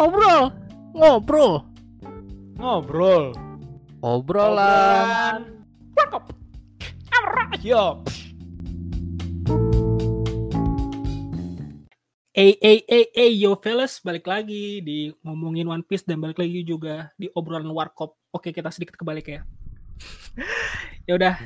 ngobrol, 0.00 0.48
ngobrol, 0.96 1.52
Ngobrol. 2.56 3.24
obrolan. 4.00 5.60
Cakep. 5.92 6.24
Yo. 7.60 8.00
Eh, 12.32 12.56
eh, 12.64 12.80
eh, 12.88 13.12
eh, 13.12 13.30
yo 13.36 13.60
fellas, 13.60 14.00
balik 14.00 14.24
lagi 14.24 14.80
di 14.80 15.12
ngomongin 15.20 15.68
One 15.68 15.84
Piece 15.84 16.08
dan 16.08 16.16
balik 16.16 16.40
lagi 16.40 16.64
juga 16.64 17.12
di 17.20 17.28
obrolan 17.36 17.68
warkop. 17.68 18.16
Oke, 18.32 18.56
kita 18.56 18.72
sedikit 18.72 18.96
kebalik 18.96 19.28
ya. 19.28 19.44
ya 21.12 21.12
udah, 21.20 21.36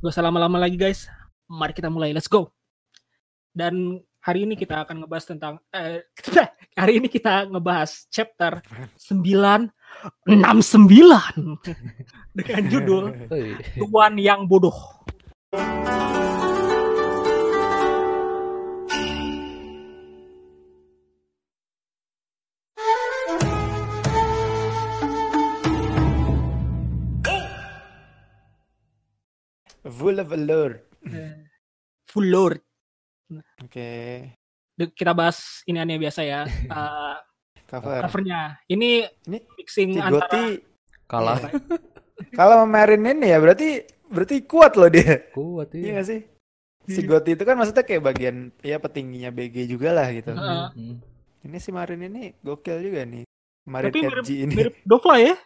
gak 0.00 0.08
usah 0.08 0.24
lama-lama 0.24 0.56
lagi 0.56 0.80
guys. 0.80 1.12
Mari 1.44 1.76
kita 1.76 1.92
mulai, 1.92 2.16
let's 2.16 2.24
go. 2.24 2.56
Dan 3.52 4.00
hari 4.24 4.48
ini 4.48 4.56
kita 4.56 4.88
akan 4.88 5.04
ngebahas 5.04 5.28
tentang 5.28 5.60
eh, 5.76 6.08
hari 6.78 7.02
ini 7.02 7.10
kita 7.10 7.50
ngebahas 7.50 8.06
chapter 8.06 8.62
969 9.10 11.58
dengan 12.38 12.62
judul 12.70 13.04
Tuan 13.82 14.14
yang 14.14 14.46
bodoh. 14.46 14.78
Full 29.88 30.20
of 30.22 30.30
allure. 30.30 30.78
Full 32.06 32.28
lord. 32.30 32.62
Oke. 33.66 34.37
Kita 34.78 35.10
bahas 35.10 35.66
ini 35.66 35.78
aneh 35.82 35.98
biasa 35.98 36.22
ya. 36.22 36.46
Eh, 36.70 37.14
Cover. 37.68 38.00
covernya. 38.08 38.56
Ini 38.64 39.04
Ini 39.28 39.38
mixing 39.60 39.90
antara 40.00 40.24
Cigoti 40.24 40.44
kalah 41.04 41.36
kalau 42.38 42.64
memarin 42.64 43.04
ini 43.04 43.28
ya 43.28 43.36
berarti 43.40 43.84
berarti 44.08 44.40
kuat 44.48 44.72
loh 44.80 44.88
dia. 44.88 45.20
kuat 45.36 45.72
Iya 45.76 45.80
iya. 45.84 45.92
gak 46.00 46.06
sih? 46.08 46.20
Si 46.88 47.04
Goti 47.04 47.36
itu 47.36 47.44
kan 47.44 47.60
maksudnya 47.60 47.84
kayak 47.84 48.00
bagian 48.00 48.48
ya 48.64 48.80
petingginya 48.80 49.28
BG 49.28 49.68
juga 49.68 49.92
lah 49.92 50.08
gitu. 50.08 50.32
Heeh. 50.32 50.66
Hmm. 50.72 50.96
Ini 51.44 51.56
si 51.60 51.68
Marin 51.68 52.00
ini 52.08 52.32
gokil 52.40 52.80
juga 52.80 53.04
nih. 53.04 53.28
Marin 53.68 53.92
Tapi 53.92 54.00
mirip, 54.00 54.24
Edgy 54.24 54.34
ini. 54.48 54.54
mirip 54.56 54.74
Dovla 54.88 55.16
ya, 55.20 55.36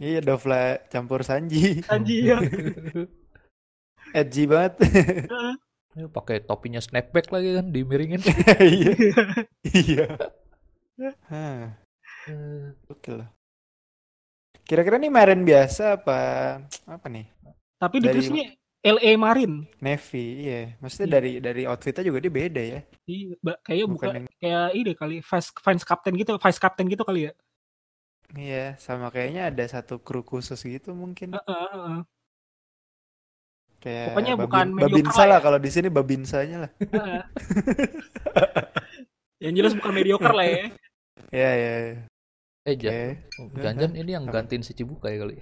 Iya 0.00 0.20
Dovla 0.24 0.80
campur 0.88 1.20
Sanji. 1.20 1.84
Sanji 1.84 2.24
ya. 2.32 2.40
Edgy 4.16 4.48
banget. 4.48 4.80
Ya, 6.00 6.06
pakai 6.08 6.40
topinya 6.40 6.80
snapback 6.80 7.28
lagi 7.28 7.60
kan 7.60 7.66
dimiringin. 7.68 8.20
Iya. 8.64 8.86
Iya. 9.68 10.06
Hah, 11.28 11.76
Eh, 12.28 12.72
gokil 12.88 13.20
loh. 13.24 13.28
Kira-kira 14.64 14.96
nih 14.96 15.10
Marin 15.10 15.42
biasa 15.42 15.98
apa 15.98 16.18
apa 16.86 17.06
nih? 17.10 17.26
Tapi 17.76 17.96
di 17.98 18.06
Dari- 18.06 18.14
tulisnya 18.16 18.44
LA 18.80 19.12
Marine. 19.18 19.56
Navy, 19.82 20.24
iya. 20.46 20.60
Maksudnya 20.78 21.08
Iya. 21.08 21.14
dari 21.16 21.30
dari 21.42 21.62
outfitnya 21.68 22.04
juga 22.06 22.18
dia 22.22 22.32
beda 22.32 22.62
ya. 22.62 22.80
Iya, 23.04 23.34
kayaknya 23.66 23.86
Bukan 23.88 23.94
bukan 23.96 24.10
yang 24.14 24.26
kayak 24.40 24.66
ini 24.78 24.92
kali 24.94 25.16
vice 25.20 25.50
vice 25.52 25.84
captain 25.84 26.14
gitu, 26.16 26.32
vice 26.38 26.60
captain 26.60 26.86
gitu 26.88 27.02
kali 27.04 27.20
ya. 27.28 27.32
iya, 28.38 28.78
sama 28.78 29.10
kayaknya 29.10 29.50
ada 29.50 29.64
satu 29.66 29.98
kru 29.98 30.22
khusus 30.22 30.60
gitu 30.62 30.94
mungkin. 30.94 31.34
Heeh, 31.34 31.66
heeh. 31.74 31.98
Kayak 33.80 34.12
Pokoknya 34.12 34.34
Babin- 34.34 34.44
bukan 34.44 34.66
Babinsa 34.78 35.22
lah 35.24 35.38
ya. 35.38 35.42
kalau 35.42 35.56
di 35.56 35.70
sini 35.70 35.88
Babinsanya 35.88 36.56
lah. 36.60 36.70
Yang 39.40 39.52
jelas 39.56 39.72
bukan 39.74 39.92
mediocre 39.94 40.32
lah 40.32 40.46
ya. 40.46 40.64
Iya, 41.30 41.50
iya. 41.50 41.72
iya. 41.80 41.96
eh 42.68 42.76
Oke. 42.76 43.56
ja, 43.56 43.72
jangan 43.72 43.96
ini 43.96 44.12
yang 44.12 44.28
gantiin 44.28 44.60
si 44.60 44.76
Cibukai 44.76 45.16
kali. 45.16 45.40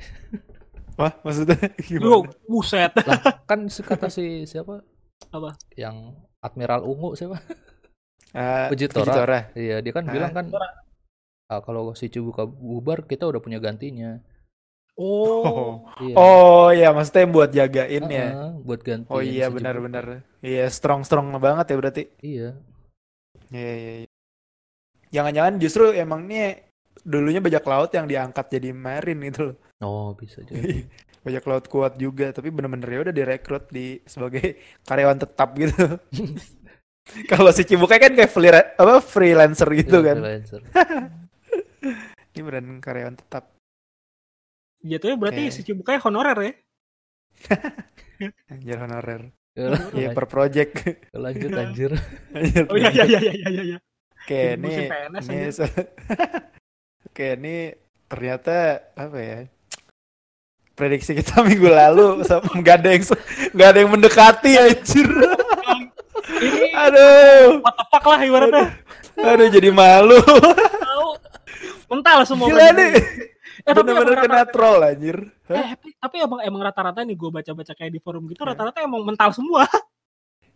Wah, 0.94 1.10
maksudnya 1.21 1.59
Yo, 1.84 1.99
gimana? 1.99 2.31
buset. 2.47 2.93
lah 3.03 3.19
kan 3.44 3.66
si- 3.66 3.82
kata 3.82 4.06
si 4.06 4.47
siapa? 4.47 4.87
Apa? 5.28 5.59
Yang 5.75 6.15
Admiral 6.38 6.87
Ungu 6.87 7.15
siapa? 7.15 7.43
Ah, 8.31 8.70
Fujitora. 8.70 9.03
Fujitora. 9.05 9.38
Iya, 9.53 9.82
dia 9.82 9.91
kan 9.91 10.06
Ah. 10.06 10.12
bilang 10.15 10.31
kan 10.31 10.47
ah, 11.49 11.60
kalau 11.60 11.91
si 11.93 12.06
Cibuka 12.06 12.47
bubar 12.47 13.03
kita 13.03 13.26
udah 13.26 13.43
punya 13.43 13.59
gantinya. 13.59 14.22
Oh. 14.98 15.86
Iya. 16.03 16.14
Oh, 16.19 16.75
iya, 16.75 16.91
maksudnya 16.91 17.31
buat 17.31 17.50
jagain 17.54 18.04
ya. 18.10 18.28
Ah, 18.34 18.53
buat 18.59 18.82
ganti. 18.82 19.06
Oh 19.06 19.22
iya, 19.22 19.47
benar-benar. 19.47 20.26
Iya, 20.42 20.66
strong-strong 20.66 21.31
banget 21.38 21.70
ya 21.70 21.76
berarti. 21.78 22.03
Iya. 22.19 22.48
Iya, 23.54 23.72
iya, 23.78 23.92
iya. 24.03 24.08
Jangan-jangan 25.08 25.54
justru 25.62 25.94
emang 25.94 26.26
nih 26.26 26.66
dulunya 27.06 27.38
bajak 27.38 27.62
laut 27.64 27.91
yang 27.94 28.10
diangkat 28.10 28.58
jadi 28.58 28.75
marine 28.75 29.31
gitu 29.31 29.54
loh. 29.54 29.56
Oh, 29.81 30.10
bisa 30.19 30.42
jadi. 30.42 30.82
Bajak 31.19 31.44
laut 31.50 31.66
kuat 31.66 31.98
juga, 31.98 32.31
tapi 32.31 32.48
bener-bener 32.48 32.88
ya 32.88 32.98
udah 33.03 33.14
direkrut 33.14 33.66
di 33.75 33.98
sebagai 34.06 34.54
karyawan 34.87 35.19
tetap 35.19 35.50
gitu. 35.58 35.98
Kalau 37.31 37.50
si 37.50 37.66
Cibukai 37.66 37.98
kan 37.98 38.14
kayak 38.14 38.31
free- 38.31 38.54
apa 38.78 39.03
freelancer 39.03 39.66
gitu 39.75 39.98
Iya, 39.98 40.06
kan. 40.14 40.16
freelancer. 40.22 40.60
Ini 42.32 42.41
beneran 42.47 42.78
karyawan 42.78 43.19
tetap. 43.19 43.57
Jatuhnya 44.83 45.16
berarti 45.19 45.43
Oke. 45.50 45.55
si 45.55 45.61
Cibukai 45.66 45.99
honorer 45.99 46.39
ya. 46.39 46.53
Anjir 48.53 48.78
honorer. 48.78 49.22
Ya, 49.59 49.75
Iya, 49.91 50.09
per 50.15 50.31
project. 50.31 50.87
Lanjut 51.11 51.50
anjir. 51.59 51.91
Anjir, 52.31 52.62
Oh 52.71 52.78
iya 52.78 52.94
iya 52.94 53.05
iya 53.11 53.19
iya 53.34 53.49
iya 53.50 53.62
iya. 53.75 53.78
Oke, 54.22 54.55
ini 54.55 54.87
ini 55.19 55.38
Oke, 57.11 57.27
ini 57.34 57.56
ternyata 58.06 58.87
apa 58.94 59.19
ya? 59.19 59.38
Prediksi 60.78 61.19
kita 61.19 61.43
minggu 61.49 61.67
lalu 61.67 62.22
sama 62.22 62.47
nggak 62.55 62.77
ada 62.87 62.91
yang 62.94 63.03
nggak 63.50 63.69
ada 63.75 63.78
yang 63.83 63.91
mendekati 63.91 64.53
anjir. 64.55 65.09
Ini 66.38 66.71
Aduh, 66.78 67.59
what 67.59 67.75
the 67.75 67.84
fuck 67.91 68.05
lah 68.06 68.21
ibaratnya. 68.22 68.67
aduh 69.19 69.49
jadi 69.50 69.75
malu. 69.75 70.22
Tahu. 70.22 71.06
Mental 71.91 72.22
semua. 72.22 72.47
Gila 72.47 72.71
nih. 72.78 72.93
Eh 73.58 73.72
tapi 73.72 73.82
Bener-bener 73.84 74.16
kena 74.19 74.36
rata- 74.41 74.50
troll 74.50 74.80
anjir. 74.80 75.16
Eh, 75.44 75.66
tapi, 75.72 75.88
tapi 75.94 76.16
emang 76.20 76.41
emang 76.41 76.62
rata-rata 76.62 77.00
nih 77.02 77.14
gue 77.14 77.30
baca-baca 77.32 77.72
kayak 77.72 77.91
di 77.91 77.98
forum 77.98 78.26
gitu 78.26 78.41
Ya. 78.41 78.48
rata-rata 78.48 78.78
emang 78.80 79.02
mental 79.02 79.30
semua. 79.30 79.66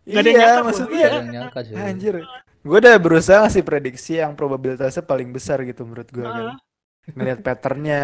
Nggak 0.03 0.19
ada 0.19 0.23
yang 0.23 0.35
Iya, 0.35 0.43
nyangka, 0.45 0.61
maksudnya 0.63 0.97
Iya. 0.97 1.09
yang 1.13 1.27
nyangka 1.29 1.59
sih. 1.61 1.73
anjir. 1.75 2.15
Gue 2.59 2.77
udah 2.77 2.95
berusaha 2.95 3.37
ngasih 3.41 3.61
prediksi 3.61 4.13
yang 4.17 4.31
probabilitasnya 4.33 5.01
paling 5.01 5.29
besar 5.29 5.59
gitu 5.61 5.83
menurut 5.83 6.07
gue 6.07 6.23
kan. 6.23 6.47
Ah. 6.49 6.59
ngelihat 7.05 7.43
patternnya 7.43 8.01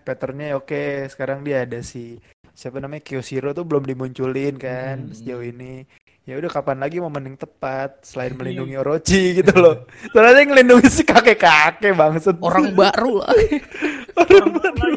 patternnya 0.00 0.54
oke 0.54 0.78
sekarang 1.08 1.42
dia 1.42 1.66
ada 1.66 1.82
si 1.82 2.14
siapa 2.52 2.78
namanya 2.78 3.02
Kyosiro 3.02 3.50
tuh 3.50 3.66
belum 3.66 3.82
dimunculin 3.82 4.54
kan 4.54 5.02
Hmm. 5.02 5.10
sejauh 5.10 5.42
ini 5.42 5.82
ya 6.26 6.34
udah 6.36 6.50
kapan 6.50 6.78
lagi 6.78 6.98
momen 6.98 7.22
yang 7.24 7.38
tepat 7.38 8.02
selain 8.02 8.34
Iya. 8.34 8.36
melindungi 8.36 8.74
Orochi 8.76 9.38
gitu 9.38 9.54
loh 9.54 9.86
ternyata 10.12 10.36
yang 10.36 10.50
ngelindungi 10.50 10.88
si 10.88 11.02
kakek 11.02 11.38
kakek 11.38 11.94
bangset 11.94 12.34
Orang 12.36 12.74
baru 12.74 13.22
lah. 13.22 13.30
Orang 14.18 14.50
Orang 14.50 14.52
baru. 14.74 14.94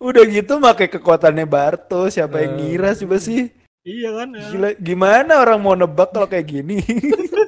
udah 0.00 0.22
gitu 0.26 0.52
pakai 0.58 0.88
kekuatannya 0.88 1.44
Barto 1.44 2.08
siapa 2.08 2.40
yang 2.40 2.52
Eh. 2.52 2.58
ngira 2.58 2.90
coba 2.94 3.16
sih 3.16 3.46
Iya 3.80 4.10
kan. 4.12 4.28
ah. 4.32 4.44
gila 4.44 4.68
gimana 4.76 5.32
orang 5.38 5.58
mau 5.58 5.72
nebak 5.72 6.10
kalau 6.10 6.26
kayak 6.26 6.46
gini 6.46 6.82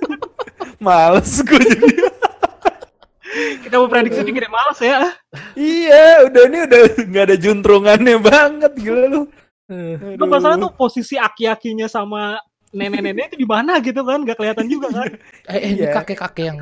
males 0.78 1.42
gue 1.42 1.58
jadi 1.58 1.90
Kita 3.62 3.80
mau 3.80 3.88
prediksi 3.88 4.20
dikit 4.22 4.44
males 4.46 4.78
ya. 4.78 5.08
iya 5.54 6.22
udah 6.22 6.42
ini 6.44 6.58
udah 6.62 6.80
nggak 7.02 7.24
ada 7.24 7.36
juntrungannya 7.36 8.16
banget 8.20 8.72
gila 8.76 9.04
lu 9.06 9.22
Gue 10.12 10.28
masalah 10.28 10.60
tuh 10.60 10.68
posisi 10.70 11.16
aki-akinya 11.16 11.88
sama 11.88 12.36
nenek-nenek 12.72 13.24
itu 13.28 13.36
di 13.36 13.48
mana 13.48 13.78
gitu 13.78 14.00
kan, 14.00 14.18
gak 14.22 14.36
kelihatan 14.36 14.66
juga 14.66 14.88
kan. 14.90 15.10
Eh, 15.48 15.54
eh, 15.54 15.60
ini 15.70 15.82
Iya. 15.82 15.92
kakek-kakek 15.94 16.44
yang 16.48 16.58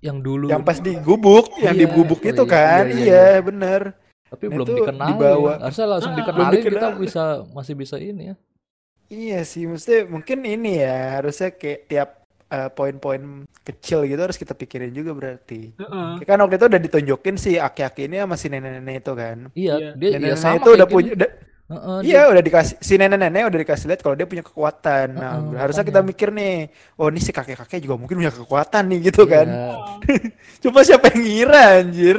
yang 0.00 0.16
dulu 0.20 0.46
yang 0.48 0.60
pas 0.60 0.76
di 0.76 0.92
gubuk, 0.98 1.48
yang 1.58 1.72
Iya, 1.72 1.80
di 1.80 1.86
gubuk 1.88 2.20
oh 2.20 2.28
itu 2.28 2.44
iya, 2.44 2.52
kan, 2.52 2.84
iya, 2.86 2.92
iya, 2.92 3.22
iya, 3.30 3.40
bener. 3.40 3.80
tapi 4.26 4.44
Nah, 4.44 4.52
belum 4.52 4.66
itu 4.66 4.74
dikenal. 4.76 5.08
dibawa. 5.08 5.50
Ya. 5.50 5.56
Harusnya 5.62 5.86
langsung 5.88 6.12
Ah, 6.12 6.18
dikenalin 6.18 6.50
belum 6.50 6.64
kita 6.66 6.74
dikenal. 6.76 7.00
bisa 7.00 7.22
masih 7.48 7.74
bisa 7.74 7.96
ini 7.96 8.22
ya. 8.24 8.36
Iya 9.06 9.40
sih, 9.42 9.64
mesti 9.64 9.94
mungkin 10.04 10.38
ini 10.42 10.80
ya 10.80 10.96
harusnya 11.16 11.48
kayak 11.50 11.80
tiap 11.86 12.10
eh, 12.46 12.68
poin-poin 12.68 13.22
kecil 13.62 14.04
gitu 14.04 14.20
harus 14.20 14.36
kita 14.36 14.52
pikirin 14.52 14.90
juga 14.90 15.10
berarti. 15.10 15.72
Heeh. 15.72 16.08
Kayak 16.18 16.28
kan 16.28 16.38
waktu 16.38 16.54
itu 16.54 16.66
udah 16.66 16.82
ditunjukin 16.82 17.36
si 17.36 17.50
aki-aki 17.56 18.06
ini 18.06 18.16
sama 18.18 18.34
si 18.34 18.46
nenek-nenek 18.48 18.96
itu 19.00 19.12
kan. 19.12 19.36
Iya, 19.50 19.74
Iya. 19.74 19.90
dia 19.94 20.06
ya 20.06 20.18
Nenek-nenek 20.18 20.38
sama 20.38 20.56
itu 20.56 20.68
udah 20.70 20.86
punya. 20.86 21.12
Heeh, 21.64 21.98
iya 22.04 22.28
udah 22.28 22.44
dikasih 22.44 22.76
si 22.76 23.00
nenek-nenek 23.00 23.48
udah 23.48 23.60
dikasih 23.64 23.88
lihat 23.88 24.04
kalau 24.04 24.12
dia 24.12 24.28
punya 24.28 24.44
kekuatan. 24.44 25.16
Nah, 25.16 25.32
Heeh, 25.40 25.56
harusnya 25.56 25.80
makanya. 25.80 26.00
kita 26.04 26.10
mikir 26.12 26.28
nih, 26.28 26.56
oh 27.00 27.08
ini 27.08 27.20
si 27.24 27.32
kakek-kakek 27.32 27.80
juga 27.80 27.96
mungkin 27.96 28.20
punya 28.20 28.32
kekuatan 28.32 28.84
nih 28.92 28.98
gitu 29.08 29.24
dia- 29.24 29.32
kan. 29.32 29.46
Iya. 29.48 29.72
Cuma 30.62 30.84
siapa 30.84 31.08
yang 31.08 31.20
ngira 31.24 31.62
anjir? 31.80 32.18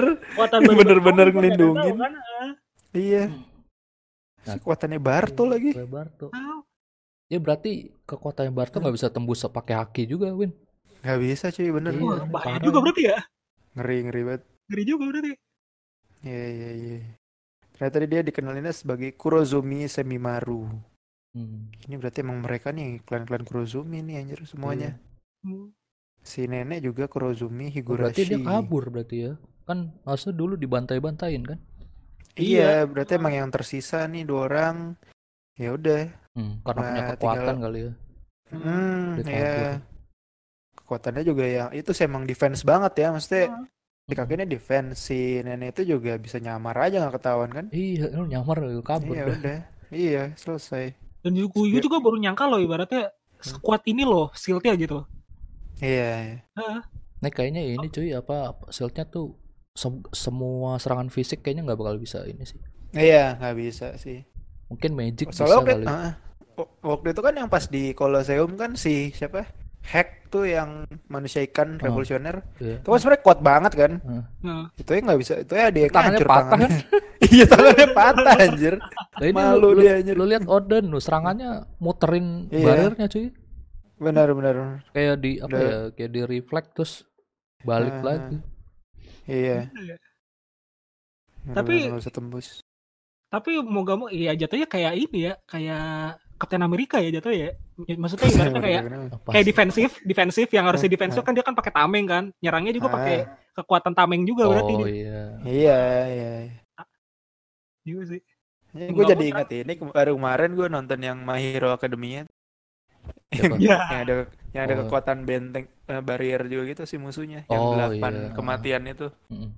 Bener-bener 0.66 1.28
ngelindungin. 1.30 1.94
nggak 1.94 2.02
kan, 2.02 2.14
ah. 2.18 2.52
Iya. 2.90 3.24
Nah, 4.46 4.54
Kekuatannya 4.58 4.98
Barto 4.98 5.44
lagi. 5.46 5.74
Kayak 5.74 5.90
Barto. 5.90 6.26
Tahu. 6.30 6.58
Ya 7.26 7.38
berarti 7.38 7.90
kekuatan 8.06 8.50
Barto 8.50 8.78
nggak 8.78 8.96
bisa 8.98 9.10
tembus 9.10 9.46
pakai 9.46 9.78
haki 9.78 10.06
juga, 10.06 10.30
Win. 10.34 10.54
Gak 11.02 11.22
bisa 11.22 11.54
cuy, 11.54 11.70
bener. 11.70 11.94
Iya. 11.94 12.02
Wah, 12.02 12.26
bahaya 12.26 12.58
juga 12.58 12.82
berarti 12.82 13.02
ya. 13.06 13.18
Ngeri, 13.78 13.98
ngeri 14.10 14.22
banget. 14.26 14.42
Ngeri 14.66 14.84
juga 14.86 15.04
berarti. 15.06 15.32
Iya 16.26 16.46
iya 16.50 16.70
iya. 16.74 16.98
Ternyata 17.76 17.98
dia 18.08 18.22
dikenalinnya 18.24 18.72
sebagai 18.72 19.12
Kurozumi 19.14 19.84
Semimaru. 19.86 20.64
Hmm. 21.36 21.68
Ini 21.84 22.00
berarti 22.00 22.24
emang 22.24 22.40
mereka 22.40 22.72
nih 22.72 23.04
klan-klan 23.04 23.44
Kurozumi 23.44 24.00
nih 24.00 24.24
anjir 24.24 24.40
semuanya. 24.48 24.96
Hmm. 25.44 25.76
Si 26.24 26.48
nenek 26.48 26.82
juga 26.82 27.06
Kurozumi 27.06 27.68
Oh, 27.68 27.74
Higurashi. 27.76 28.02
berarti 28.16 28.22
dia 28.26 28.40
kabur 28.40 28.84
berarti 28.88 29.18
ya. 29.22 29.34
Kan 29.68 29.92
masa 30.02 30.32
dulu 30.32 30.56
dibantai-bantain 30.56 31.44
kan? 31.44 31.60
Iya, 32.36 32.84
berarti 32.86 33.16
emang 33.16 33.34
yang 33.34 33.50
tersisa 33.52 34.08
nih 34.08 34.24
dua 34.24 34.48
orang. 34.48 34.96
Ya 35.56 35.72
udah. 35.72 36.08
Hmm, 36.36 36.60
karena 36.64 36.82
punya 36.82 36.96
Nah, 36.96 37.10
kekuatan 37.12 37.44
tinggal- 37.44 37.60
kali 37.62 37.80
ya. 37.80 37.92
Hmm, 38.52 39.08
ya. 39.24 39.56
Kekuatannya 40.76 41.24
juga 41.24 41.44
yang 41.44 41.70
itu 41.72 41.92
sih 41.92 42.06
emang 42.06 42.24
defense 42.24 42.62
banget 42.62 42.94
ya, 43.00 43.08
maksudnya 43.10 43.44
Ah. 43.50 43.64
Si 44.06 44.14
kakeknya 44.14 44.46
defense, 44.46 45.10
si 45.10 45.42
nenek 45.42 45.74
itu 45.74 45.98
juga 45.98 46.14
bisa 46.22 46.38
nyamar 46.38 46.78
aja 46.78 47.02
nggak 47.02 47.16
ketahuan 47.18 47.50
kan? 47.50 47.66
Iya, 47.74 48.14
lu 48.14 48.30
nyamar 48.30 48.62
lu 48.62 48.82
kabur. 48.86 49.18
Iya 49.18 49.24
dah. 49.26 49.38
udah, 49.42 49.60
iya 49.90 50.24
selesai. 50.38 50.94
Dan 51.26 51.34
juga 51.34 51.66
gue 51.66 51.82
juga 51.82 51.98
baru 51.98 52.18
nyangka 52.22 52.46
loh 52.46 52.62
ibaratnya 52.62 53.10
sekuat 53.42 53.82
ini 53.90 54.06
loh 54.06 54.30
shieldnya 54.38 54.78
gitu. 54.78 55.10
Iya, 55.82 56.10
iya. 56.22 56.38
Nah, 57.20 57.32
kayaknya 57.34 57.66
ini 57.66 57.88
cuy 57.90 58.14
apa 58.14 58.54
shieldnya 58.70 59.10
tuh 59.10 59.34
sem- 59.74 60.06
semua 60.14 60.78
serangan 60.78 61.10
fisik 61.10 61.42
kayaknya 61.42 61.66
nggak 61.66 61.80
bakal 61.82 61.98
bisa 61.98 62.22
ini 62.30 62.46
sih. 62.46 62.62
Iya, 62.94 63.42
nggak 63.42 63.56
bisa 63.58 63.88
sih. 63.98 64.22
Mungkin 64.70 64.94
magic 64.94 65.34
bisa 65.34 65.50
Soalnya 65.50 65.58
waktu, 65.66 65.74
kali. 65.82 65.86
waktu 66.86 67.08
itu 67.12 67.22
kan 67.26 67.34
yang 67.34 67.50
pas 67.50 67.66
di 67.66 67.92
Colosseum 67.98 68.54
kan 68.54 68.78
si 68.78 69.10
siapa? 69.18 69.50
Hack 69.86 70.10
tuh 70.28 70.44
yang 70.44 70.84
manusia 71.06 71.46
ikan 71.46 71.78
Oh. 71.78 71.82
revolusioner. 71.82 72.42
Iya. 72.58 72.82
Itu 72.82 72.88
kan 72.88 72.98
sebenarnya 72.98 73.24
kuat 73.24 73.40
banget 73.40 73.72
kan? 73.74 73.92
Nah, 74.42 74.68
Itu 74.74 74.90
ya 74.90 75.00
nggak 75.00 75.20
bisa, 75.22 75.34
itu 75.40 75.54
ya 75.54 75.68
dia 75.70 75.86
Tangannya 75.88 76.18
hancur 76.18 76.28
patah 76.28 76.44
tangannya. 76.50 76.80
iya 77.32 77.46
tangannya 77.46 77.88
patah 77.92 78.36
anjir. 78.40 78.76
Nah, 79.16 79.24
ini 79.24 79.40
Malu 79.40 79.72
lu, 79.72 79.80
dia, 79.80 79.96
anjir. 79.96 80.12
lu 80.12 80.26
lihat 80.26 80.44
Odin 80.44 80.92
lu 80.92 81.00
serangannya 81.00 81.64
muterin 81.78 82.50
Iya. 82.50 82.66
barirnya 82.66 83.08
cuy. 83.08 83.28
Benar 83.96 84.28
benar. 84.34 84.56
Kayak 84.92 85.16
di 85.18 85.32
apa 85.40 85.56
ya? 85.56 85.78
Kayak 85.94 86.12
di 86.12 86.22
reflect 86.26 86.70
terus 86.76 86.94
balik 87.62 87.96
Ah, 87.96 88.04
lagi. 88.04 88.38
Iya. 89.24 89.72
Iya. 89.72 89.96
Benar, 91.46 91.56
Tapi- 91.56 91.78
benar, 91.78 91.90
nggak 91.94 92.02
bisa 92.02 92.12
tembus. 92.12 92.48
tapi 93.26 93.60
mau 93.60 93.84
gak 93.84 93.98
mau 93.98 94.08
ya 94.08 94.32
jatuhnya 94.32 94.64
kayak 94.66 94.94
ini 94.98 95.28
ya, 95.28 95.34
kayak 95.44 96.16
Kapten 96.46 96.62
Amerika 96.62 97.02
ya 97.02 97.10
jatuhnya 97.10 97.40
ya. 97.42 97.52
Ya, 97.84 97.96
Maksudnya 97.98 98.28
ibaratnya 98.30 98.62
kayak 98.62 98.82
kayak 99.26 99.46
defensif, 99.46 99.90
defensif 100.06 100.48
yang 100.54 100.70
harusnya 100.70 100.88
Ah, 100.88 100.94
defensif 100.94 101.22
kan 101.22 101.34
dia 101.34 101.42
kan 101.42 101.58
pakai 101.58 101.74
tameng 101.74 102.06
kan. 102.06 102.24
Nyerangnya 102.38 102.72
juga 102.72 102.88
Ah. 102.88 102.94
pakai 103.02 103.18
kekuatan 103.52 103.94
tameng 103.94 104.22
juga 104.24 104.46
berarti 104.46 104.74
Oh 104.74 104.86
iya. 104.86 105.22
Iya, 105.42 105.80
iya. 106.08 106.32
Juga 107.82 108.04
sih. 108.08 108.22
Ya, 108.76 108.92
gue 108.92 109.04
jadi 109.08 109.26
ingat 109.32 109.48
ini 109.50 109.74
baru 109.82 110.14
kemarin 110.14 110.52
gue 110.52 110.68
nonton 110.68 111.00
yang 111.00 111.18
My 111.18 111.40
Hero 111.40 111.72
Academia 111.72 112.28
Siapa? 113.32 113.56
Ya. 113.64 113.78
yang 113.88 114.02
ada 114.04 114.14
yang 114.52 114.64
ada 114.66 114.74
Oh. 114.76 114.80
kekuatan 114.84 115.18
benteng 115.24 115.66
eh, 115.86 116.02
barrier 116.02 116.44
juga 116.46 116.64
gitu 116.68 116.84
sih 116.84 116.98
musuhnya 116.98 117.48
yang 117.48 117.62
Oh, 117.62 117.74
delapan 117.74 118.14
iya. 118.14 118.30
kematian 118.34 118.84
itu. 118.86 119.08
Mm-mm. 119.32 119.50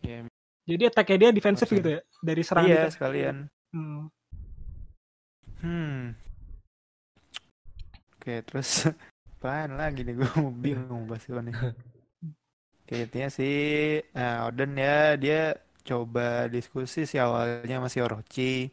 Ya, 0.00 0.24
Jadi 0.64 0.82
attack 0.84 1.08
dia 1.12 1.28
defensif 1.28 1.64
Oke. 1.66 1.76
gitu 1.76 1.88
ya 1.96 2.00
dari 2.20 2.40
serangan 2.40 2.68
iya 2.68 2.76
defense. 2.82 2.94
sekalian. 2.96 3.36
Hmm. 3.72 4.08
Hmm. 5.62 6.14
Oke, 8.18 8.42
terus 8.46 8.86
apaan 9.38 9.78
lagi 9.78 10.02
nih 10.02 10.18
gue 10.18 10.30
mau 10.38 10.50
bingung 10.50 11.06
mau 11.06 11.14
bahas 11.14 11.26
apa 11.30 11.40
nih. 11.46 11.54
Oke, 12.82 12.94
intinya 13.06 13.28
sih 13.30 13.56
nah, 14.16 14.48
Oden 14.50 14.74
ya 14.74 15.14
dia 15.14 15.54
coba 15.86 16.50
diskusi 16.52 17.08
sih 17.08 17.16
awalnya 17.16 17.80
masih 17.80 18.04
Orochi 18.04 18.68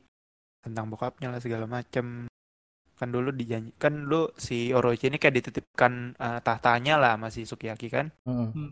tentang 0.59 0.89
bokapnya 0.89 1.31
lah 1.31 1.39
segala 1.39 1.69
macem 1.69 2.27
kan 2.95 3.11
dulu 3.11 3.29
dijanji 3.35 3.75
kan 3.75 4.07
dulu 4.07 4.31
si 4.39 4.71
Orochi 4.71 5.11
ini 5.11 5.19
kayak 5.19 5.35
dititipkan 5.43 6.15
eh, 6.15 6.39
tahtanya 6.43 6.95
lah 6.95 7.13
masih 7.19 7.43
Sukiyaki 7.43 7.91
kan 7.91 8.07
Mm-mm. 8.23 8.71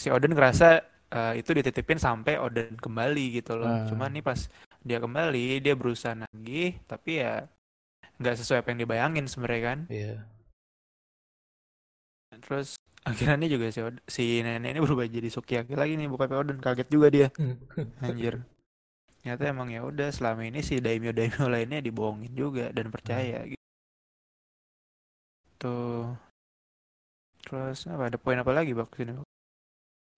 si 0.00 0.08
Oden 0.08 0.32
ngerasa 0.32 0.80
eh, 1.14 1.32
itu 1.40 1.50
dititipin 1.54 2.00
sampai 2.02 2.36
Oden 2.42 2.74
kembali 2.76 3.40
gitu 3.40 3.54
loh. 3.54 3.70
Ah. 3.70 3.86
Cuman 3.86 4.10
nih 4.18 4.24
pas 4.24 4.50
dia 4.88 4.98
kembali 5.04 5.46
dia 5.64 5.74
berusaha 5.80 6.14
nagih 6.22 6.70
tapi 6.90 7.10
ya 7.22 7.32
nggak 8.20 8.36
sesuai 8.40 8.60
apa 8.62 8.68
yang 8.72 8.80
dibayangin 8.84 9.26
sebenarnya 9.32 9.62
kan. 9.70 9.78
Iya. 9.88 10.26
Terus 12.44 12.68
akhirnya 13.08 13.36
nih 13.40 13.50
juga 13.54 13.66
si, 13.74 13.80
Od- 13.88 14.04
si 14.16 14.24
nenek 14.44 14.70
ini 14.74 14.80
berubah 14.84 15.06
jadi 15.16 15.28
Sukiyaki 15.36 15.74
lagi 15.80 15.94
nih 16.00 16.08
bukan 16.14 16.28
Oden 16.40 16.58
kaget 16.64 16.88
juga 16.94 17.08
dia 17.16 17.28
anjir. 18.06 18.34
Ternyata 19.20 19.42
emang 19.54 19.68
ya 19.76 19.80
udah 19.90 20.08
selama 20.16 20.42
ini 20.50 20.60
si 20.68 20.74
daimyo 20.86 21.12
daimyo 21.18 21.46
lainnya 21.54 21.80
dibohongin 21.86 22.32
juga 22.42 22.64
dan 22.76 22.86
percaya 22.94 23.38
gitu. 23.50 23.62
Tuh. 25.58 26.14
Terus 27.44 27.78
apa 27.92 28.04
ada 28.08 28.18
poin 28.24 28.38
apa 28.42 28.52
lagi 28.58 28.72
bak 28.78 28.90
sini? 28.98 29.12
Bak? 29.16 29.26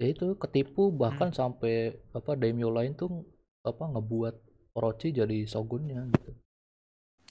Ya 0.01 0.07
itu 0.15 0.27
ketipu 0.43 0.83
bahkan 1.03 1.31
Hmm. 1.31 1.39
sampai 1.41 1.75
apa 2.19 2.31
daimyo 2.41 2.69
lain 2.77 2.93
tuh 3.01 3.09
apa 3.71 3.85
ngebuat 3.93 4.35
Orochi 4.77 5.09
jadi 5.11 5.49
shogunnya 5.49 6.05
gitu. 6.13 6.33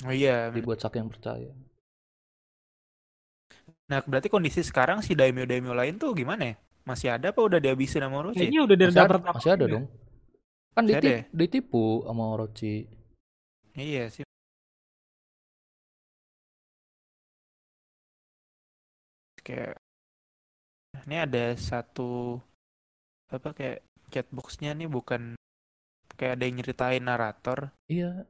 Oh 0.04 0.12
iya, 0.12 0.50
Dibuat 0.50 0.82
saking 0.82 1.08
percaya. 1.08 1.54
Nah, 3.86 4.02
berarti 4.02 4.28
kondisi 4.34 4.66
sekarang 4.66 5.06
si 5.06 5.14
daimyo-daimyo 5.14 5.74
lain 5.78 6.02
tuh 6.02 6.12
gimana 6.18 6.54
ya? 6.54 6.56
Masih 6.86 7.10
ada 7.14 7.30
apa 7.34 7.42
udah 7.42 7.62
dihabisin 7.62 8.02
sama 8.02 8.22
Orochi? 8.22 8.50
Kayaknya 8.50 8.62
udah 8.66 8.76
dari 8.78 8.90
Masih 8.90 9.02
ada, 9.06 9.18
masih 9.34 9.52
ada 9.54 9.66
dong. 9.70 9.86
Kan 10.76 10.84
Masih 10.86 10.98
ada 10.98 11.02
diti- 11.06 11.14
ya? 11.14 11.22
ditipu 11.32 11.84
sama 12.06 12.24
Orochi. 12.34 12.76
Iya 13.78 14.04
sih. 14.10 14.26
Kayak 19.46 19.78
ini 21.06 21.16
ada 21.22 21.54
satu 21.54 22.42
apa 23.30 23.54
kayak 23.54 23.86
chatboxnya 24.10 24.74
nih 24.74 24.90
bukan 24.90 25.38
kayak 26.16 26.40
ada 26.40 26.44
yang 26.48 26.56
nyeritain 26.60 27.04
narator 27.04 27.60
Iya. 27.92 28.26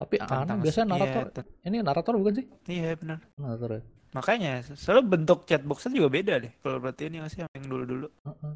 Tapi 0.00 0.16
aneh 0.16 0.56
biasanya 0.64 0.86
iya, 0.86 0.92
narator. 0.96 1.44
Ini 1.60 1.76
narator 1.84 2.12
bukan 2.16 2.32
sih? 2.40 2.46
Iya 2.72 2.96
benar. 2.96 3.18
Narator 3.36 3.70
ya. 3.76 3.82
Makanya 4.16 4.52
selalu 4.74 5.02
bentuk 5.12 5.44
chatboxnya 5.44 5.92
juga 5.92 6.08
beda 6.08 6.34
deh. 6.40 6.52
Kalau 6.64 6.80
berarti 6.80 7.02
ini 7.12 7.20
masih 7.20 7.44
yang 7.44 7.66
dulu-dulu. 7.68 8.08
Heeh. 8.24 8.54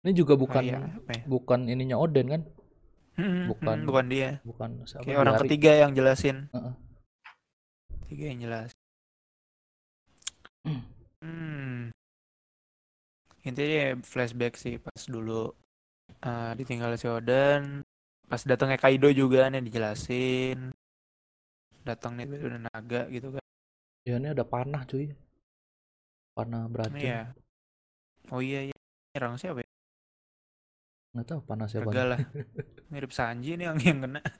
Ini 0.00 0.12
juga 0.16 0.32
Oh, 0.32 0.40
bukan 0.40 0.62
iya, 0.64 0.80
apa 0.80 1.10
ya? 1.12 1.22
bukan 1.28 1.68
ininya 1.68 2.00
Oden 2.00 2.26
kan? 2.32 2.42
Hmm, 3.20 3.52
bukan. 3.52 3.76
hmm, 3.84 3.86
bukan 3.86 4.04
dia. 4.08 4.30
Bukan 4.48 4.68
siapa? 4.88 5.04
Kayak 5.04 5.20
orang 5.20 5.36
ketiga 5.44 5.72
yang 5.76 5.92
jelasin. 5.92 6.48
Heeh. 6.56 6.74
Tiga 8.08 8.24
yang 8.32 8.40
jelas. 8.48 8.70
Hmm. 11.20 11.92
Intinya 13.44 13.76
ya 13.76 13.88
flashback 14.00 14.56
sih 14.56 14.80
pas 14.80 15.04
dulu 15.04 15.52
eh, 16.24 16.52
ditinggal 16.56 16.96
si 17.00 17.06
Oden. 17.08 17.84
Pas 18.30 18.42
datangnya 18.46 18.78
Kaido 18.78 19.10
juga 19.10 19.50
nih 19.50 19.64
dijelasin. 19.64 20.70
Datang 21.82 22.14
nih 22.14 22.28
udah 22.28 22.60
naga 22.70 23.10
gitu 23.10 23.34
kan. 23.34 23.42
Ya 24.06 24.16
ini 24.16 24.30
ada 24.30 24.44
panah 24.46 24.86
cuy. 24.86 25.10
Panah 26.36 26.70
beracun. 26.70 27.00
Iya. 27.00 27.34
Oh 28.30 28.38
iya 28.38 28.70
iya. 28.70 28.76
Nyerang 29.16 29.34
siapa 29.40 29.60
ya? 29.66 29.68
Nggak 31.10 31.26
tahu 31.26 31.40
panah 31.42 31.66
siapa. 31.66 31.90
Lah. 31.90 32.20
Mirip 32.94 33.10
Sanji 33.10 33.58
nih 33.58 33.66
yang 33.66 33.78
yang 33.82 34.00
kena. 34.06 34.20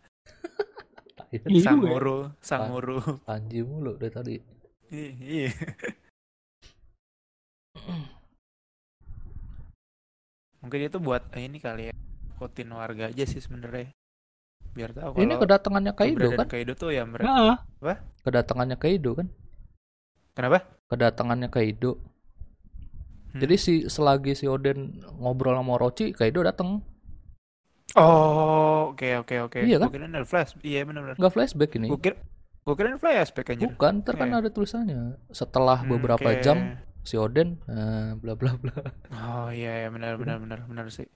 Iya 1.30 1.46
juga 1.46 1.54
ya. 1.54 1.62
Sanguru, 1.62 2.18
Sanguru. 2.42 2.98
Sanji 3.22 3.62
mulu 3.62 3.94
dari 3.94 4.10
tadi. 4.10 4.34
Iya. 4.90 5.54
Mungkin 10.60 10.80
itu 10.86 10.98
buat 11.00 11.22
eh, 11.32 11.48
ini 11.48 11.58
kali 11.58 11.88
ya. 11.88 11.94
Kutin 12.36 12.72
warga 12.72 13.08
aja 13.08 13.24
sih 13.24 13.40
sebenarnya. 13.40 13.92
Biar 14.70 14.94
tahu 14.94 15.18
Ini 15.18 15.34
kalau 15.34 15.42
kedatangannya 15.44 15.92
Kaido 15.92 16.28
kan? 16.32 16.46
Kaido 16.46 16.72
tuh 16.78 16.94
ya 16.94 17.02
mereka. 17.04 17.26
Heeh. 17.26 17.96
Kedatangannya 18.22 18.76
Kaido 18.78 19.10
kan? 19.18 19.26
Kenapa? 20.36 20.62
Kedatangannya 20.88 21.48
Kaido. 21.50 21.98
Hmm. 23.30 23.40
Jadi 23.42 23.54
si 23.58 23.74
selagi 23.86 24.34
si 24.34 24.46
Oden 24.46 25.02
ngobrol 25.18 25.54
sama 25.58 25.74
Orochi, 25.78 26.14
Kaido 26.14 26.42
datang. 26.42 26.82
Oh, 27.98 28.94
oke 28.94 29.18
oke 29.26 29.34
oke. 29.50 29.58
Iya 29.66 29.82
kan? 29.82 29.90
Kirain 29.90 30.14
ada 30.14 30.22
flash. 30.22 30.54
Iya 30.62 30.86
benar-benar. 30.86 31.18
Nggak 31.18 31.32
flashback 31.34 31.70
ini. 31.74 31.90
Gua 31.90 31.98
kira 31.98 32.16
gua 32.62 32.74
kirain 32.78 32.98
flashback 33.02 33.50
anjir. 33.50 33.66
Bukan, 33.74 33.92
ntar 34.06 34.14
kan 34.14 34.30
Iya. 34.30 34.38
ada 34.46 34.48
tulisannya. 34.48 35.18
Setelah 35.34 35.82
Hmm, 35.82 35.90
beberapa 35.98 36.30
oke. 36.30 36.38
jam 36.38 36.78
si 37.04 37.16
Oden 37.16 37.56
eh, 37.66 38.12
bla 38.20 38.36
bla 38.36 38.54
bla. 38.60 38.74
Oh 39.10 39.48
iya, 39.50 39.84
iya 39.84 39.88
benar 39.88 40.16
benar 40.20 40.36
benar 40.38 40.60
benar 40.68 40.86
sih. 40.92 41.08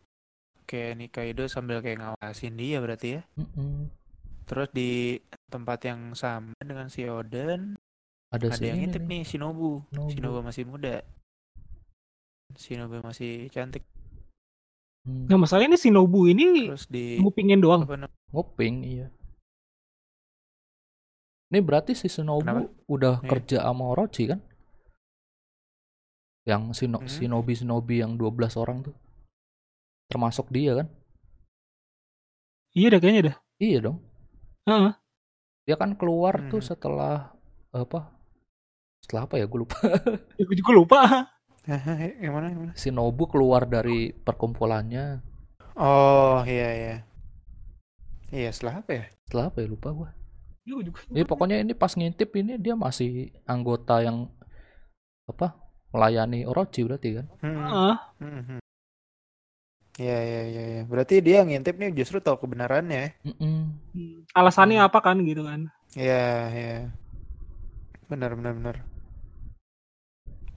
Oke, 0.65 0.97
ini 0.97 1.13
Kaido 1.13 1.45
sambil 1.45 1.85
kayak 1.85 2.01
ngawasin 2.01 2.57
dia 2.57 2.81
berarti 2.81 3.21
ya. 3.21 3.23
Mm-mm. 3.37 3.93
Terus 4.49 4.69
di 4.73 5.21
tempat 5.53 5.85
yang 5.85 6.13
sama 6.17 6.53
dengan 6.61 6.89
si 6.89 7.05
Oden 7.05 7.77
Ada, 8.33 8.49
ada 8.51 8.57
si 8.57 8.65
yang 8.69 8.81
ngintip 8.81 9.05
nih. 9.05 9.23
Shinobu. 9.29 9.85
Shinobu. 9.93 10.09
Shinobu 10.13 10.39
masih 10.41 10.65
muda. 10.65 11.05
Shinobi 12.57 13.05
masih 13.05 13.49
cantik. 13.53 13.85
Hmm. 15.05 15.29
Nah 15.29 15.37
masalahnya 15.37 15.77
ini 15.77 15.79
Shinobu 15.81 16.21
ini 16.33 16.73
Terus 16.73 16.89
di 16.89 17.21
ngupingin 17.21 17.61
doang. 17.61 17.85
Nguping 18.33 18.75
iya. 18.89 19.07
Ini 21.53 21.61
berarti 21.61 21.93
si 21.95 22.09
Shinobu 22.09 22.41
Kenapa? 22.43 22.67
udah 22.89 23.15
Iya. 23.21 23.29
kerja 23.31 23.59
sama 23.69 23.85
Orochi 23.93 24.33
kan? 24.33 24.41
Yang 26.45 26.63
Shino, 26.77 27.01
Hmm. 27.01 27.09
Shinobi-Shinobi 27.09 28.05
yang 28.05 28.21
12 28.21 28.55
orang 28.61 28.85
tuh. 28.85 28.95
Termasuk 30.13 30.53
dia 30.53 30.77
kan? 30.85 30.89
Iya 32.75 32.87
dah 32.93 33.01
kayaknya 33.01 33.23
dah. 33.33 33.37
Iya 33.57 33.79
dong. 33.81 33.99
Heeh. 34.67 34.93
Dia 35.65 35.77
kan 35.81 35.97
keluar 35.97 36.45
tuh 36.53 36.61
Hmm. 36.61 36.69
setelah 36.69 37.33
apa? 37.73 38.13
Setelah 39.01 39.25
apa 39.25 39.41
ya? 39.41 39.47
Gue 39.49 39.65
lupa. 39.65 39.79
Ya, 40.39 40.43
gue 40.45 40.57
juga 40.59 40.73
lupa. 40.75 41.01
yang 41.65 42.33
mana? 42.37 42.47
Yang 42.53 42.61
mana? 42.61 42.73
Shinobu 42.77 43.25
keluar 43.25 43.65
dari 43.65 44.13
perkumpulannya. 44.13 45.25
Oh 45.75 46.45
iya 46.45 46.69
iya. 46.77 46.97
Iya 48.29 48.51
setelah 48.53 48.85
apa 48.85 48.91
ya? 48.93 49.05
Setelah 49.25 49.45
apa 49.49 49.59
ya? 49.65 49.67
Lupa 49.71 49.89
gue. 49.97 50.11
Ya, 50.65 50.77
juga. 50.81 51.01
Jadi 51.09 51.25
pokoknya 51.25 51.57
ini 51.61 51.73
pas 51.73 51.93
ngintip 51.93 52.33
ini 52.37 52.57
dia 52.57 52.77
masih 52.77 53.33
anggota 53.45 54.01
yang 54.05 54.29
apa? 55.25 55.57
Melayani 55.95 56.43
Orochi 56.51 56.83
berarti 56.83 57.09
kan? 57.23 57.27
Hmm. 57.39 57.55
Heeh. 57.55 57.95
Hmm, 58.19 58.43
hmm. 58.51 58.61
Iya 59.95 60.19
iya 60.27 60.41
iya. 60.51 60.63
iya. 60.75 60.83
Berarti 60.91 61.23
dia 61.23 61.47
ngintip 61.47 61.79
nih 61.79 61.95
justru 61.95 62.19
tahu 62.19 62.43
kebenarannya. 62.43 63.15
Mm-mm. 63.23 63.59
Hmm. 63.95 64.17
Alasannya 64.35 64.83
Hmm. 64.83 64.89
apa 64.91 64.99
kan 64.99 65.17
gitu 65.23 65.47
kan? 65.47 65.71
Iya 65.95 66.27
iya. 66.51 66.79
Benar 68.11 68.35
benar 68.35 68.53
benar. 68.59 68.77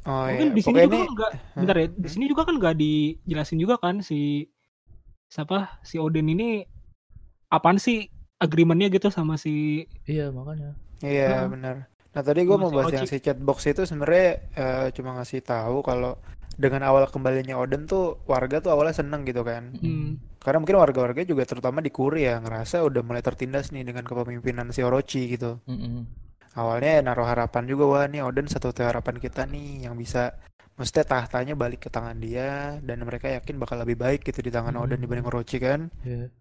Oh 0.10 0.26
Mungkin 0.26 0.50
iya. 0.50 0.56
di 0.58 0.62
sini 0.66 0.78
Pokoknya 0.82 0.88
juga 0.90 0.98
ini 0.98 0.98
kan 1.06 1.14
nggak, 1.14 1.32
bentar 1.54 1.76
ya, 1.78 1.88
di 1.94 2.10
sini 2.10 2.26
juga 2.32 2.42
kan 2.48 2.56
nggak 2.58 2.76
dijelasin 2.82 3.60
juga 3.62 3.76
kan 3.78 3.96
si 4.02 4.20
siapa 5.30 5.58
si 5.84 6.00
Odin 6.00 6.32
ini 6.34 6.64
apaan 7.52 7.78
sih 7.78 8.08
agreementnya 8.42 8.88
gitu 8.90 9.12
sama 9.14 9.38
si 9.38 9.86
Iya 10.10 10.34
makanya. 10.34 10.74
Iya 11.06 11.28
Heeh. 11.30 11.46
benar. 11.54 11.76
Nah 12.18 12.24
tadi 12.26 12.42
gue 12.50 12.58
mau 12.58 12.74
bahas 12.74 12.90
yang 12.98 13.06
si 13.06 13.22
chatbox 13.22 13.58
itu 13.70 13.86
sebenarnya 13.86 14.28
eh, 14.58 14.88
cuma 14.98 15.14
ngasih 15.22 15.46
tahu 15.46 15.86
kalau 15.86 16.18
dengan 16.58 16.82
awal 16.90 17.06
kembalinya 17.14 17.54
Odin 17.62 17.86
tuh 17.86 18.18
warga 18.26 18.58
tuh 18.58 18.74
awalnya 18.74 18.98
seneng 18.98 19.22
gitu 19.30 19.46
kan. 19.46 19.78
hmm, 19.78 20.42
Karena 20.42 20.58
mungkin 20.58 20.82
warga-warga 20.82 21.22
juga 21.22 21.46
terutama 21.46 21.78
di 21.86 21.94
Kuri 21.94 22.26
ya 22.26 22.42
ngerasa 22.42 22.82
udah 22.82 23.02
mulai 23.06 23.22
tertindas 23.22 23.70
nih 23.70 23.86
dengan 23.86 24.02
kepemimpinan 24.10 24.74
si 24.74 24.82
Orochi 24.82 25.30
gitu. 25.38 25.62
Mm-mm. 25.70 26.10
Awalnya 26.58 27.06
naruh 27.06 27.30
harapan 27.30 27.70
juga 27.70 27.86
wah 27.86 28.06
nih 28.10 28.26
Odin 28.26 28.50
satu 28.50 28.74
harapan 28.82 29.22
kita 29.22 29.46
nih 29.46 29.86
yang 29.86 29.94
bisa 29.94 30.34
mesti 30.78 31.06
tahtanya 31.06 31.54
balik 31.54 31.86
ke 31.86 31.90
tangan 31.94 32.18
dia 32.18 32.82
dan 32.82 32.98
mereka 33.06 33.30
yakin 33.30 33.62
bakal 33.62 33.78
lebih 33.82 33.98
baik 33.98 34.26
gitu 34.26 34.42
di 34.42 34.50
tangan 34.50 34.74
Hmm. 34.74 34.90
Odin 34.90 34.98
dibanding 35.02 35.28
Orochi 35.30 35.58
kan. 35.62 35.94
Iya. 36.02 36.34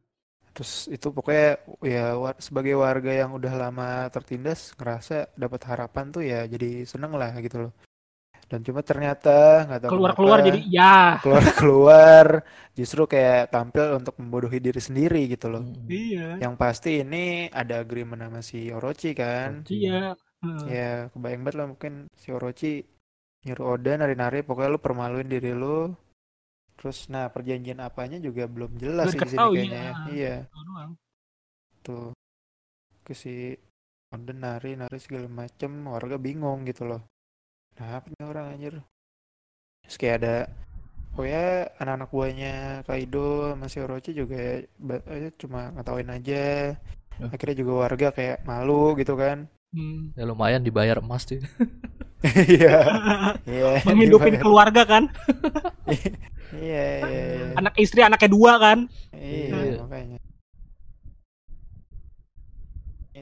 Terus 0.57 0.73
itu 0.97 1.09
pokoknya 1.17 1.49
ya 1.85 2.05
war- 2.23 2.41
sebagai 2.47 2.75
warga 2.85 3.13
yang 3.21 3.31
udah 3.39 3.53
lama 3.63 3.89
tertindas 4.15 4.61
ngerasa 4.79 5.15
dapat 5.43 5.61
harapan 5.71 6.05
tuh 6.15 6.23
ya 6.33 6.41
jadi 6.53 6.69
seneng 6.93 7.13
lah 7.21 7.31
gitu 7.45 7.57
loh. 7.69 7.73
Dan 8.51 8.61
cuma 8.67 8.81
ternyata 8.91 9.67
nggak 9.67 9.81
tahu 9.85 9.93
keluar 9.93 10.13
kenapa, 10.13 10.19
keluar 10.19 10.39
jadi 10.47 10.61
ya 10.77 10.93
keluar 11.23 11.45
keluar 11.59 12.27
justru 12.79 13.03
kayak 13.13 13.51
tampil 13.55 13.87
untuk 14.01 14.15
membodohi 14.21 14.59
diri 14.67 14.81
sendiri 14.89 15.21
gitu 15.35 15.47
loh. 15.55 15.65
Mm-mm. 15.67 15.89
iya 15.97 16.27
Yang 16.43 16.55
pasti 16.63 16.91
ini 17.05 17.49
ada 17.61 17.75
agreement 17.85 18.23
sama 18.25 18.41
si 18.51 18.61
Orochi 18.77 19.11
kan. 19.23 19.51
Orochi. 19.67 19.75
iya 19.75 19.99
Heeh. 20.43 20.77
Ya 20.77 21.09
kebayang 21.13 21.43
banget 21.47 21.57
lah 21.59 21.67
mungkin 21.73 21.95
si 22.21 22.29
Orochi 22.37 22.73
nyuruh 23.47 23.67
Oda 23.79 23.93
nari-nari 24.01 24.39
pokoknya 24.49 24.71
lu 24.75 24.81
permaluin 24.87 25.29
diri 25.35 25.53
lu. 25.63 25.79
Terus 26.77 27.09
nah 27.09 27.27
perjanjian 27.33 27.81
apanya 27.81 28.21
juga 28.21 28.45
belum 28.45 28.77
jelas 28.77 29.11
sih 29.13 29.19
di 29.19 29.31
sini 29.33 29.41
kayaknya 29.41 29.81
ya. 29.81 29.91
ya. 29.91 29.95
Iya. 30.13 30.35
Tuh 31.83 32.13
ke 33.07 33.15
si 33.15 33.55
Oden 34.11 34.43
nari 34.43 34.75
nari 34.75 34.99
segala 34.99 35.31
macem 35.31 35.71
warga 35.87 36.19
bingung 36.19 36.67
gitu 36.67 36.87
loh 36.87 37.03
nah 37.79 38.01
apa 38.01 38.09
nih 38.11 38.27
orang 38.27 38.47
anjir 38.57 38.75
terus 39.85 39.97
kayak 40.01 40.17
ada 40.23 40.37
oh 41.15 41.23
ya 41.23 41.69
anak-anak 41.79 42.11
buahnya 42.11 42.55
Kaido 42.89 43.55
sama 43.55 43.67
si 43.71 43.79
Orochi 43.79 44.11
juga 44.17 44.59
eh, 44.65 45.31
cuma 45.39 45.71
ngetawain 45.75 46.11
aja 46.11 46.75
Ya. 47.17 47.33
akhirnya 47.33 47.57
juga 47.65 47.73
warga 47.89 48.09
kayak 48.13 48.45
malu 48.45 48.93
gitu 49.01 49.17
kan 49.17 49.49
Hmm. 49.71 50.15
Ya 50.15 50.25
lumayan 50.25 50.63
dibayar 50.63 50.99
emas 50.99 51.27
tuh. 51.27 51.39
iya 52.49 52.81
iya 53.45 53.79
menghidupin 53.87 54.41
keluarga 54.41 54.83
kan 54.83 55.05
iya 56.59 56.85
iya 57.07 57.23
iya 57.37 57.47
anak 57.55 57.77
istri 57.77 58.01
anaknya 58.03 58.31
dua 58.33 58.57
kan 58.59 58.79
Iya, 59.13 59.53
Iya. 59.53 59.77
makanya. 59.85 60.19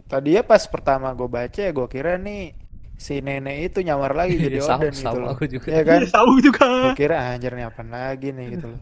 Tadi 0.05 0.37
ya 0.37 0.43
pas 0.45 0.63
pertama 0.67 1.11
gue 1.13 1.27
baca 1.27 1.59
ya 1.59 1.71
gue 1.71 1.87
kira 1.89 2.19
nih 2.19 2.55
si 2.95 3.19
nenek 3.19 3.73
itu 3.73 3.79
nyamar 3.83 4.15
lagi 4.15 4.39
jadi 4.39 4.59
sama, 4.63 4.87
Odin 4.87 4.95
gitu 4.95 5.19
loh. 5.19 5.31
aku 5.35 5.45
juga. 5.51 5.67
Iya 5.71 5.83
kan? 5.83 5.99
Iya, 6.03 6.09
tahu 6.13 6.33
juga 6.39 6.65
Gue 6.87 6.95
kira 6.97 7.17
anjir 7.35 7.53
nih 7.53 7.65
apaan 7.67 7.91
lagi 7.91 8.29
nih 8.31 8.47
gitu 8.59 8.67
loh. 8.71 8.81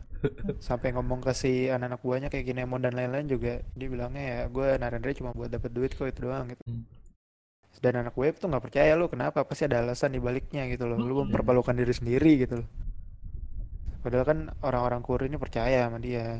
Sampai 0.59 0.92
ngomong 0.92 1.21
ke 1.21 1.33
si 1.33 1.66
anak-anak 1.66 2.00
buahnya 2.00 2.28
kayak 2.28 2.47
Kinemon 2.47 2.81
dan 2.81 2.95
lain-lain 2.95 3.26
juga 3.26 3.52
dia 3.75 3.88
bilangnya 3.88 4.23
ya 4.23 4.38
gue 4.47 4.69
narendra 4.76 5.11
cuma 5.12 5.31
buat 5.33 5.49
dapet 5.49 5.71
duit 5.73 5.92
kok 5.92 6.07
itu 6.07 6.21
doang 6.23 6.52
gitu. 6.52 6.62
Hmm. 6.69 6.85
Dan 7.82 7.98
anak 7.98 8.14
gue 8.14 8.30
tuh 8.30 8.46
nggak 8.46 8.62
percaya 8.62 8.94
lu 8.94 9.10
kenapa 9.10 9.42
pasti 9.42 9.66
ada 9.66 9.82
alasan 9.82 10.14
di 10.14 10.22
baliknya 10.22 10.70
gitu 10.70 10.86
loh. 10.86 10.96
Lu 10.96 11.26
mempermalukan 11.26 11.74
diri 11.74 11.90
sendiri 11.90 12.38
gitu 12.38 12.62
loh. 12.62 12.68
Padahal 14.02 14.22
kan 14.26 14.38
orang-orang 14.62 15.02
Kuri 15.02 15.26
ini 15.26 15.38
percaya 15.38 15.86
sama 15.86 15.98
dia. 15.98 16.38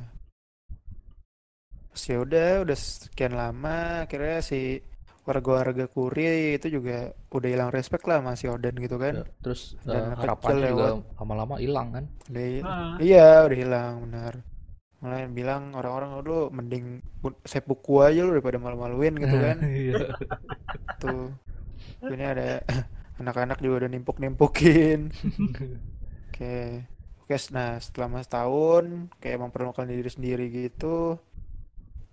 Terus 1.93 2.05
ya 2.09 2.17
udah, 2.23 2.49
udah 2.65 2.79
sekian 2.79 3.35
lama, 3.37 4.07
akhirnya 4.07 4.39
si 4.41 4.81
warga-warga 5.23 5.87
Kuri 5.87 6.59
itu 6.59 6.79
juga 6.79 7.11
udah 7.31 7.49
hilang 7.51 7.71
respect 7.71 8.07
lah 8.11 8.19
sama 8.19 8.35
si 8.35 8.51
Oden 8.51 8.75
gitu 8.79 8.99
Ya, 8.99 9.03
kan. 9.03 9.15
terus 9.45 9.79
Dan 9.83 10.15
kecil 10.15 10.19
harapannya 10.19 10.69
juga 10.75 10.89
lama-lama 11.19 11.55
hilang 11.59 11.89
kan. 11.91 12.05
Udah, 12.27 12.45
Ah. 12.67 12.95
iya, 12.99 13.47
udah 13.47 13.59
hilang 13.59 13.93
benar. 14.09 14.35
Mulai 15.03 15.27
bilang 15.39 15.75
orang-orang 15.75 16.11
lu 16.23 16.39
mending 16.55 16.85
bu- 17.23 17.43
seppuku 17.43 18.07
aja 18.07 18.23
lu 18.23 18.31
daripada 18.39 18.59
malu-maluin 18.63 19.15
gitu 19.19 19.37
kan. 19.37 19.59
Iya. 19.83 19.99
Tuh. 21.03 21.27
Ini 22.07 22.25
ada 22.33 22.49
anak-anak 23.21 23.59
juga 23.63 23.87
udah 23.87 23.91
nimpuk-nimpukin. 23.91 24.99
Oke. 26.31 26.87
Oke, 27.23 27.37
nah 27.55 27.79
setelah 27.79 28.09
mas 28.11 28.29
tahun 28.31 29.09
kayak 29.23 29.39
memperkenalkan 29.43 29.87
diri 29.91 30.11
sendiri 30.11 30.45
gitu, 30.51 31.19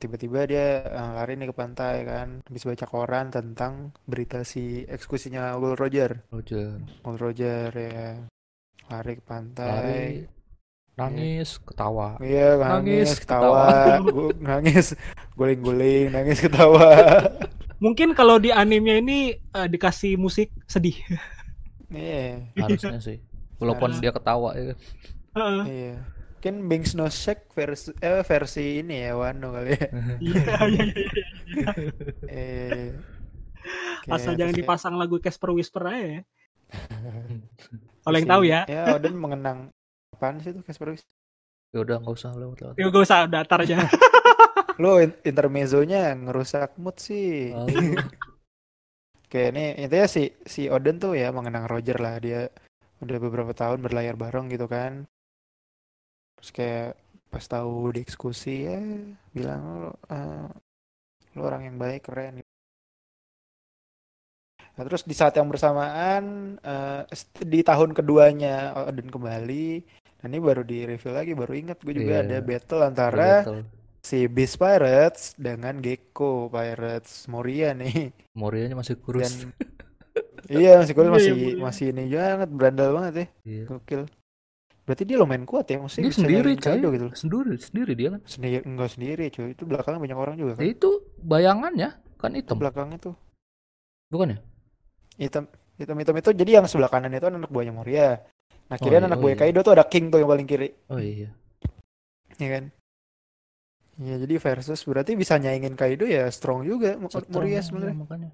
tiba-tiba 0.01 0.39
dia 0.47 0.65
eh, 0.85 1.11
lari 1.17 1.33
nih 1.35 1.49
ke 1.51 1.55
pantai 1.55 1.95
kan, 2.07 2.27
habis 2.47 2.63
baca 2.69 2.85
koran 2.87 3.27
tentang 3.35 3.73
berita 4.07 4.41
si 4.45 4.85
eksekusinya 4.87 5.57
Will 5.61 5.75
Roger. 5.75 6.11
Roger. 6.31 6.69
Will 7.03 7.17
Roger 7.19 7.69
ya, 7.75 8.09
lari 8.91 9.13
ke 9.19 9.23
Lari, 9.23 9.23
pantai. 9.31 10.03
Nangis, 10.99 11.49
ketawa. 11.59 12.07
Iya, 12.19 12.47
Nangis, 12.55 12.67
nangis, 12.75 13.09
ketawa, 13.17 13.63
Gu- 14.05 14.37
nangis, 14.37 14.87
guling-guling, 15.33 16.11
nangis, 16.11 16.39
ketawa. 16.39 16.87
mungkin 17.83 18.11
kalau 18.11 18.35
di 18.37 18.51
animenya 18.51 18.99
ini 18.99 19.19
eh, 19.33 19.67
dikasih 19.67 20.15
musik 20.15 20.51
sedih 20.65 20.99
Iya, 21.89 22.51
Harusnya 22.53 22.99
sih. 22.99 23.17
Walaupun 23.57 23.95
Harus. 23.95 24.01
dia 24.01 24.11
ketawa 24.11 24.49
ya. 24.53 24.63
kan. 24.69 24.77
Heeh. 25.33 25.63
iya. 25.65 25.95
Mungkin 26.39 26.55
Bings 26.67 26.91
No 26.93 27.07
Shake 27.07 27.51
versi 27.51 27.91
eh 27.99 28.23
versi 28.23 28.79
ini 28.79 29.03
ya 29.03 29.11
Wano 29.11 29.51
kali 29.51 29.75
ya. 29.75 29.87
iya 30.23 30.43
iya 30.63 30.83
iya. 30.87 31.67
Eh, 32.23 32.87
oke, 33.99 34.07
asal 34.07 34.33
jangan 34.33 34.53
terus 34.53 34.63
dipasang 34.63 34.95
lagu 34.95 35.19
Casper 35.19 35.51
Whisper 35.51 35.83
aja 35.83 35.99
ya 35.99 36.21
kalau 37.99 38.15
yang 38.15 38.29
tahu 38.29 38.43
ya 38.45 38.61
Ya, 38.65 38.95
Odin 38.95 39.19
mengenang 39.19 39.59
apaan 40.19 40.43
sih 40.43 40.51
itu 40.51 40.59
Casper 40.59 40.91
Wis? 40.91 41.07
Ya 41.71 41.79
udah 41.79 42.03
nggak 42.03 42.11
usah 42.11 42.35
lewat-lewat. 42.35 42.75
ya 42.75 42.85
gak 42.85 43.05
usah 43.07 43.19
datar 43.25 43.63
aja 43.63 43.77
Lo 44.81 44.99
in- 44.99 45.15
intermezzonya 45.23 46.11
ngerusak 46.15 46.75
mood 46.75 46.99
sih. 46.99 47.55
Oh, 47.55 47.67
Kayak 49.31 49.49
ini 49.53 49.65
intinya 49.77 50.07
si 50.09 50.33
si 50.43 50.65
Odin 50.67 50.97
tuh 50.97 51.13
ya 51.13 51.29
mengenang 51.29 51.69
Roger 51.69 52.01
lah 52.01 52.17
dia 52.17 52.49
udah 52.99 53.17
beberapa 53.21 53.53
tahun 53.53 53.79
berlayar 53.79 54.17
bareng 54.17 54.49
gitu 54.49 54.65
kan. 54.65 55.05
Terus 56.35 56.51
kayak 56.51 56.89
pas 57.29 57.45
tahu 57.45 57.93
dieksekusi 57.93 58.55
ya 58.65 58.81
bilang 59.29 59.61
lo 59.85 59.91
eh, 60.09 60.49
lo 61.37 61.41
orang 61.45 61.69
yang 61.69 61.77
baik 61.77 62.09
keren. 62.09 62.41
Nah, 64.73 64.87
terus 64.87 65.03
di 65.03 65.13
saat 65.13 65.35
yang 65.35 65.45
bersamaan 65.45 66.55
st- 67.11 67.43
di 67.45 67.59
tahun 67.61 67.91
keduanya 67.91 68.73
Odin 68.87 69.11
kembali. 69.11 69.67
Nah, 70.19 70.27
ini 70.27 70.37
baru 70.37 70.61
di 70.61 70.83
reveal 70.83 71.15
lagi 71.15 71.31
baru 71.31 71.53
ingat 71.55 71.79
gue 71.79 71.93
juga 71.95 72.19
Iya. 72.19 72.23
ada 72.27 72.37
battle 72.43 72.81
antara 72.83 73.29
Battle. 73.39 73.63
si 74.03 74.27
Beast 74.27 74.59
Pirates 74.59 75.31
dengan 75.35 75.79
Gecko 75.79 76.47
Pirates 76.47 77.23
Moria 77.27 77.71
nih. 77.71 78.11
Morianya 78.35 78.75
masih 78.75 78.99
kurus. 78.99 79.31
Dan 79.31 79.55
iya 80.59 80.75
masih 80.77 80.91
kurus 80.91 81.07
Iya, 81.07 81.13
masih 81.15 81.31
iya, 81.31 81.39
Moria. 81.39 81.63
masih 81.63 81.85
ini 81.89 82.03
banget 82.11 82.49
berandal 82.51 82.89
banget 82.91 83.13
ya. 83.15 83.27
Gokil. 83.65 84.01
Berarti 84.83 85.03
dia 85.05 85.17
lumayan 85.21 85.45
kuat 85.45 85.69
ya, 85.69 85.77
maksudnya 85.77 86.09
Dia 86.09 86.17
sendiri 86.17 86.51
coy. 86.57 86.77
Gitu. 86.81 87.07
Sendiri, 87.13 87.53
sendiri 87.61 87.91
dia 87.93 88.09
kan. 88.09 88.21
Sendiri 88.25 88.57
enggak 88.65 88.89
sendiri 88.89 89.23
cuy, 89.29 89.53
itu 89.53 89.63
belakangnya 89.63 90.01
banyak 90.01 90.17
orang 90.17 90.35
juga 90.35 90.51
kan. 90.57 90.63
Itu 90.65 90.89
bayangannya 91.21 91.89
kan 92.17 92.31
Itu 92.33 92.41
hitam, 92.43 92.55
belakangnya 92.57 92.97
tuh 92.99 93.15
bukan 94.09 94.33
ya? 94.33 94.37
hitam 95.15 95.45
hitam 95.77 95.95
hitam 95.95 96.15
itu 96.17 96.29
jadi 96.33 96.51
yang 96.59 96.65
sebelah 96.65 96.89
kanan 96.89 97.13
itu 97.13 97.23
anak 97.23 97.47
buahnya 97.47 97.71
Moria. 97.71 98.19
Nah 98.69 98.77
Oh 98.77 98.83
kirian 98.83 99.01
iya, 99.01 99.09
anak 99.09 99.19
oh 99.19 99.23
buah 99.25 99.33
iya. 99.33 99.39
Kaido 99.41 99.59
tuh 99.65 99.73
ada 99.75 99.85
King 99.91 100.05
tuh 100.13 100.19
yang 100.21 100.29
paling 100.29 100.47
kiri, 100.49 100.69
Oh 100.93 101.01
iya. 101.01 101.29
ya 102.39 102.47
kan? 102.53 102.63
Ya 103.99 104.15
jadi 104.15 104.35
versus 104.39 104.79
berarti 104.87 105.11
bisa 105.19 105.35
nyaingin 105.35 105.75
Kaido 105.75 106.05
ya 106.07 106.23
strong 106.31 106.63
juga 106.63 106.95
Strong 107.11 107.27
Moria 107.35 107.59
ya, 107.59 107.61
sebenarnya. 107.65 107.97
makanya. 107.99 108.29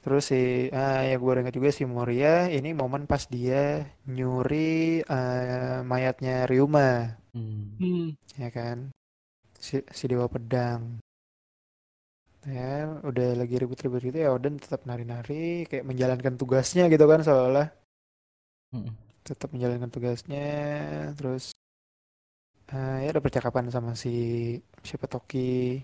Terus 0.00 0.24
si 0.32 0.40
ah 0.72 1.04
ya 1.04 1.16
gue 1.20 1.32
ingat 1.44 1.54
juga 1.58 1.70
si 1.78 1.84
Moria 1.84 2.48
ini 2.48 2.72
momen 2.80 3.04
pas 3.04 3.22
dia 3.28 3.84
nyuri 4.08 5.04
eh, 5.04 5.78
mayatnya 5.90 6.48
Ryuma, 6.50 7.20
Hmm. 7.36 8.16
Ya 8.42 8.48
kan? 8.50 8.90
Si, 9.60 9.80
si 9.98 10.04
Dewa 10.10 10.26
Pedang. 10.34 10.98
Ya, 12.48 12.88
udah 13.04 13.36
lagi 13.36 13.54
ribut-ribut 13.60 14.00
gitu 14.00 14.18
ya 14.24 14.32
Oden 14.32 14.56
tetap 14.56 14.80
nari-nari 14.88 15.68
kayak 15.68 15.84
menjalankan 15.84 16.34
tugasnya 16.40 16.88
gitu 16.92 17.04
kan 17.04 17.20
seolah-olah 17.20 17.68
Mm-mm. 18.70 18.94
tetap 19.26 19.50
menjalankan 19.50 19.90
tugasnya 19.90 20.46
terus 21.18 21.50
eh, 22.70 22.96
ya 23.04 23.08
ada 23.12 23.22
percakapan 23.22 23.66
sama 23.74 23.92
si 23.98 24.10
siapa 24.86 25.06
Toki. 25.10 25.82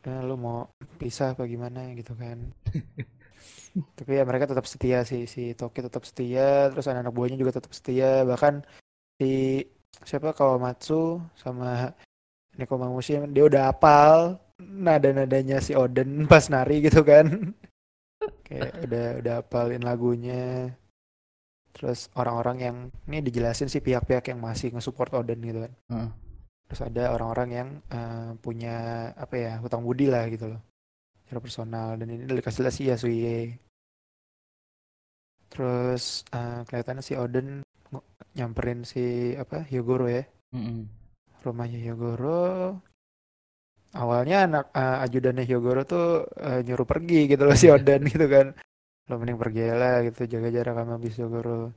Eh, 0.00 0.20
lu 0.24 0.34
mau 0.40 0.58
pisah 1.00 1.36
apa 1.36 1.44
gimana 1.44 1.80
gitu 1.98 2.12
kan. 2.16 2.38
Tapi 3.98 4.10
ya 4.18 4.24
mereka 4.26 4.50
tetap 4.50 4.66
setia 4.66 4.98
sih 5.10 5.22
si 5.34 5.52
Toki 5.54 5.80
tetap 5.86 6.02
setia 6.08 6.70
terus 6.72 6.86
anak-anak 6.90 7.14
buahnya 7.14 7.36
juga 7.42 7.52
tetap 7.58 7.72
setia. 7.76 8.24
Bahkan 8.30 8.54
si 9.20 9.30
siapa 10.08 10.32
Kawamatsu 10.38 11.20
sama 11.36 11.92
Nekomamushi 12.58 13.20
dia 13.34 13.44
udah 13.50 13.62
hafal 13.72 14.40
nada-nadanya 14.60 15.58
si 15.62 15.72
Oden 15.76 16.10
pas 16.32 16.46
nari 16.52 16.84
gitu 16.86 17.02
kan. 17.06 17.54
Kayak 18.46 18.72
udah 18.86 19.06
udah 19.20 19.34
hafalin 19.42 19.82
lagunya 19.84 20.74
terus 21.80 22.12
orang-orang 22.12 22.56
yang 22.60 22.76
ini 23.08 23.24
dijelasin 23.24 23.72
sih 23.72 23.80
pihak-pihak 23.80 24.28
yang 24.28 24.36
masih 24.44 24.68
nge-support 24.76 25.16
Oden 25.16 25.40
gitu 25.40 25.64
kan. 25.64 25.72
Heeh. 25.88 26.10
terus 26.68 26.86
ada 26.86 27.10
orang-orang 27.16 27.48
yang 27.50 27.68
eh, 27.88 28.30
punya 28.38 28.76
apa 29.16 29.34
ya 29.34 29.52
hutang 29.64 29.80
budi 29.82 30.06
lah 30.12 30.28
gitu 30.28 30.52
loh. 30.54 30.60
Secara 31.24 31.40
personal. 31.40 31.88
Dan 31.98 32.14
ini 32.14 32.28
dikasih 32.28 32.62
lihat 32.62 32.74
si 32.76 32.82
Yasuye. 32.86 33.56
Terus 35.50 36.22
eh, 36.30 36.60
kelihatannya 36.68 37.02
si 37.02 37.18
Oden 37.18 37.64
ng- 37.64 38.08
nyamperin 38.38 38.86
si 38.86 39.34
apa 39.34 39.66
Hyogoro 39.66 40.06
ya. 40.06 40.22
Mm-mm. 40.54 40.86
rumahnya 41.40 41.78
Hyogoro 41.80 42.76
awalnya 43.96 44.46
anak 44.46 44.64
eh, 44.74 45.04
ajudannya 45.08 45.44
Hyogoro 45.46 45.82
tuh 45.86 46.26
eh, 46.38 46.60
nyuruh 46.66 46.86
pergi 46.86 47.26
gitu 47.30 47.42
loh 47.46 47.56
si 47.58 47.66
Oden 47.70 48.06
gitu 48.06 48.26
kan 48.30 48.54
lo 49.10 49.18
mending 49.18 49.42
pergi 49.42 49.74
lah 49.74 50.06
gitu 50.06 50.30
jaga 50.30 50.48
jarak 50.54 50.74
sama 50.78 50.94
bis 51.02 51.18
Hyogoro 51.18 51.74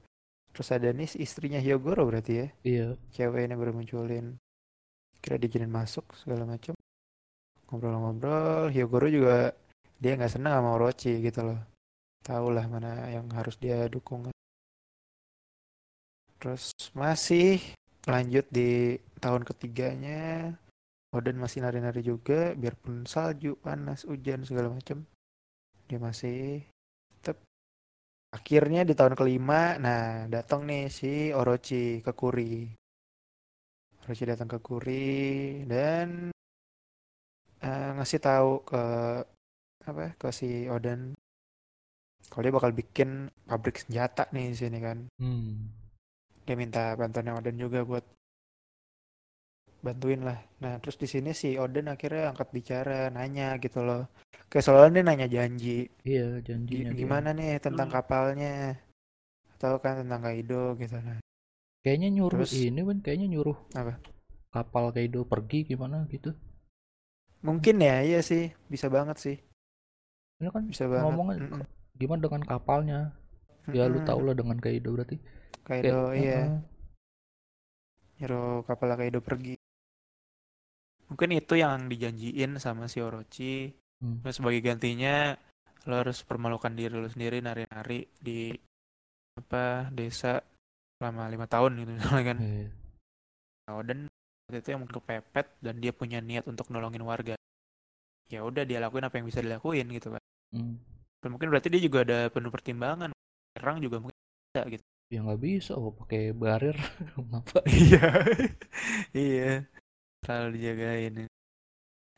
terus 0.53 0.69
ada 0.69 0.93
nih 0.93 1.09
istrinya 1.17 1.57
Hyogoro 1.57 2.05
berarti 2.05 2.33
ya? 2.37 2.47
Iya. 2.61 2.87
cewek 3.09 3.49
ini 3.49 3.57
baru 3.57 3.73
munculin. 3.73 4.37
Kira 5.17 5.41
dijinin 5.41 5.73
masuk 5.73 6.05
segala 6.13 6.45
macam 6.45 6.77
ngobrol-ngobrol 7.73 8.69
Hyogoro 8.69 9.09
juga 9.09 9.57
dia 9.97 10.13
nggak 10.13 10.29
senang 10.37 10.61
sama 10.61 10.77
Orochi 10.77 11.25
gitu 11.25 11.41
loh. 11.41 11.57
Tahu 12.21 12.53
lah 12.53 12.69
mana 12.69 13.09
yang 13.09 13.25
harus 13.33 13.57
dia 13.57 13.89
dukung. 13.89 14.29
Terus 16.37 16.69
masih 16.93 17.57
lanjut 18.05 18.45
di 18.53 19.01
tahun 19.17 19.41
ketiganya. 19.41 20.53
Oden 21.17 21.41
masih 21.41 21.65
nari-nari 21.65 22.05
juga 22.05 22.53
biarpun 22.53 23.09
salju 23.09 23.57
panas 23.57 24.05
hujan 24.05 24.45
segala 24.45 24.69
macam 24.69 25.05
dia 25.87 25.99
masih 26.01 26.65
akhirnya 28.33 28.81
di 28.81 28.97
tahun 28.97 29.13
kelima 29.13 29.77
nah 29.77 30.25
datang 30.25 30.65
nih 30.65 30.89
si 30.89 31.29
Orochi 31.29 32.01
ke 32.01 32.11
Kuri 32.17 32.65
Orochi 34.03 34.23
datang 34.25 34.49
ke 34.49 34.57
Kuri 34.57 35.63
dan 35.69 36.33
eh, 37.61 37.89
ngasih 37.95 38.19
tahu 38.19 38.51
ke 38.65 38.83
apa 39.83 40.15
ke 40.17 40.27
si 40.33 40.65
Oden 40.65 41.13
kalau 42.31 42.41
dia 42.41 42.55
bakal 42.55 42.71
bikin 42.73 43.29
pabrik 43.45 43.77
senjata 43.83 44.25
nih 44.33 44.49
di 44.49 44.57
sini 44.57 44.79
kan 44.81 44.97
Hmm. 45.21 45.69
dia 46.43 46.55
minta 46.57 46.97
bantuan 46.97 47.37
Oden 47.37 47.55
juga 47.55 47.85
buat 47.85 48.03
bantuin 49.83 50.23
lah 50.23 50.39
nah 50.57 50.79
terus 50.79 50.95
di 50.95 51.05
sini 51.05 51.35
si 51.35 51.59
Oden 51.59 51.91
akhirnya 51.91 52.31
angkat 52.31 52.49
bicara 52.49 53.11
nanya 53.11 53.59
gitu 53.59 53.83
loh 53.83 54.07
kayak 54.47 54.63
soalnya 54.63 54.89
dia 54.95 55.03
nanya 55.03 55.27
janji 55.27 55.91
Iya, 56.01 56.39
Gi- 56.39 56.43
janjinya 56.47 56.89
dia. 56.89 56.99
gimana 57.03 57.29
nih 57.35 57.59
tentang 57.59 57.91
Hmm. 57.91 57.95
kapalnya 57.99 58.79
atau 59.59 59.75
kan 59.77 59.99
tentang 60.01 60.23
Kaido 60.23 60.73
gitu 60.75 60.95
nah 60.97 61.19
Kayaknya 61.83 62.09
nyuruh 62.15 62.47
Terus- 62.47 62.55
ini 62.55 62.79
kan 62.79 62.97
kayaknya 63.03 63.27
nyuruh 63.29 63.57
Apa? 63.75 63.99
kapal 64.49 64.95
Kaido 64.95 65.27
pergi 65.27 65.67
gimana 65.67 66.07
gitu. 66.07 66.31
mungkin 67.43 67.75
ya 67.77 67.99
iya 67.99 68.23
sih 68.23 68.55
bisa 68.71 68.87
banget 68.87 69.19
sih 69.19 69.35
Ini 70.39 70.47
kan 70.47 70.63
bisa 70.63 70.87
banget 70.87 71.03
ngomongnya 71.05 71.35
Mm-mm. 71.43 71.63
gimana 71.93 72.19
dengan 72.23 72.43
kapalnya? 72.43 72.99
Ya 73.67 73.83
lu 73.85 73.99
Mm-mm. 73.99 74.07
tau 74.07 74.19
lah 74.19 74.31
dengan 74.31 74.55
Kaido 74.57 74.95
berarti. 74.95 75.19
Kaido 75.63 76.11
Kayak, 76.11 76.19
iya 76.19 76.39
heeh. 76.39 76.59
nyuruh 78.19 78.63
kapal 78.63 78.95
Kaido 78.95 79.19
pergi 79.19 79.59
mungkin 81.11 81.29
itu 81.35 81.53
yang 81.59 81.87
dijanjiin 81.91 82.59
sama 82.61 82.87
si 82.91 82.99
Orochi 83.03 83.73
Hmm. 84.03 84.19
Terus 84.19 84.35
sebagai 84.43 84.59
gantinya 84.59 85.31
lo 85.87 85.95
harus 86.03 86.19
permalukan 86.27 86.75
diri 86.75 86.91
lo 86.91 87.07
sendiri 87.07 87.39
nari-nari 87.39 88.03
di 88.19 88.51
apa 89.39 89.87
desa 89.95 90.43
selama 90.99 91.31
lima 91.31 91.47
tahun 91.47 91.79
gitu 91.79 91.91
misalnya 91.95 92.23
kan. 92.35 92.37
Iya. 92.43 92.67
Nah, 93.63 93.73
Oden 93.79 93.99
waktu 94.43 94.59
itu 94.59 94.69
yang 94.75 94.83
kepepet 94.83 95.47
dan 95.63 95.75
dia 95.79 95.95
punya 95.95 96.19
niat 96.19 96.43
untuk 96.51 96.67
nolongin 96.67 97.07
warga. 97.07 97.39
Ya 98.27 98.43
udah 98.43 98.67
dia 98.67 98.83
lakuin 98.83 99.07
apa 99.07 99.15
yang 99.23 99.27
bisa 99.31 99.39
dilakuin 99.39 99.87
gitu 99.95 100.11
kan. 100.11 100.23
Hmm. 100.51 100.75
Dan 101.23 101.29
mungkin 101.31 101.47
berarti 101.47 101.71
dia 101.71 101.79
juga 101.79 102.03
ada 102.03 102.27
penuh 102.27 102.51
pertimbangan. 102.51 103.15
Serang 103.55 103.79
juga 103.79 104.03
mungkin 104.03 104.19
bisa 104.51 104.67
gitu. 104.67 104.83
Ya 105.07 105.23
nggak 105.23 105.41
bisa, 105.45 105.77
oh 105.79 105.95
pakai 105.95 106.35
barir 106.35 106.75
ngapa? 107.31 107.63
Iya. 107.71 108.03
iya. 109.15 109.63
Terlalu 110.23 110.49
dijagain. 110.57 111.13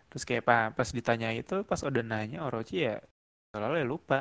Terus 0.08 0.24
kayak 0.24 0.48
apa 0.48 0.58
pas 0.78 0.90
ditanya 0.94 1.34
itu 1.36 1.66
pas 1.68 1.82
Oden 1.84 2.08
nanya 2.08 2.46
Orochi 2.46 2.86
ya 2.86 3.02
selalu 3.52 3.82
ya 3.82 3.86
lupa. 3.86 4.20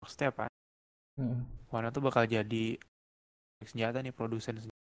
Maksudnya 0.00 0.32
apa? 0.32 0.46
Heeh. 1.20 1.40
Wano 1.68 1.92
tuh 1.92 2.02
bakal 2.06 2.24
jadi 2.24 2.78
senjata 3.60 4.00
nih 4.00 4.14
produsen 4.16 4.56
senjata. 4.56 4.80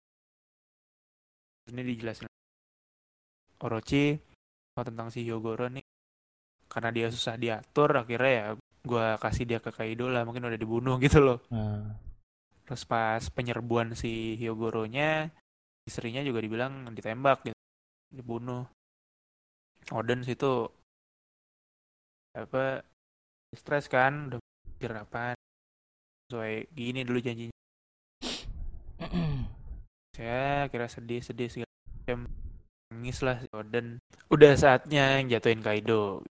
Ini 1.70 1.82
dijelasin 1.84 2.30
Orochi 3.60 4.15
oh, 4.80 4.86
tentang 4.88 5.12
si 5.12 5.28
Hyogoro 5.28 5.68
nih 5.68 5.84
karena 6.70 6.89
dia 6.94 7.08
susah 7.12 7.36
diatur 7.36 7.98
akhirnya 7.98 8.32
ya 8.32 8.46
gua 8.86 9.20
kasih 9.20 9.44
dia 9.44 9.60
ke 9.60 9.76
Kaido 9.76 10.08
lah 10.08 10.24
mungkin 10.24 10.48
udah 10.48 10.56
dibunuh 10.56 10.96
gitu 11.04 11.20
loh. 11.20 11.44
Nah, 11.52 12.00
Terus 12.63 12.86
pas 12.86 13.20
penyerbuan 13.34 13.98
si 13.98 14.38
Hyogoro-nya 14.38 15.34
istrinya 15.89 16.22
juga 16.22 16.38
dibilang 16.38 16.94
ditembak 16.94 17.50
gitu. 17.50 17.59
Dibunuh. 18.10 18.65
Oden 19.89 20.22
situ 20.22 20.69
apa 22.38 22.86
stres 23.58 23.89
kan 23.89 24.30
udah 24.30 24.38
mikir 24.38 24.91
apa 24.93 25.34
sesuai 26.30 26.69
gini 26.74 27.02
dulu 27.02 27.17
janjinya. 27.22 27.56
Saya 30.17 30.67
kira 30.69 30.86
sedih 30.86 31.22
sedih 31.24 31.50
segala 31.50 31.69
macam. 31.69 32.19
Nangis 32.89 33.22
lah 33.22 33.38
si 33.38 33.48
Oden 33.54 34.02
udah 34.34 34.54
saatnya 34.58 35.22
yang 35.22 35.30
jatuhin 35.30 35.62
Kaido. 35.62 36.26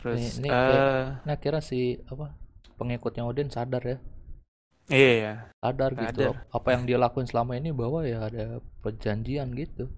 Terus 0.00 0.40
Ini- 0.40 0.48
ini 0.48 0.48
eh 0.48 0.56
kayak- 0.56 1.28
nah 1.28 1.36
kira 1.36 1.60
si 1.60 2.00
apa 2.08 2.32
pengikutnya 2.80 3.28
Odin 3.28 3.52
sadar 3.52 3.84
ya, 3.84 3.96
iya 4.90 5.12
ya 5.16 5.34
sadar 5.60 5.90
gitu. 5.92 6.32
Sadar. 6.32 6.36
Apa 6.50 6.68
yang 6.72 6.82
dia 6.88 6.98
lakuin 6.98 7.28
selama 7.28 7.52
ini 7.56 7.70
bahwa 7.70 8.00
ya 8.02 8.26
ada 8.26 8.58
perjanjian 8.80 9.52
gitu. 9.54 9.92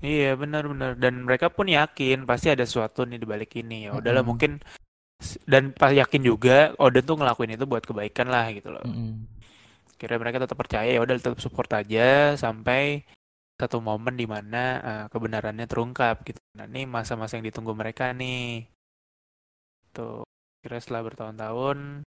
Iya 0.00 0.36
benar-benar 0.36 0.96
dan 1.00 1.24
mereka 1.24 1.48
pun 1.48 1.68
yakin 1.68 2.28
pasti 2.28 2.52
ada 2.52 2.64
sesuatu 2.68 3.08
nih 3.08 3.16
di 3.16 3.26
balik 3.28 3.56
ini 3.56 3.88
ya 3.88 3.96
udahlah 3.96 4.20
Mm-mm. 4.20 4.28
mungkin 4.28 4.52
dan 5.48 5.72
pas 5.72 5.88
yakin 5.96 6.20
juga 6.20 6.76
Oden 6.76 7.00
tuh 7.00 7.16
ngelakuin 7.16 7.56
itu 7.56 7.64
buat 7.64 7.84
kebaikan 7.84 8.28
lah 8.28 8.52
gitu 8.52 8.68
loh. 8.72 8.84
Mm-mm. 8.84 9.24
Kira 9.96 10.20
mereka 10.20 10.44
tetap 10.44 10.60
percaya 10.60 10.92
ya 10.92 11.00
udah 11.00 11.16
tetap 11.16 11.40
support 11.40 11.72
aja 11.72 12.36
sampai 12.36 13.08
satu 13.56 13.80
momen 13.80 14.20
di 14.20 14.28
mana 14.28 14.62
eh, 14.84 15.04
kebenarannya 15.08 15.64
terungkap 15.64 16.20
gitu. 16.28 16.40
Nah 16.60 16.68
ini 16.68 16.84
masa-masa 16.84 17.40
yang 17.40 17.48
ditunggu 17.48 17.72
mereka 17.72 18.12
nih. 18.12 18.68
Tuh 19.96 20.28
kira 20.60 20.76
setelah 20.76 21.08
bertahun-tahun 21.08 22.04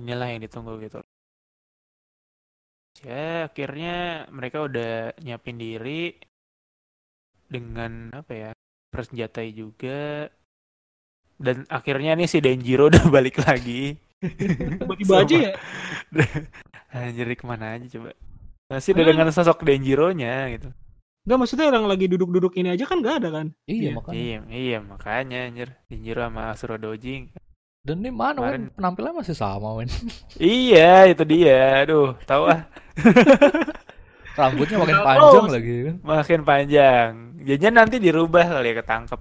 inilah 0.00 0.28
yang 0.32 0.40
ditunggu 0.40 0.80
gitu. 0.80 1.04
Ya 3.02 3.46
akhirnya 3.46 3.96
mereka 4.28 4.62
udah 4.62 4.92
nyiapin 5.18 5.56
diri 5.56 6.14
dengan 7.46 8.08
apa 8.10 8.32
ya 8.32 8.50
bersenjatai 8.88 9.50
juga 9.50 10.28
dan 11.36 11.66
akhirnya 11.68 12.14
nih 12.14 12.26
si 12.26 12.38
Denjiro 12.38 12.86
udah 12.90 13.04
balik 13.08 13.40
lagi 13.40 13.98
Tiba-tiba 14.22 15.14
aja 15.18 15.34
ya. 15.34 15.52
anjir 16.94 17.26
ke 17.32 17.42
mana 17.42 17.74
aja 17.74 17.86
coba 17.90 18.14
masih 18.68 18.94
udah 18.94 19.04
dengan 19.04 19.28
sosok 19.28 19.60
Denjiro-nya 19.62 20.34
gitu 20.52 20.70
Enggak 21.22 21.38
maksudnya 21.38 21.66
yang 21.68 21.86
lagi 21.86 22.06
duduk-duduk 22.06 22.54
ini 22.56 22.74
aja 22.74 22.82
kan 22.82 22.98
nggak 22.98 23.22
ada 23.22 23.28
kan? 23.30 23.46
Iya, 23.64 23.78
Iya. 23.78 23.90
makanya. 23.94 24.18
iya 24.18 24.38
iya 24.50 24.78
makanya 24.78 25.38
anjir 25.44 25.68
Denjiro 25.86 26.20
sama 26.20 26.42
Asuro 26.50 26.76
Doji 26.76 27.30
Dan 27.78 27.98
ini 27.98 28.10
mana 28.10 28.38
Kemarin- 28.38 28.66
Wen? 28.68 28.74
Penampilannya 28.74 29.16
masih 29.18 29.34
sama 29.34 29.68
Wen. 29.74 29.90
iya 30.38 31.06
itu 31.06 31.22
dia 31.22 31.82
aduh 31.82 32.14
tahu 32.22 32.46
ah 32.46 32.62
Rambutnya 34.38 34.76
makin 34.80 34.98
panjang 35.04 35.46
lagi 35.52 35.74
kan. 35.84 35.96
makin 36.00 36.40
panjang 36.40 37.10
jadinya 37.44 37.84
nanti 37.84 38.00
dirubah 38.00 38.48
kali 38.48 38.72
ya 38.72 38.74
ketangkep 38.80 39.20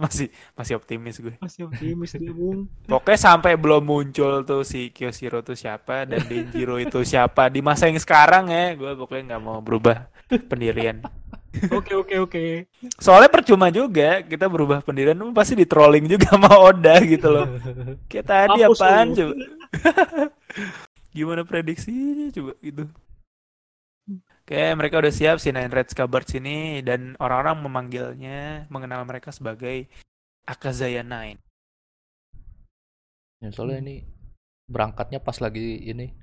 masih 0.00 0.32
masih 0.56 0.80
optimis 0.80 1.20
gue 1.20 1.36
Masih 1.36 1.68
optimis 1.68 2.16
dia 2.16 2.32
bung. 2.32 2.64
Pokoknya 2.88 3.20
sampai 3.20 3.60
belum 3.60 3.84
muncul 3.84 4.40
tuh 4.40 4.64
si 4.64 4.88
Kyoshiro 4.88 5.44
tuh 5.44 5.52
siapa 5.52 6.08
dan 6.08 6.24
Denjiro 6.24 6.80
itu 6.80 7.04
siapa 7.04 7.52
di 7.52 7.60
masa 7.60 7.92
yang 7.92 8.00
sekarang 8.00 8.48
ya, 8.48 8.72
gue 8.72 8.88
pokoknya 8.96 9.36
nggak 9.36 9.42
mau 9.44 9.60
berubah 9.60 10.08
pendirian. 10.48 11.04
Oke 11.68 11.92
oke 11.92 12.14
oke. 12.24 12.44
Soalnya 12.96 13.28
percuma 13.28 13.68
juga 13.68 14.24
kita 14.24 14.48
berubah 14.48 14.80
pendirian 14.80 15.20
pasti 15.36 15.52
di 15.52 15.68
trolling 15.68 16.08
juga 16.08 16.32
sama 16.32 16.56
Oda 16.56 16.96
gitu 17.04 17.28
loh. 17.28 17.46
Kayak 18.10 18.26
tadi 18.26 18.58
Hapus 18.64 18.80
apaan 18.80 19.06
coba? 19.12 19.34
Gimana 21.12 21.44
prediksinya 21.44 22.32
coba 22.32 22.52
gitu. 22.60 22.84
Kayak 24.42 24.74
mereka 24.74 24.98
udah 24.98 25.12
siap 25.14 25.38
si 25.38 25.54
Nine 25.54 25.70
Red 25.70 25.92
Scabbard 25.94 26.26
sini 26.26 26.82
dan 26.82 27.14
orang-orang 27.22 27.62
memanggilnya, 27.62 28.66
mengenal 28.66 29.06
mereka 29.06 29.30
sebagai 29.30 29.86
Akazaya 30.42 31.06
Nine. 31.06 31.38
Ya, 33.38 33.48
soalnya 33.54 33.78
ini 33.86 33.96
berangkatnya 34.66 35.18
pas 35.18 35.36
lagi 35.42 35.82
ini 35.82 36.14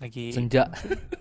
Lagi 0.00 0.32
senja 0.32 0.64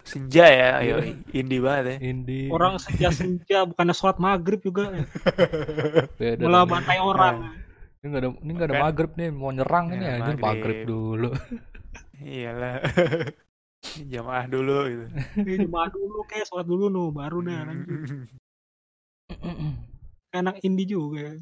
senja 0.08 0.46
ya, 0.48 0.80
ayo 0.80 1.04
indie 1.36 1.60
banget 1.60 1.84
ya. 1.84 1.96
Indi. 2.00 2.48
Orang 2.48 2.80
senja 2.80 3.12
senja 3.12 3.68
bukannya 3.68 3.92
sholat 3.92 4.24
maghrib 4.24 4.64
juga. 4.64 4.88
ya. 4.96 5.04
Beda 6.20 6.48
Malah 6.48 6.64
bantai 6.64 6.96
orang. 6.96 7.60
Ini 8.00 8.06
nggak 8.08 8.22
ada 8.24 8.30
ini 8.40 8.52
nggak 8.56 8.70
ada 8.72 8.78
maghrib 8.80 9.12
nih 9.20 9.30
mau 9.36 9.52
nyerang 9.52 9.92
ini 9.92 10.06
Ya, 10.08 10.16
anjir 10.16 10.40
maghrib. 10.40 10.48
maghrib 10.48 10.78
dulu. 10.88 11.30
Iyalah. 12.20 12.84
Jamaah 14.12 14.46
dulu 14.52 14.78
gitu. 14.92 15.06
Ini 15.40 15.64
jemaah 15.64 15.88
dulu 15.88 16.28
kayak 16.28 16.52
sholat 16.52 16.68
dulu 16.68 16.92
nu 16.92 17.16
baru 17.16 17.40
dah 17.40 17.64
lanjut. 17.64 18.28
Anak 20.36 20.60
indie 20.68 20.84
juga. 20.86 21.40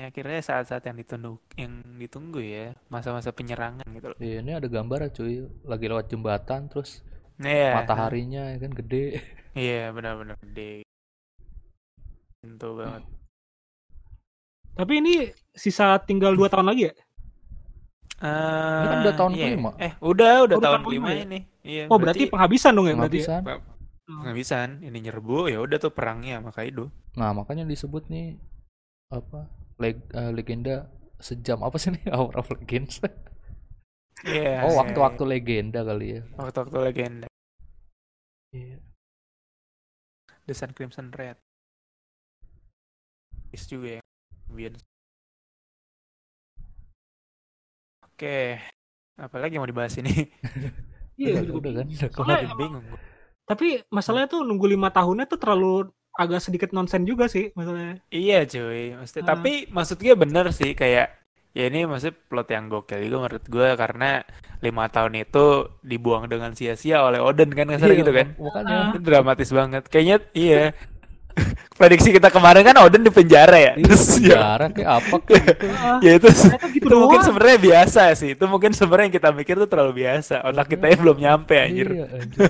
Ya, 0.00 0.08
akhirnya 0.08 0.40
saat-saat 0.40 0.80
yang 0.88 0.96
ditunggu 0.96 1.36
yang 1.60 1.84
ditunggu 2.00 2.40
ya, 2.40 2.72
masa-masa 2.88 3.36
penyerangan 3.36 3.84
gitu 3.92 4.16
loh. 4.16 4.16
Iya, 4.16 4.40
ini 4.40 4.56
ada 4.56 4.64
gambar 4.64 5.04
ya 5.04 5.10
cuy, 5.12 5.44
lagi 5.68 5.84
lewat 5.92 6.08
jembatan 6.08 6.72
terus 6.72 7.04
Iya. 7.36 7.84
mataharinya 7.84 8.56
ya 8.56 8.58
kan 8.64 8.72
gede. 8.72 9.04
Iya, 9.50 9.90
benar-benar 9.92 10.38
gede. 10.40 10.86
Tentu 12.40 12.80
banget. 12.80 13.02
Tapi 14.78 14.92
ini 15.04 15.14
sisa 15.52 15.98
tinggal 16.00 16.32
2 16.38 16.46
tahun 16.48 16.70
lagi 16.70 16.88
ya? 16.88 16.94
Eh, 18.20 18.84
kan 18.84 18.96
udah 19.00 19.14
tahun 19.16 19.32
iya. 19.32 19.44
kelima. 19.48 19.70
Eh, 19.80 19.92
udah, 20.04 20.32
udah 20.44 20.56
Oh, 20.56 20.62
tahun 20.62 20.80
kelima 20.84 21.08
ya? 21.08 21.24
ini. 21.24 21.40
Iya, 21.64 21.84
Oh 21.88 21.96
berarti 21.96 22.28
penghabisan 22.28 22.76
dong 22.76 22.86
ya 22.88 22.94
berarti? 22.96 23.20
ya? 23.24 23.40
Penghabisan. 23.40 23.68
penghabisan. 24.04 24.68
Ini 24.84 24.98
nyerbu 25.08 25.48
ya 25.48 25.58
udah 25.64 25.78
tuh 25.80 25.92
perangnya 25.96 26.36
sama 26.44 26.52
Kaido. 26.52 26.92
Nah, 27.16 27.32
makanya 27.32 27.64
disebut 27.64 28.12
nih 28.12 28.36
apa? 29.08 29.48
Leg, 29.80 30.04
eh, 30.12 30.30
legenda 30.36 30.92
sejam 31.16 31.64
apa 31.64 31.80
sih 31.80 31.96
nih 31.96 32.04
Hour 32.14 32.36
of 32.36 32.52
Legends? 32.52 33.00
Iya. 34.20 34.68
oh, 34.68 34.72
iya. 34.72 34.76
waktu-waktu 34.84 35.22
legenda 35.24 35.80
kali 35.80 36.20
ya. 36.20 36.22
waktu-waktu 36.36 36.76
legenda. 36.84 37.26
Iya. 38.52 38.84
The 40.44 40.52
Sun 40.52 40.76
Crimson 40.76 41.08
Red. 41.16 41.40
Is 43.48 43.64
juga 43.64 43.96
ya. 43.96 44.02
Kemudian. 44.44 44.76
Oke. 48.20 48.60
Apalagi 49.16 49.56
yang 49.56 49.64
mau 49.64 49.70
dibahas 49.70 49.96
ini? 49.96 50.12
Iya, 51.16 51.36
udah, 51.36 51.42
juga 51.42 51.56
udah 51.58 51.72
kan. 51.74 51.86
Udah 52.16 52.36
bingung. 52.54 52.84
Tapi 53.44 53.66
masalahnya 53.88 54.28
tuh 54.30 54.40
nunggu 54.40 54.64
lima 54.66 54.88
tahunnya 54.88 55.24
tuh 55.24 55.36
terlalu 55.36 55.88
agak 56.10 56.40
sedikit 56.40 56.68
nonsen 56.70 57.04
juga 57.04 57.28
sih 57.28 57.52
masalahnya. 57.52 58.00
Iya 58.08 58.44
cuy, 58.44 58.92
maksudnya, 58.94 59.22
Ah. 59.22 59.28
tapi 59.30 59.68
maksud 59.68 59.96
gue 59.98 60.12
bener 60.14 60.48
sih 60.50 60.72
kayak 60.72 61.12
ya 61.50 61.64
ini 61.66 61.84
maksudnya 61.84 62.16
plot 62.24 62.48
yang 62.48 62.68
gokil 62.68 63.00
juga 63.02 63.16
menurut 63.20 63.44
gue 63.44 63.68
karena 63.74 64.24
lima 64.58 64.84
tahun 64.86 65.12
itu 65.18 65.44
dibuang 65.82 66.24
dengan 66.24 66.52
sia-sia 66.52 67.02
oleh 67.02 67.18
Oden 67.18 67.50
kan 67.50 67.68
kasar 67.68 67.88
Iya, 67.90 67.98
gitu 67.98 68.12
kan 68.14 68.26
mak- 68.30 68.40
Makanya 68.40 68.76
Ah. 68.80 68.92
Dramatis 68.96 69.50
banget 69.50 69.82
kayaknya 69.86 70.16
iya 70.32 70.72
prediksi 71.78 72.10
kita 72.10 72.28
kemarin 72.28 72.62
kan 72.62 72.76
Oden 72.80 73.00
di 73.00 73.10
penjara 73.10 73.56
ya 73.56 73.72
Iya, 73.74 73.84
terus 73.86 74.04
ya 74.18 74.36
penjara 74.36 74.66
kayak 74.70 74.90
apa 75.00 75.14
kayak 75.26 75.42
gitu. 75.44 75.66
Ah, 75.70 75.98
ya 76.00 76.10
itu 76.16 76.26
ternyata 76.28 76.66
gitu 76.68 76.84
itu 76.86 76.94
mungkin 76.96 77.20
sebenarnya 77.22 77.58
biasa 77.58 78.02
sih 78.14 78.30
itu 78.34 78.44
mungkin 78.44 78.70
sebenarnya 78.72 79.04
yang 79.06 79.16
kita 79.16 79.28
mikir 79.30 79.54
tuh 79.56 79.68
terlalu 79.68 79.92
biasa 80.02 80.34
otak 80.44 80.66
kita 80.68 80.84
yang 80.88 81.00
belum 81.00 81.16
nyampe 81.18 81.54
anjir 81.56 81.88
Iya, 81.90 82.06
anjir. 82.20 82.48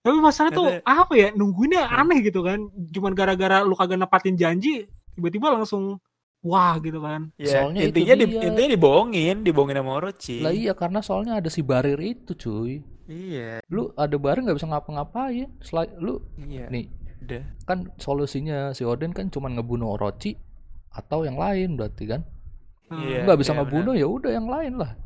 Tapi 0.00 0.16
masalahnya 0.16 0.56
tuh 0.56 0.68
apa 0.80 1.12
ya 1.12 1.28
nungguinnya 1.30 1.84
aneh 1.84 2.24
gitu 2.24 2.40
kan. 2.40 2.56
Cuman 2.88 3.12
gara-gara 3.12 3.60
lu 3.60 3.76
kagak 3.76 4.00
nepatin 4.00 4.32
janji 4.32 4.88
tiba-tiba 5.12 5.52
langsung 5.52 6.00
wah 6.40 6.72
gitu 6.80 7.04
kan. 7.04 7.28
ya 7.36 7.68
Soalnya 7.68 7.84
itu 7.84 8.00
intinya 8.00 8.14
di, 8.16 8.24
dia. 8.32 8.48
intinya 8.48 8.70
dibohongin 8.72 9.36
dibohongin 9.44 9.76
sama 9.76 9.92
Orochi 10.00 10.40
Lah 10.40 10.56
iya 10.56 10.72
karena 10.72 11.04
soalnya 11.04 11.36
ada 11.36 11.52
si 11.52 11.60
barir 11.60 12.00
itu 12.00 12.32
cuy. 12.32 12.80
iya 13.04 13.60
Lu 13.68 13.92
ada 13.92 14.16
barir 14.16 14.40
nggak 14.40 14.56
bisa 14.56 14.72
ngapa-ngapain. 14.72 15.52
Selain 15.60 15.92
lu 16.00 16.24
iya 16.40 16.64
nih 16.72 16.88
udah 17.30 17.42
kan 17.64 17.78
solusinya 17.96 18.74
si 18.74 18.82
Oden 18.82 19.14
kan 19.14 19.30
cuma 19.30 19.46
ngebunuh 19.46 19.94
Orochi 19.94 20.34
atau 20.90 21.22
yang 21.22 21.38
lain 21.38 21.78
berarti 21.78 22.04
kan. 22.10 22.26
Iya, 22.90 23.22
nggak 23.22 23.38
bisa 23.38 23.54
iya, 23.54 23.58
ngebunuh 23.62 23.94
ya 23.94 24.06
udah 24.10 24.30
yang 24.34 24.50
lain 24.50 24.74
lah. 24.82 24.98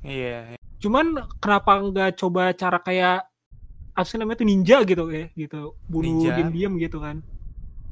iya 0.00 0.56
Cuman 0.80 1.12
kenapa 1.42 1.76
nggak 1.84 2.10
coba 2.16 2.56
cara 2.56 2.80
kayak 2.80 3.28
apa 3.92 4.06
sih 4.06 4.16
namanya 4.16 4.40
tuh 4.40 4.46
ninja 4.48 4.78
gitu 4.86 5.10
ya 5.10 5.26
gitu 5.34 5.74
bunuh 5.90 6.22
diam-diam 6.22 6.78
gitu 6.78 7.02
kan 7.02 7.18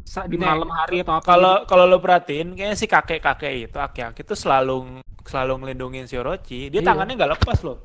Sa- 0.07 0.23
di 0.31 0.39
Nah, 0.39 0.55
malam 0.55 0.71
hari 0.71 1.03
atau 1.03 1.19
apa 1.19 1.27
Kalau 1.27 1.67
kalau 1.67 1.85
lo 1.85 1.99
perhatiin 1.99 2.55
kayaknya 2.55 2.79
si 2.79 2.87
kakek-kakek 2.87 3.69
itu 3.69 3.77
aki-aki 3.83 4.23
itu 4.23 4.35
selalu 4.39 5.03
selalu 5.27 5.53
ngelindungin 5.67 6.07
si 6.07 6.15
Orochi. 6.15 6.71
Dia 6.71 6.79
Iya. 6.79 6.95
tangannya 6.95 7.19
nggak 7.19 7.33
lepas 7.37 7.59
loh. 7.67 7.83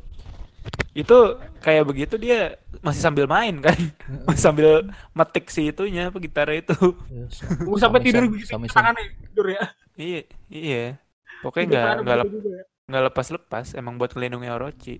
Itu 0.91 1.39
kayak 1.59 1.87
begitu 1.87 2.19
dia 2.19 2.59
masih 2.83 2.99
sambil 2.99 3.23
main 3.25 3.63
kan. 3.63 3.77
masih 4.27 4.43
sambil 4.47 4.69
metik 5.11 5.47
si 5.47 5.71
itunya 5.71 6.11
apa 6.11 6.19
gitar 6.19 6.51
itu. 6.51 6.75
Ya, 7.11 7.25
so- 7.31 7.47
gitu. 7.47 7.79
sampai 7.79 7.99
sami- 7.99 8.07
tidur 8.11 8.23
sami- 8.25 8.37
gitu 8.37 8.49
sami- 8.49 8.67
tangannya 8.69 9.03
tidur 9.23 9.47
ya 9.49 9.63
iya, 9.95 10.21
iya. 10.47 10.83
Pokoknya 11.39 11.65
nggak 11.67 11.85
nggak 12.03 12.17
begitu 12.21 12.37
lep- 12.39 12.51
ya. 12.51 12.61
nggak 12.89 13.03
lepas-lepas 13.11 13.65
emang 13.73 13.95
buat 13.95 14.11
ngelindungi 14.11 14.49
Orochi. 14.49 14.95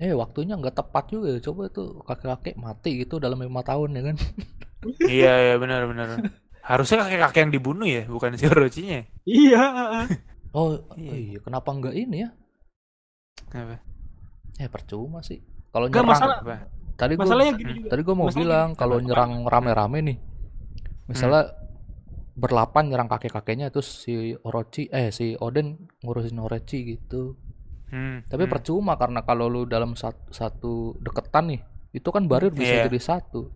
Eh 0.00 0.16
waktunya 0.16 0.56
nggak 0.56 0.76
tepat 0.76 1.04
juga 1.10 1.28
ya. 1.34 1.40
Coba 1.42 1.68
tuh 1.68 2.00
kakek-kakek 2.02 2.56
mati 2.56 2.90
gitu 3.00 3.20
dalam 3.20 3.36
lima 3.36 3.60
tahun 3.60 3.90
ya 3.92 4.02
kan. 4.06 4.16
iya, 5.12 5.32
iya 5.44 5.54
benar 5.58 5.84
benar. 5.84 6.08
Harusnya 6.60 7.04
kakek-kakek 7.04 7.40
yang 7.42 7.52
dibunuh 7.52 7.84
ya, 7.84 8.04
bukan 8.06 8.32
si 8.36 8.46
Orochinya. 8.46 9.04
iya 9.24 9.64
Oh 10.50 10.78
Iya. 10.96 11.12
iya 11.14 11.38
kenapa 11.40 11.68
nggak 11.70 11.94
ini 11.94 12.16
ya? 12.24 12.30
Apa? 13.50 13.76
Eh 14.56 14.68
percuma 14.68 15.20
sih. 15.20 15.40
Kalau 15.70 15.86
Nggak, 15.86 16.02
nyerang 16.02 16.10
masalah- 16.10 16.40
Apa? 16.42 16.56
tadi 16.94 17.12
gua 17.16 17.22
masalahnya 17.24 17.52
gini 17.56 17.72
juga 17.74 17.88
tadi 17.88 18.00
gua 18.02 18.14
mau 18.14 18.26
masalah 18.28 18.40
bilang 18.42 18.68
kalau 18.74 18.96
nyerang 18.98 19.32
rame-rame 19.44 19.98
nih. 20.04 20.18
Misalnya 21.06 21.42
Hmm. 21.46 21.54
berlapan 22.36 22.84
nyerang 22.88 23.08
kakek-kakeknya 23.08 23.68
terus 23.68 24.04
si 24.04 24.14
Orochi 24.40 24.86
eh 24.88 25.10
si 25.10 25.34
Oden 25.36 25.76
ngurusin 26.00 26.38
Orochi 26.38 26.96
gitu. 26.96 27.34
Hmm, 27.90 28.22
Tapi 28.22 28.46
hmm. 28.46 28.52
percuma 28.52 28.94
karena 28.94 29.20
kalau 29.20 29.50
lu 29.50 29.66
dalam 29.66 29.98
satu, 29.98 30.30
satu 30.30 30.72
deketan 30.96 31.50
nih, 31.50 31.60
itu 31.90 32.06
kan 32.08 32.22
barir 32.24 32.54
bisa 32.54 32.70
Iya. 32.70 32.86
jadi 32.86 33.00
satu. 33.02 33.50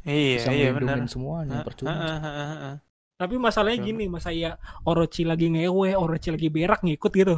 Iya, 0.00 0.38
Bisa 0.38 0.50
iya 0.54 0.70
benar. 0.70 0.96
melindungi 0.96 1.10
semuanya, 1.10 1.58
percuma. 1.60 1.90
Heeh, 1.90 2.18
heeh, 2.20 2.48
heeh. 2.48 2.74
tapi 3.18 3.36
masalahnya 3.36 3.84
gini 3.84 4.08
masa 4.08 4.32
ya 4.32 4.56
Orochi 4.80 5.28
lagi 5.28 5.52
ngewe 5.52 5.92
Orochi 5.92 6.32
lagi 6.32 6.48
berak 6.48 6.80
ngikut 6.80 7.12
gitu 7.12 7.36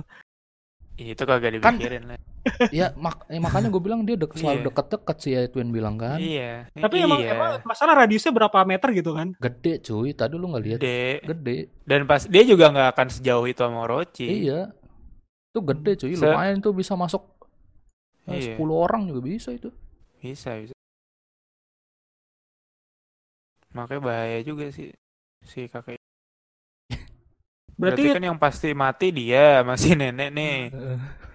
Itu 1.04 1.22
kagak 1.24 1.58
Kan- 1.58 1.74
dipikirin 1.74 2.04
lah. 2.06 2.18
ya, 2.74 2.90
mak 2.94 3.26
eh, 3.26 3.38
makanya 3.38 3.70
gue 3.70 3.78
bilang 3.78 4.02
dia 4.02 4.14
dek, 4.14 4.34
selalu 4.34 4.58
Iya. 4.58 4.66
deket-deket 4.66 5.16
sih 5.18 5.30
ya 5.30 5.40
Twin 5.46 5.70
bilang 5.70 5.94
kan. 5.94 6.18
Iya. 6.18 6.66
tapi 6.74 6.98
emang, 6.98 7.18
iya. 7.18 7.34
emang 7.34 7.62
masalah 7.62 7.94
radiusnya 7.96 8.30
berapa 8.30 8.58
meter 8.62 8.90
gitu 8.90 9.14
kan 9.14 9.30
Gede 9.38 9.78
cuy, 9.80 10.10
tadi 10.10 10.34
lu 10.34 10.50
nggak 10.50 10.64
lihat? 10.64 10.78
gede. 10.78 11.22
Gede. 11.22 11.56
Dan 11.82 12.02
pas 12.04 12.22
dia 12.22 12.42
juga 12.42 12.66
nggak 12.68 12.88
akan 12.92 13.08
sejauh 13.08 13.46
itu 13.46 13.58
sama 13.58 13.86
Orochi. 13.86 14.26
Iya. 14.42 14.74
Itu 15.48 15.62
gede 15.62 15.92
cuy, 15.96 16.12
Se- 16.12 16.22
lumayan 16.24 16.58
tuh 16.58 16.72
bisa 16.72 16.94
masuk 16.94 17.22
Nah, 18.22 18.34
Iya. 18.34 18.54
10 18.54 18.74
orang 18.76 19.06
juga 19.06 19.20
bisa 19.20 19.50
itu. 19.50 19.70
Bisa, 20.18 20.54
bisa. 20.56 20.74
Makanya 23.70 24.02
bahaya 24.02 24.38
juga 24.42 24.66
sih 24.68 24.90
si 25.42 25.64
kakek. 25.64 26.01
Berarti, 27.80 28.02
Berarti 28.02 28.14
kan 28.14 28.22
yang 28.28 28.38
pasti 28.38 28.68
mati 28.76 29.06
dia, 29.12 29.60
masih 29.68 29.92
nenek 29.98 30.30
nih. 30.32 30.56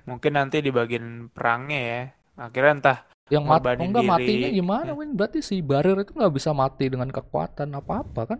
Mungkin 0.07 0.31
nanti 0.37 0.57
di 0.63 0.71
bagian 0.71 1.27
perangnya 1.35 1.79
ya. 1.79 2.01
Akhirnya 2.47 2.71
entah 2.79 2.97
yang 3.27 3.43
mat 3.43 3.63
oh, 3.75 3.85
enggak 3.87 4.03
diri. 4.03 4.11
matinya 4.11 4.49
gimana 4.49 4.91
Ya. 4.91 4.95
Win? 4.95 5.11
Berarti 5.17 5.39
si 5.43 5.59
Barir 5.59 5.97
itu 5.99 6.11
nggak 6.15 6.33
bisa 6.37 6.51
mati 6.55 6.85
dengan 6.87 7.09
kekuatan 7.11 7.69
apa-apa 7.75 8.21
kan? 8.35 8.39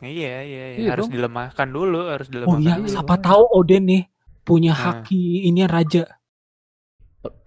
iya 0.00 0.40
iya, 0.42 0.64
iya. 0.76 0.80
Iya 0.80 0.90
harus 0.96 1.06
dong. 1.08 1.12
dilemahkan 1.12 1.68
dulu, 1.68 2.00
harus 2.08 2.28
oh 2.46 2.56
dilemahkan 2.56 2.60
iya, 2.60 2.74
dulu. 2.76 2.86
iya. 2.88 2.92
siapa 2.94 3.14
tahu 3.20 3.42
Oden 3.60 3.84
nih 3.90 4.02
punya 4.44 4.72
Nah. 4.76 5.04
haki 5.04 5.48
ini 5.48 5.62
raja. 5.68 6.04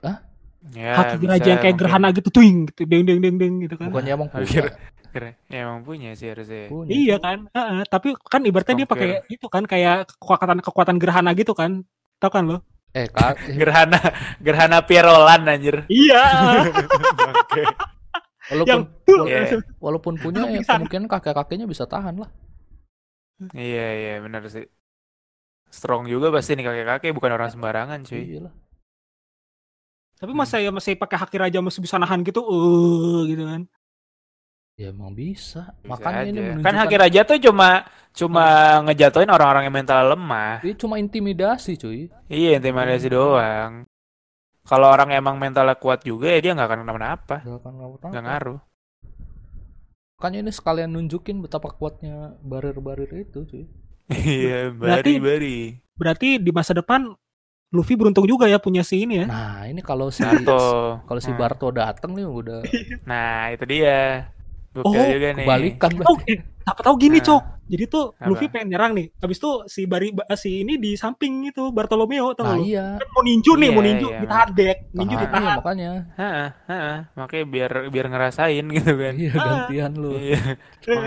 Hah? 0.06 0.17
Ya, 0.74 0.96
haki 0.96 1.26
raja 1.28 1.48
yang 1.58 1.62
kayak 1.62 1.76
mungkin. 1.76 1.82
gerhana 1.82 2.08
gitu 2.15 2.30
tuing 2.32 2.58
gitu 2.72 2.82
deng 2.88 3.04
deng 3.08 3.19
deng 3.24 3.36
deng 3.41 3.54
gitu 3.65 3.76
kan. 3.78 3.89
Bukannya 3.89 4.13
emang 4.15 4.30
punya. 4.32 4.63
Keren. 5.13 5.38
Ya, 5.45 5.69
emang 5.69 5.86
punya 5.86 6.17
sih 6.17 6.26
harusnya. 6.28 6.65
punya. 6.67 6.89
Iya 6.89 7.15
kan? 7.17 7.45
Heeh, 7.47 7.86
tapi 7.86 8.17
kan 8.17 8.41
ibaratnya 8.41 8.73
dia 8.76 8.88
pakai 8.89 9.08
itu 9.30 9.45
kan 9.45 9.63
kayak 9.63 10.10
kekuatan 10.10 10.58
kekuatan 10.60 10.97
gerhana 10.97 11.32
gitu 11.32 11.54
kan. 11.54 11.86
Tahu 12.17 12.32
kan 12.32 12.43
lo? 12.43 12.58
Eh, 12.91 13.06
Kak, 13.13 13.45
Gerhana 13.47 14.02
Gerhana 14.38 14.82
Pierolan 14.82 15.45
anjir. 15.45 15.86
Iya. 15.86 16.23
Oke. 17.30 17.63
walaupun 18.52 18.67
yang 18.67 18.82
wala- 19.08 19.30
Iya. 19.30 19.58
walaupun 19.80 20.13
punya 20.17 20.41
ya 20.47 20.60
kemungkinan 20.60 21.06
kakek-kakeknya 21.08 21.65
bisa 21.65 21.86
tahan 21.86 22.17
lah. 22.17 22.30
Iya 23.52 23.88
iya 23.93 24.13
benar 24.19 24.45
sih. 24.45 24.65
Strong 25.69 26.06
juga 26.06 26.30
pasti 26.30 26.54
nih 26.54 26.63
kakek-kakek 26.63 27.13
bukan 27.13 27.32
orang 27.32 27.49
sembarangan 27.49 28.02
cuy. 28.04 28.17
Iya 28.19 28.39
lah. 28.45 28.54
tapi 30.13 30.32
masa 30.32 30.56
ya 30.56 30.71
masih 30.71 30.95
pakai 30.95 31.19
haki 31.19 31.36
raja 31.36 31.60
masih 31.60 31.84
bisa 31.84 31.99
nahan 31.99 32.23
gitu. 32.23 32.39
Eh 32.39 33.21
gitu 33.28 33.43
kan. 33.43 33.62
Ya 34.73 34.89
emang 34.89 35.13
bisa. 35.13 35.77
Bisa 35.86 35.89
Makanya 35.89 36.21
ini 36.25 36.39
aja. 36.41 36.41
menunjukkan 36.57 36.65
Kan 36.65 36.75
Haki 36.81 36.95
Raja 36.97 37.21
tuh 37.29 37.38
cuma 37.38 37.69
cuma 38.13 38.45
ngejatuhin 38.89 39.29
orang-orang 39.29 39.69
yang 39.69 39.75
mental 39.75 40.01
lemah. 40.17 40.65
Ini 40.65 40.73
cuma 40.77 40.97
intimidasi, 40.97 41.77
cuy. 41.77 42.09
Iya 42.25 42.57
intimidasi 42.57 43.07
doang. 43.13 43.86
Kalau 44.65 44.88
orang 44.89 45.13
emang 45.13 45.38
mentalnya 45.38 45.77
kuat 45.77 46.01
juga 46.07 46.31
ya 46.33 46.39
dia 46.41 46.51
nggak 46.57 46.67
akan 46.71 46.79
kenapa-napa. 46.88 47.36
Gak 47.45 47.57
akan 47.62 47.73
ngapa-ngapa. 47.77 48.07
Nggak 48.09 48.23
ngaruh. 48.25 48.59
Makanya 50.17 50.39
ini 50.39 50.51
sekalian 50.55 50.89
nunjukin 50.95 51.38
betapa 51.43 51.67
kuatnya 51.75 52.39
barir-barir 52.41 53.12
itu, 53.12 53.43
cuy. 53.43 53.65
Iya 54.09 54.71
bari-bari. 54.73 55.83
Berarti 55.93 56.41
di 56.41 56.49
masa 56.49 56.73
depan 56.73 57.13
Luffy 57.73 57.97
beruntung 57.97 58.29
juga 58.29 58.45
ya 58.45 58.62
punya 58.62 58.86
si 58.86 59.01
ini 59.05 59.21
ya. 59.21 59.25
Nah, 59.25 59.65
ini 59.65 59.81
kalau 59.81 60.13
si 60.13 60.21
Nato. 60.21 61.01
kalau 61.09 61.17
si 61.21 61.33
Hmm. 61.33 61.41
Barto 61.41 61.73
dateng 61.73 62.13
nih 62.13 62.25
udah 62.25 62.62
Nah 63.09 63.49
itu 63.53 63.65
dia. 63.65 64.29
Oh, 64.75 64.89
juga 64.89 65.29
nih. 65.31 65.45
kebalikan. 65.45 65.91
Oh, 66.09 66.17
eh, 66.25 66.38
apa 66.63 66.79
tahu 66.81 66.95
gini, 66.97 67.21
Nah. 67.21 67.25
Cok. 67.29 67.43
Jadi 67.63 67.83
tuh 67.88 68.05
Apa? 68.12 68.27
Luffy 68.27 68.47
pengen 68.47 68.75
nyerang 68.75 68.91
nih. 68.91 69.07
Habis 69.17 69.38
itu 69.38 69.51
si 69.65 69.81
Bari 69.86 70.12
ba- 70.12 70.27
si 70.33 70.62
ini 70.62 70.75
di 70.75 70.93
samping 70.93 71.47
itu 71.47 71.71
Bartolomeo 71.71 72.33
tahu 72.33 72.43
Nah, 72.43 72.57
lu? 72.57 72.63
iya. 72.65 72.86
Kan 72.97 73.07
mau 73.09 73.23
ninju 73.23 73.51
nih, 73.53 73.63
Iya, 73.63 73.71
mau 73.71 73.81
ninju 73.81 74.07
iya, 74.09 74.19
ditahan 74.19 74.49
dek, 74.51 74.77
ninju 74.91 75.15
Nah, 75.15 75.21
ditahan. 75.21 75.43
iya, 75.43 75.53
makanya. 75.55 75.89
Hah, 76.13 76.45
hah. 76.67 76.97
Makanya 77.15 77.45
biar 77.45 77.71
biar 77.88 78.05
ngerasain 78.09 78.65
gitu 78.67 78.91
kan. 78.93 79.13
Iya, 79.15 79.31
gantian 79.33 79.91
lu. 79.95 80.12
Iya. 80.13 80.41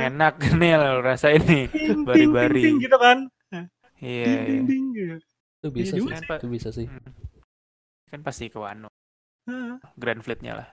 Enak 0.07 0.35
nih 0.57 0.73
lo 0.75 0.91
rasain 1.01 1.43
nih. 1.43 1.65
Ting, 1.67 1.85
ting, 1.89 1.99
Bari-bari. 2.05 2.55
ting, 2.55 2.65
ting, 2.65 2.77
gitu 2.81 2.97
kan. 2.97 3.19
Iya. 3.97 4.25
Ding, 4.25 4.41
ding, 4.41 4.45
iya. 4.47 4.63
ding, 4.65 4.85
gitu. 4.93 5.17
Itu 5.57 5.69
bisa 5.71 5.95
Iya 5.95 6.03
sih. 6.05 6.37
Itu 6.37 6.49
bisa 6.49 6.69
sih. 6.71 6.87
Kan 8.07 8.21
pasti 8.23 8.49
ke 8.49 8.57
Wano. 8.57 8.89
Grand 9.95 10.21
Fleet-nya 10.21 10.53
lah. 10.55 10.69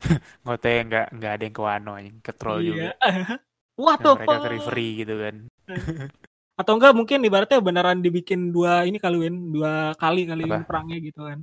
Ngoteh 0.44 0.76
nggak 0.88 1.06
nggak 1.16 1.32
ada 1.36 1.42
yang 1.44 1.54
ke 1.54 1.62
Wano 1.62 1.92
ke 2.24 2.32
troll 2.34 2.60
juga. 2.64 2.92
Iya. 2.92 2.92
What 3.80 4.04
the 4.04 4.12
Nah, 4.12 4.16
mereka 4.20 4.36
ke 4.44 4.50
referee 4.52 4.92
gitu 5.04 5.14
kan. 5.16 5.34
Atau 6.60 6.76
enggak 6.76 6.92
mungkin 6.92 7.24
ibaratnya 7.24 7.58
beneran 7.64 8.04
dibikin 8.04 8.52
dua 8.52 8.84
ini 8.84 9.00
kali 9.00 9.16
Win, 9.16 9.56
dua 9.56 9.96
kali 9.96 10.28
kali 10.28 10.44
Apa? 10.44 10.68
Perangnya 10.68 10.98
gitu 11.00 11.24
kan. 11.24 11.40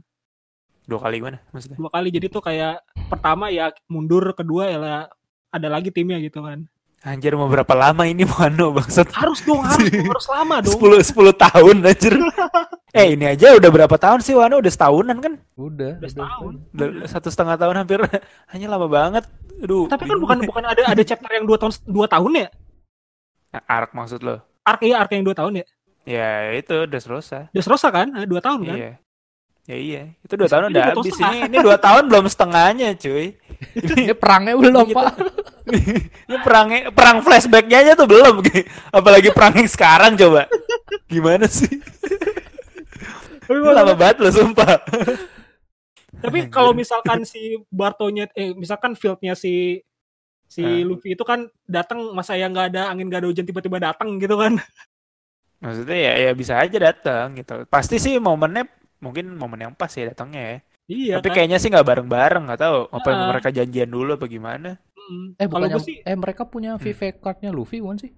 Dua 0.85 0.99
kali 1.01 1.15
gimana 1.17 1.41
maksudnya? 1.49 1.77
Dua 1.81 1.89
kali 1.89 2.07
jadi 2.13 2.27
tuh 2.29 2.43
kayak 2.45 2.85
pertama 3.09 3.49
ya 3.49 3.73
mundur, 3.89 4.37
kedua 4.37 4.69
ya 4.69 5.09
ada 5.49 5.67
lagi 5.67 5.89
timnya 5.89 6.21
gitu 6.21 6.45
kan. 6.45 6.69
Anjir 7.05 7.37
mau 7.37 7.45
berapa 7.45 7.69
lama 7.77 8.03
ini 8.09 8.25
Wano 8.31 8.73
bangsat? 8.73 9.13
Harus 9.13 9.45
dong, 9.45 9.61
harus 9.61 9.85
dong, 9.85 10.09
harus 10.09 10.27
lama 10.33 10.55
dong. 10.65 10.79
10 10.81 11.13
10 11.13 11.45
tahun 11.45 11.75
anjir. 11.85 12.13
eh 12.97 13.13
ini 13.13 13.25
aja 13.29 13.53
udah 13.53 13.69
berapa 13.69 13.95
tahun 13.95 14.25
sih 14.25 14.33
Wano 14.33 14.57
udah 14.57 14.71
setahunan 14.73 15.17
kan? 15.21 15.33
Udah, 15.53 16.01
Udah 16.01 16.09
setahun. 16.09 16.53
Udah 16.73 16.87
satu 17.05 17.29
setengah 17.29 17.55
tahun 17.55 17.75
hampir. 17.85 17.99
Hanya 18.49 18.67
lama 18.73 18.89
banget. 18.89 19.29
Aduh. 19.61 19.85
Tapi 19.85 20.09
kan 20.09 20.17
bukan 20.17 20.37
bukan 20.45 20.63
ada 20.65 20.81
ada 20.89 21.03
chapter 21.05 21.29
yang 21.29 21.45
dua 21.45 21.57
tahun 21.61 21.73
dua 21.85 22.05
tahun 22.09 22.31
ya? 22.33 22.49
Nah, 23.53 23.61
Ark 23.69 23.93
maksud 23.93 24.25
lo? 24.25 24.41
Arc 24.65 24.81
ya 24.83 24.99
arc 24.99 25.11
yang 25.13 25.23
dua 25.23 25.37
tahun 25.37 25.61
ya? 25.61 25.65
Ya 26.07 26.31
itu 26.55 26.87
udah 26.87 26.99
selesai. 26.99 27.51
Udah 27.53 27.63
selesai 27.63 27.89
kan? 27.91 28.07
Eh, 28.15 28.25
Dua 28.25 28.39
tahun 28.39 28.63
kan? 28.63 28.77
Iya. 28.79 28.91
Ya 29.67 29.75
iya, 29.75 30.01
itu 30.23 30.33
dua 30.33 30.47
tahun 30.47 30.71
udah 30.71 30.79
dua 30.79 30.87
tahun 30.87 31.03
habis 31.03 31.17
ini. 31.19 31.37
Ini 31.51 31.57
dua 31.59 31.75
tahun 31.75 32.03
belum 32.07 32.25
setengahnya, 32.31 32.87
cuy. 32.95 33.35
Ini 33.99 34.15
perangnya 34.15 34.55
belum, 34.55 34.85
Gitu. 34.87 34.95
Pak. 34.95 35.13
ini 36.31 36.37
perang 36.39 36.67
perang 36.95 37.17
flashbacknya 37.19 37.77
aja 37.83 37.91
tuh 37.99 38.07
belum, 38.07 38.39
apalagi 38.97 39.27
perang 39.35 39.59
yang 39.59 39.67
sekarang 39.67 40.15
coba. 40.15 40.47
Gimana 41.11 41.51
sih? 41.51 41.67
Lama 43.49 43.91
banget 43.91 44.23
loh, 44.23 44.31
sumpah. 44.31 44.79
tapi 46.17 46.47
kalau 46.47 46.71
misalkan 46.71 47.27
si 47.27 47.59
Bartonya 47.67 48.25
eh 48.33 48.55
misalkan 48.55 48.95
fieldnya 48.95 49.35
si 49.35 49.83
si 50.47 50.63
Ah. 50.63 50.81
Luffy 50.81 51.13
itu 51.13 51.21
kan 51.21 51.45
datang 51.67 52.15
masa 52.15 52.39
yang 52.39 52.55
nggak 52.55 52.71
ada 52.71 52.87
angin 52.87 53.05
nggak 53.05 53.21
ada 53.21 53.29
hujan 53.29 53.43
tiba-tiba 53.43 53.83
datang 53.83 54.15
gitu 54.15 54.39
kan? 54.39 54.55
Maksudnya 55.59 55.97
ya 55.97 56.13
ya 56.29 56.31
bisa 56.31 56.55
aja 56.55 56.77
datang 56.79 57.35
gitu. 57.35 57.65
Pasti 57.67 57.97
sih 57.97 58.15
momennya 58.17 58.63
mungkin 58.99 59.33
momen 59.33 59.59
yang 59.61 59.73
pas 59.73 59.89
ya 59.89 60.09
datangnya 60.09 60.41
ya. 60.41 60.57
Iya 60.87 61.13
Tapi 61.19 61.27
kan? 61.29 61.35
kayaknya 61.35 61.57
sih 61.59 61.67
nggak 61.67 61.83
bareng-bareng, 61.83 62.43
nggak 62.47 62.61
tahu 62.61 62.77
apa 62.89 63.09
Ah. 63.09 63.27
mereka 63.27 63.49
janjian 63.51 63.87
dulu 63.87 64.15
apa 64.15 64.25
gimana. 64.25 64.79
Mm. 64.97 65.27
Eh, 65.35 65.45
kalau 65.45 65.67
bukannya 65.67 65.75
gue 65.75 65.83
sih 65.83 65.97
eh 66.01 66.15
mereka 66.15 66.43
punya 66.43 66.75
VV 66.75 67.01
card-nya 67.17 67.51
Luffy 67.51 67.79
bukan 67.79 67.97
sih? 67.99 68.11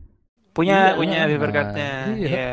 Punya 0.53 0.93
Iya. 0.93 0.97
punya 0.97 1.17
paper 1.25 1.39
Nah, 1.45 1.55
card-nya. 1.55 1.91
iya. 2.13 2.27
Iya. 2.29 2.49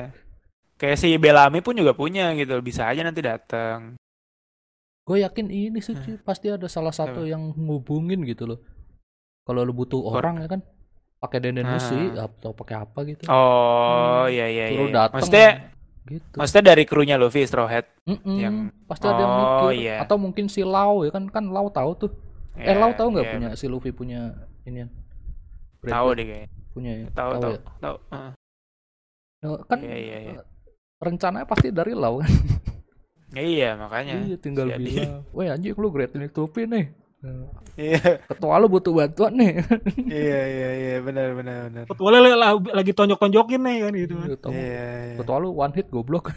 Kayak 0.76 0.96
si 0.98 1.08
Bellamy 1.16 1.60
pun 1.60 1.72
juga 1.72 1.92
punya 1.92 2.32
gitu. 2.32 2.56
Bisa 2.60 2.84
aja 2.84 3.00
nanti 3.00 3.20
datang. 3.20 3.96
Gue 5.04 5.22
yakin 5.22 5.48
ini 5.48 5.78
sih 5.78 5.94
cuy, 5.94 6.18
pasti 6.18 6.50
ada 6.50 6.66
salah 6.66 6.90
satu 6.90 7.22
Apa? 7.22 7.30
yang 7.30 7.54
ngubungin 7.54 8.26
gitu 8.26 8.44
loh. 8.44 8.58
Kalau 9.46 9.62
lu 9.62 9.70
butuh 9.70 10.02
Or- 10.02 10.18
orang 10.18 10.42
ya 10.42 10.48
kan, 10.48 10.60
pakai 11.16 11.38
denden 11.38 11.64
Ah. 11.64 11.78
besi 11.78 11.96
atau 12.12 12.50
pakai 12.50 12.76
apa 12.76 12.98
gitu. 13.06 13.22
Oh, 13.30 14.26
iya 14.26 14.50
iya 14.50 14.64
Suruh 14.68 14.90
iya. 14.90 14.94
datang. 14.96 15.16
Maksudnya 15.22 15.48
gitu. 16.06 16.34
maksudnya 16.34 16.70
dari 16.70 16.84
krunya 16.84 17.14
Luffy 17.14 17.42
Straw 17.42 17.66
Hat. 17.66 17.86
Mm-mm, 18.04 18.36
yang- 18.36 18.70
pasti 18.84 19.04
ada 19.04 19.18
yang 19.18 19.28
Oh, 19.28 19.38
mikir. 19.66 19.82
iya. 19.82 19.94
Atau 20.00 20.16
mungkin 20.16 20.46
si 20.46 20.62
Lau 20.62 21.02
ya 21.02 21.10
kan 21.10 21.26
kan 21.26 21.44
Lau 21.46 21.66
tahu 21.68 21.90
tuh. 21.96 22.10
eh 22.54 22.64
Iya, 22.64 22.78
Lau 22.78 22.92
tahu 22.92 23.08
nggak 23.12 23.24
iya, 23.24 23.34
punya 23.34 23.48
si 23.52 23.66
Luffy 23.66 23.90
punya 23.90 24.32
ini 24.64 24.86
Tahu 25.82 26.08
deh 26.12 26.24
kayaknya. 26.24 26.48
punya 26.70 26.90
ya? 26.92 27.06
Tahu 27.10 27.30
tahu 27.36 27.52
ya? 27.52 27.60
tahu. 27.78 27.96
Heeh. 28.10 28.30
Nah, 29.36 29.58
kan 29.62 29.78
Iya 29.78 29.96
iya 29.96 30.18
iya. 30.24 30.40
rencananya 30.98 31.44
pasti 31.44 31.68
dari 31.68 31.92
Lau 31.92 32.18
kan. 32.18 32.30
Ya, 33.28 33.42
iya 33.42 33.70
makanya. 33.74 34.22
iya 34.22 34.36
tinggal 34.36 34.70
Jadi- 34.70 34.86
bilang, 34.86 35.26
"Weh 35.30 35.46
anjing 35.46 35.74
lu 35.74 35.90
Great 35.90 36.14
Luffy 36.14 36.64
nih." 36.64 36.88
Iya 37.76 38.24
Ketua 38.24 38.56
lu 38.56 38.66
butuh 38.66 38.90
bantuan 38.90 39.32
nih. 39.36 39.52
iya 40.08 40.40
iya 40.48 40.68
iya 40.74 40.94
benar 40.98 41.30
benar 41.32 41.56
benar. 41.68 41.82
Ketua 41.84 42.08
lu 42.08 42.16
lah- 42.32 42.56
lagi 42.72 42.90
tonjok-tonjokin 42.90 43.60
nih 43.60 43.76
kan 43.84 43.92
gitu 43.94 44.12
kan. 44.14 44.26
Ketua, 44.32 44.50
Iya 44.50 44.86
iya. 45.06 45.14
ketua 45.16 45.36
lu 45.38 45.48
one 45.52 45.72
hit 45.72 45.86
goblok. 45.88 46.32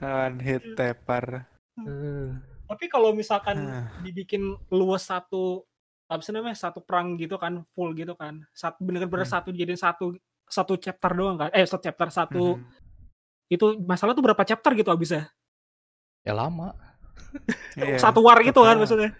One 0.00 0.36
hit 0.40 0.62
tepar. 0.74 1.46
Eh, 1.78 2.26
Tapi 2.64 2.84
kalau 2.88 3.12
misalkan 3.12 3.56
dibikin 4.00 4.56
luas 4.68 5.04
satu 5.04 5.60
apa 6.04 6.20
sih 6.20 6.30
namanya 6.30 6.54
satu 6.54 6.80
perang 6.80 7.16
gitu 7.16 7.36
kan 7.36 7.60
full 7.72 7.92
gitu 7.92 8.12
kan 8.12 8.40
satu 8.50 8.76
bener-bener 8.80 9.24
Hmm. 9.24 9.32
satu 9.32 9.48
dijadiin 9.48 9.76
satu 9.76 10.12
satu 10.44 10.76
chapter 10.76 11.08
doang 11.10 11.36
kan 11.38 11.48
eh 11.50 11.64
satu 11.64 11.80
chapter 11.82 12.08
satu 12.08 12.56
Mhm. 12.56 12.64
itu 13.48 13.64
masalah 13.80 14.12
tuh 14.12 14.20
berapa 14.20 14.42
chapter 14.42 14.72
gitu 14.74 14.88
abisnya 14.88 15.28
ya 16.20 16.32
lama. 16.32 16.72
Iya. 17.74 17.96
satu 17.96 18.20
war 18.20 18.38
gitu 18.40 18.60
kan 18.60 18.76
maksudnya 18.76 19.10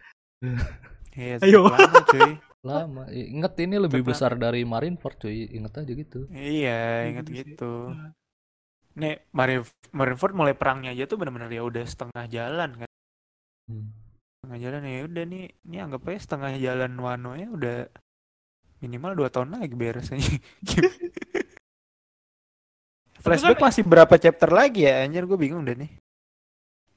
Iya, 1.12 1.36
Ayo. 1.44 1.68
lama, 1.68 2.00
cuy. 2.08 2.32
Lama. 2.64 3.02
I- 3.12 3.28
Ingat 3.30 3.52
ini 3.60 3.76
lebih 3.76 4.00
Tetap. 4.00 4.10
besar 4.16 4.32
dari 4.34 4.64
Marineford 4.64 5.20
cuy. 5.20 5.44
Ingat 5.52 5.84
aja 5.84 5.92
gitu. 5.92 6.24
Iya, 6.32 7.04
inget 7.04 7.24
Gitu 7.28 7.36
sih. 7.36 7.44
gitu. 7.52 7.72
Nih, 8.96 9.20
Marine 9.30 9.60
Marineford 9.92 10.32
mulai 10.32 10.56
perangnya 10.56 10.88
aja 10.90 11.04
tuh 11.04 11.16
benar-benar 11.16 11.48
ya 11.48 11.60
udah 11.62 11.84
setengah 11.84 12.24
jalan 12.26 12.70
kan. 12.80 12.88
Hmm. 13.68 13.92
Setengah 14.40 14.58
jalan 14.58 14.80
ya 14.82 15.00
udah 15.04 15.24
nih, 15.28 15.44
ini 15.62 15.76
anggap 15.78 16.00
aja 16.08 16.18
setengah 16.24 16.50
jalan 16.56 16.92
Wano 16.96 17.32
ya 17.36 17.48
udah 17.48 17.76
minimal 18.80 19.12
dua 19.14 19.28
tahun 19.28 19.52
lagi 19.52 19.76
beresnya. 19.76 20.16
Flashback 23.22 23.60
masih 23.60 23.86
berapa 23.86 24.14
chapter 24.18 24.50
lagi 24.50 24.82
ya? 24.82 25.06
Anjir 25.06 25.22
gue 25.24 25.38
bingung 25.38 25.62
deh 25.62 25.78
nih. 25.78 26.01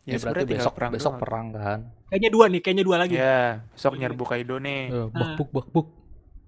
Ya, 0.05 0.15
berarti 0.15 0.21
sebenarnya 0.21 0.45
tinggal 0.45 0.61
besok 0.61 0.73
perang 0.77 0.91
besok 0.93 1.11
doang. 1.11 1.21
perang 1.21 1.45
kan. 1.51 1.79
Kayaknya 2.05 2.29
dua 2.29 2.45
nih, 2.45 2.59
kayaknya 2.61 2.85
dua 2.85 2.97
lagi. 3.01 3.15
Ya, 3.17 3.41
besok 3.73 3.93
Iya. 3.93 3.99
nyerbu 4.05 4.23
Kaido 4.23 4.55
nih. 4.61 4.81
Eh, 4.87 4.95
Ah. 4.95 5.07
bakbuk 5.09 5.49
bakbuk 5.51 5.87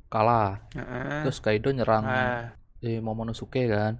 kalah. 0.08 0.52
Heeh. 0.72 1.22
Terus 1.26 1.40
Kaido 1.40 1.70
nyerang 1.70 2.04
Ah, 2.04 2.54
eh, 2.80 3.02
Momonosuke 3.02 3.66
kan. 3.66 3.98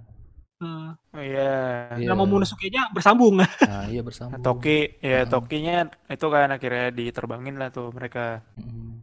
Heeh. 0.58 0.88
oh 0.94 1.22
iya. 1.22 1.52
Iya. 1.94 2.06
Nama 2.06 2.18
Momonosuke-nya 2.18 2.90
bersambung. 2.90 3.34
Nah, 3.66 3.86
iya 3.86 4.02
bersama. 4.02 4.38
Toki, 4.38 4.98
ya 4.98 5.22
Heeh. 5.22 5.26
Tokinya 5.26 5.76
itu 6.06 6.26
kan 6.28 6.48
akhirnya 6.48 6.86
diterbangin 6.90 7.58
lah 7.58 7.68
tuh 7.68 7.90
mereka. 7.90 8.42
Mm. 8.54 9.02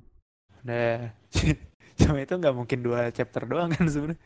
Udah. 0.63 0.99
Cuma 1.99 2.17
itu 2.17 2.33
nggak 2.33 2.51
mungkin 2.53 2.79
dua 2.79 3.07
chapter 3.09 3.43
doang 3.43 3.71
kan 3.71 3.87
sebenarnya. 3.87 4.19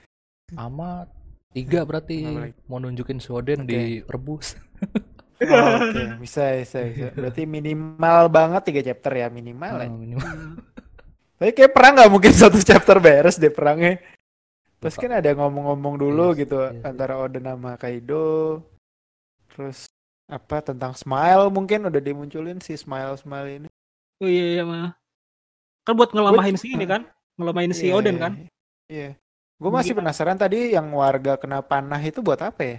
Sama 0.49 1.05
tiga 1.49 1.81
berarti 1.81 2.21
mau 2.65 2.77
nunjukin 2.77 3.17
Shoden 3.17 3.65
Oke. 3.65 3.69
direbus. 3.69 4.53
Oh, 5.39 5.79
Oke, 5.87 6.19
bisa, 6.19 6.51
bisa, 6.59 6.79
bisa. 6.83 7.07
Berarti 7.15 7.47
minimal 7.47 8.27
banget 8.27 8.61
tiga 8.67 8.81
chapter 8.91 9.11
ya 9.15 9.27
minimal. 9.31 9.75
ya. 9.79 9.87
Ah, 9.87 9.91
minimal. 9.91 10.27
Tapi 11.39 11.51
kayak 11.55 11.71
perang 11.71 11.93
nggak 11.95 12.11
mungkin 12.11 12.33
satu 12.43 12.59
chapter 12.59 12.99
beres 12.99 13.39
deh 13.39 13.47
perangnya. 13.47 14.03
Terus 14.79 14.95
kan 14.95 15.11
ada 15.11 15.31
ngomong-ngomong 15.31 15.95
dulu 15.95 16.35
Iya, 16.35 16.39
gitu 16.43 16.57
iya 16.59 16.71
sih. 16.75 16.83
antara 16.83 17.15
Oden 17.19 17.47
sama 17.47 17.75
Kaido. 17.75 18.59
Terus 19.51 19.87
apa 20.27 20.59
tentang 20.59 20.91
Smile 20.93 21.47
mungkin 21.47 21.87
udah 21.87 22.01
dimunculin 22.03 22.59
si 22.59 22.75
Smile 22.75 23.15
Smile 23.15 23.63
ini. 23.63 23.69
Oh 24.19 24.27
iya, 24.27 24.59
iya 24.59 24.63
mah. 24.67 24.91
Kan 25.87 25.95
buat 25.95 26.11
ngelamahin 26.11 26.59
si 26.59 26.75
ini 26.75 26.83
kan? 26.83 27.07
Ngelamahin 27.39 27.71
si 27.71 27.87
Iya, 27.87 27.95
Oden 27.95 28.15
iya, 28.15 28.21
kan? 28.21 28.33
Iya. 28.91 29.09
Gue 29.55 29.71
masih 29.71 29.95
penasaran 29.95 30.35
tadi 30.35 30.71
yang 30.71 30.87
warga 30.91 31.35
kena 31.35 31.59
panah 31.59 31.99
itu 31.99 32.19
buat 32.19 32.39
apa 32.39 32.59
ya? 32.63 32.77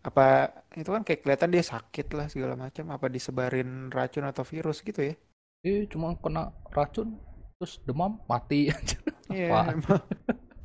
Apa 0.00 0.48
itu 0.76 0.88
kan 0.88 1.02
kayak 1.04 1.20
kelihatan 1.24 1.50
dia 1.52 1.64
sakit 1.64 2.06
lah 2.16 2.26
segala 2.32 2.54
macam. 2.56 2.84
Apa 2.92 3.06
disebarin 3.12 3.92
racun 3.92 4.24
atau 4.28 4.44
virus 4.46 4.80
gitu 4.80 5.00
ya? 5.00 5.14
Eh, 5.62 5.86
cuma 5.86 6.16
kena 6.18 6.50
racun 6.74 7.16
terus 7.60 7.78
demam 7.86 8.18
mati 8.26 8.68
aja. 8.72 8.98
Iya. 9.32 9.72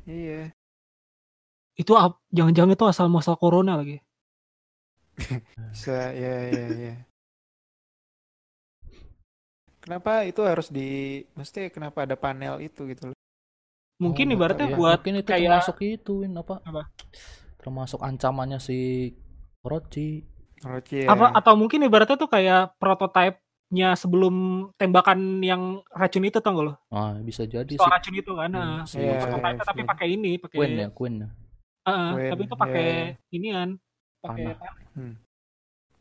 Iya. 0.04 0.52
Itu 1.72 1.96
jangan-jangan 2.28 2.76
itu 2.76 2.84
asal 2.84 3.08
muasal 3.08 3.40
corona 3.40 3.80
lagi. 3.80 3.96
Bisa, 5.72 6.12
ya, 6.12 6.34
ya, 6.52 6.66
ya. 6.68 6.94
Kenapa 9.80 10.28
itu 10.28 10.44
harus 10.44 10.68
di, 10.68 11.24
mesti 11.32 11.72
kenapa 11.72 12.04
ada 12.04 12.12
panel 12.12 12.60
itu 12.60 12.84
gitu 12.92 13.08
loh? 13.08 13.18
Mungkin 13.98 14.30
Oh, 14.30 14.34
ibaratnya 14.36 14.68
iya. 14.68 14.76
buat 14.76 15.00
mungkin 15.00 15.24
itu 15.24 15.28
kayak 15.32 15.48
termasuk 15.48 15.78
itu 15.80 16.12
Win 16.22 16.36
apa? 16.36 16.60
Apa? 16.60 16.82
Termasuk 17.56 18.04
ancamannya 18.04 18.60
si 18.60 19.10
Orochi. 19.68 20.24
Orochi 20.64 21.04
ya. 21.04 21.12
apa 21.12 21.36
atau 21.36 21.52
mungkin 21.60 21.84
ibaratnya 21.84 22.16
tuh 22.16 22.32
kayak 22.32 22.80
prototipe-nya 22.80 23.92
sebelum 24.00 24.66
tembakan 24.80 25.44
yang 25.44 25.84
racun 25.92 26.24
itu 26.24 26.40
tau 26.40 26.56
gak 26.56 26.66
lo? 26.72 26.74
Ah, 26.88 27.20
bisa 27.20 27.44
jadi 27.44 27.68
Soal 27.76 27.92
racun 28.00 28.16
itu 28.16 28.32
kan. 28.32 28.48
Hmm, 28.48 28.56
Nah, 28.56 28.88
Iya, 28.88 29.20
prototipe 29.20 29.62
tapi 29.68 29.80
iya. 29.84 29.88
pakai 29.92 30.06
ini, 30.16 30.30
pakai 30.40 30.56
Queen 30.56 30.72
ya, 30.80 30.88
Queen. 30.88 31.14
ya. 31.20 31.28
Heeh, 31.84 32.10
Queen, 32.16 32.30
tapi 32.32 32.42
itu 32.48 32.56
pakai 32.56 32.88
iya. 32.88 33.36
inian, 33.36 33.68
pakai 34.24 34.44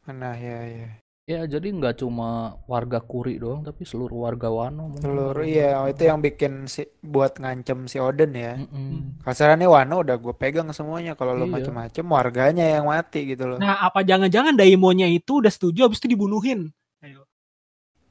Nah, 0.07 0.39
ya, 0.39 0.63
ya. 0.63 0.87
Ya, 1.27 1.43
jadi 1.43 1.75
nggak 1.75 1.99
cuma 1.99 2.55
warga 2.71 3.03
Kuri 3.03 3.35
doang, 3.35 3.59
tapi 3.59 3.83
seluruh 3.83 4.23
warga 4.23 4.47
Wano 4.47 4.87
mungkin. 4.95 5.03
Seluruh, 5.03 5.43
iya, 5.43 5.75
oh, 5.83 5.91
itu 5.91 6.07
yang 6.07 6.23
bikin 6.23 6.71
si, 6.71 6.87
buat 7.03 7.35
ngancem 7.35 7.83
si 7.91 7.99
Oden 7.99 8.31
ya. 8.31 8.55
Mm-mm. 8.55 9.19
Kasarannya 9.27 9.67
Wano 9.67 10.07
udah 10.07 10.15
gue 10.15 10.31
pegang 10.31 10.71
semuanya. 10.71 11.19
Kalau 11.19 11.35
lo 11.35 11.43
Iya. 11.43 11.59
macem-macem 11.59 12.07
warganya 12.07 12.79
yang 12.79 12.87
mati 12.87 13.27
gitu 13.35 13.43
loh. 13.43 13.59
Nah, 13.59 13.75
apa 13.75 14.07
jangan-jangan 14.07 14.55
Daimonya 14.55 15.11
itu 15.11 15.43
udah 15.43 15.51
setuju 15.51 15.91
habis 15.91 15.99
itu 15.99 16.15
dibunuhin? 16.15 16.71
Ayo. 17.03 17.27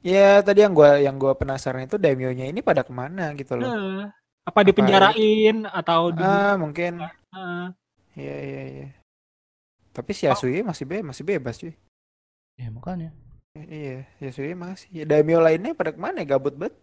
Iya, 0.05 0.45
tadi 0.45 0.61
yang 0.61 0.77
gua 0.77 1.01
yang 1.01 1.17
gua 1.17 1.33
penasaran 1.33 1.89
itu 1.89 1.97
daimyo-nya 1.97 2.53
ini 2.53 2.61
pada 2.61 2.85
ke 2.85 2.93
mana 2.93 3.33
gitu 3.33 3.57
loh. 3.57 3.65
Nah, 3.65 4.13
apa 4.45 4.59
dipenjarain 4.61 5.65
atau 5.65 6.13
di 6.13 6.21
Ah, 6.21 6.53
mungkin. 6.53 7.01
Heeh. 7.01 7.65
Iya, 8.13 8.35
iya, 8.45 8.61
iya. 8.77 8.87
Tapi 9.89 10.13
si 10.13 10.29
Yasui 10.29 10.61
masih 10.61 10.85
be 10.85 11.01
masih 11.01 11.25
bebas 11.25 11.57
cuy. 11.57 11.73
Ya, 12.57 12.73
makanya. 12.73 13.13
Iya, 13.53 14.05
Yasui 14.21 14.53
masih. 14.57 14.89
Ya, 14.93 15.03
daimyo 15.05 15.41
lainnya 15.41 15.77
pada 15.77 15.93
ke 15.93 15.99
mana 16.01 16.21
ya? 16.21 16.37
Gabut 16.37 16.57
banget. 16.57 16.73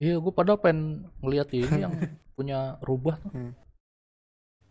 Iya, 0.00 0.18
gue 0.18 0.32
padahal 0.32 0.58
pengen 0.60 1.08
ngeliat 1.20 1.48
ini 1.52 1.76
yang 1.84 1.94
punya 2.32 2.80
rubah 2.80 3.20
tuh. 3.20 3.52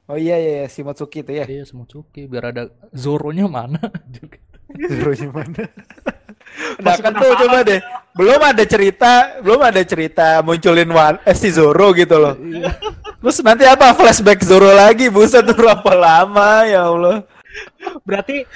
Oh 0.10 0.17
iya, 0.19 0.36
iya, 0.36 0.65
iya, 0.65 0.67
si 0.67 0.82
Motsuki 0.84 1.23
itu 1.23 1.32
ya. 1.32 1.45
Iya, 1.45 1.63
Semutsuki. 1.63 2.25
Biar 2.27 2.51
ada 2.51 2.67
Zoro-nya 2.91 3.45
mana 3.47 3.80
juga. 4.17 4.41
Zoro-nya 4.75 5.30
mana? 5.30 5.63
Nah 6.84 6.99
kan 6.99 7.15
tuh 7.15 7.32
coba 7.32 7.63
deh. 7.63 7.80
Belum 8.12 8.41
ada 8.43 8.67
cerita, 8.67 9.39
belum 9.39 9.62
ada 9.63 9.80
cerita 9.88 10.43
munculin 10.43 10.89
Wan, 10.91 11.15
eh, 11.23 11.32
si 11.32 11.47
Zoro 11.47 11.95
gitu 11.95 12.19
loh. 12.19 12.36
Terus 13.23 13.39
nanti 13.39 13.63
apa 13.63 13.95
flashback 13.95 14.43
Zoro 14.43 14.67
lagi? 14.67 15.08
Buset 15.08 15.47
tuh 15.47 15.56
berapa 15.56 15.91
lama 15.95 16.67
ya 16.67 16.91
Allah. 16.91 17.23
Berarti 18.01 18.47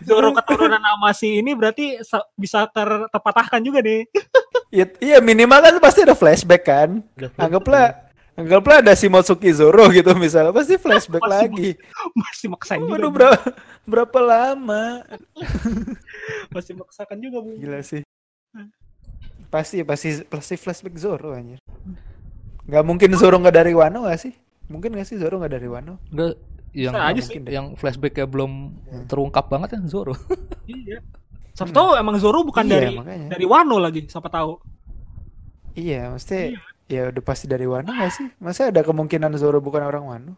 Zoro 0.00 0.30
keturunan 0.32 0.78
sama 0.78 1.10
si 1.10 1.38
ini 1.38 1.52
berarti 1.52 1.98
sa- 2.00 2.26
bisa 2.34 2.66
ter- 2.68 3.08
terpatahkan 3.08 3.60
juga 3.60 3.80
nih. 3.80 4.06
Iya, 4.68 4.86
iya 4.98 5.18
minimal 5.18 5.58
kan 5.58 5.74
pasti 5.78 6.02
ada 6.02 6.14
flashback 6.14 6.62
kan. 6.64 7.02
Anggaplah 7.34 8.06
anggaplah 8.34 8.82
ada 8.82 8.92
si 8.92 9.06
Motsuki 9.06 9.50
Zoro 9.50 9.86
gitu 9.88 10.10
misalnya 10.14 10.50
pasti 10.50 10.74
flashback 10.74 11.22
Masih 11.22 11.30
lagi. 11.30 11.70
Masih 12.22 12.46
maksain 12.48 12.80
juga. 12.80 12.92
Waduh 12.92 13.06
Bu. 13.06 13.16
berapa 13.16 13.38
berapa 13.84 14.18
lama? 14.20 14.84
Masih 16.54 16.74
maksakan 16.74 17.18
juga, 17.18 17.38
Bu. 17.42 17.50
Gila 17.58 17.80
sih. 17.80 18.02
Pasti 19.48 19.86
pasti 19.86 20.22
pasti 20.24 20.54
flashback 20.54 20.98
Zoro 20.98 21.30
anjir. 21.30 21.58
Gak 22.64 22.82
mungkin 22.82 23.14
Zoro 23.14 23.38
nggak 23.38 23.54
dari 23.54 23.70
Wano 23.70 24.06
gak 24.06 24.18
sih? 24.18 24.34
Mungkin 24.66 24.96
gak 24.96 25.06
sih 25.06 25.14
Zoro 25.14 25.38
nggak 25.38 25.52
dari 25.52 25.68
Wano? 25.68 26.00
Enggak, 26.10 26.34
yang 26.74 26.92
aja 26.92 27.20
sih. 27.22 27.38
yang 27.46 27.72
flashbacknya 27.74 28.26
belum 28.26 28.74
terungkap 29.06 29.46
banget 29.46 29.78
kan 29.78 29.86
Zoro. 29.86 30.12
Iya. 30.66 30.98
Siapa 31.54 31.70
tahu 31.70 31.94
emang 31.94 32.18
Zoro 32.18 32.42
bukan 32.42 32.64
Iya, 32.64 32.72
dari 32.74 32.88
makanya. 32.92 33.28
dari 33.30 33.46
Wano 33.46 33.76
lagi, 33.78 34.04
siapa 34.04 34.26
tahu. 34.26 34.58
Iya, 35.72 36.10
mesti 36.10 36.54
ya 36.86 37.08
udah 37.08 37.22
pasti 37.22 37.44
dari 37.44 37.64
Wano 37.64 37.90
gak 37.90 38.10
sih? 38.10 38.26
Masa 38.38 38.68
ada 38.68 38.80
kemungkinan 38.80 39.34
Zoro 39.34 39.58
bukan 39.58 39.82
orang 39.82 40.04
Wano? 40.04 40.32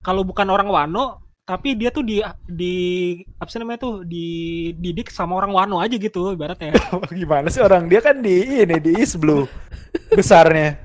Kalau 0.00 0.22
bukan 0.22 0.44
orang 0.46 0.68
Wano, 0.68 1.20
tapi 1.42 1.74
dia 1.74 1.88
tuh 1.88 2.00
di 2.00 2.20
di 2.44 2.74
apa 3.36 3.48
sih 3.48 3.58
namanya 3.58 3.76
tuh 3.78 3.94
dididik 4.04 5.08
sama 5.08 5.36
orang 5.36 5.52
Wano 5.52 5.76
aja 5.78 5.92
gitu 5.94 6.32
ibaratnya. 6.32 6.72
Gimana 7.12 7.48
sih 7.48 7.60
orang 7.60 7.84
dia 7.84 8.00
kan 8.00 8.20
di 8.20 8.64
ini 8.64 8.76
di 8.78 8.96
East 8.96 9.16
Blue 9.16 9.44
besarnya. 10.10 10.80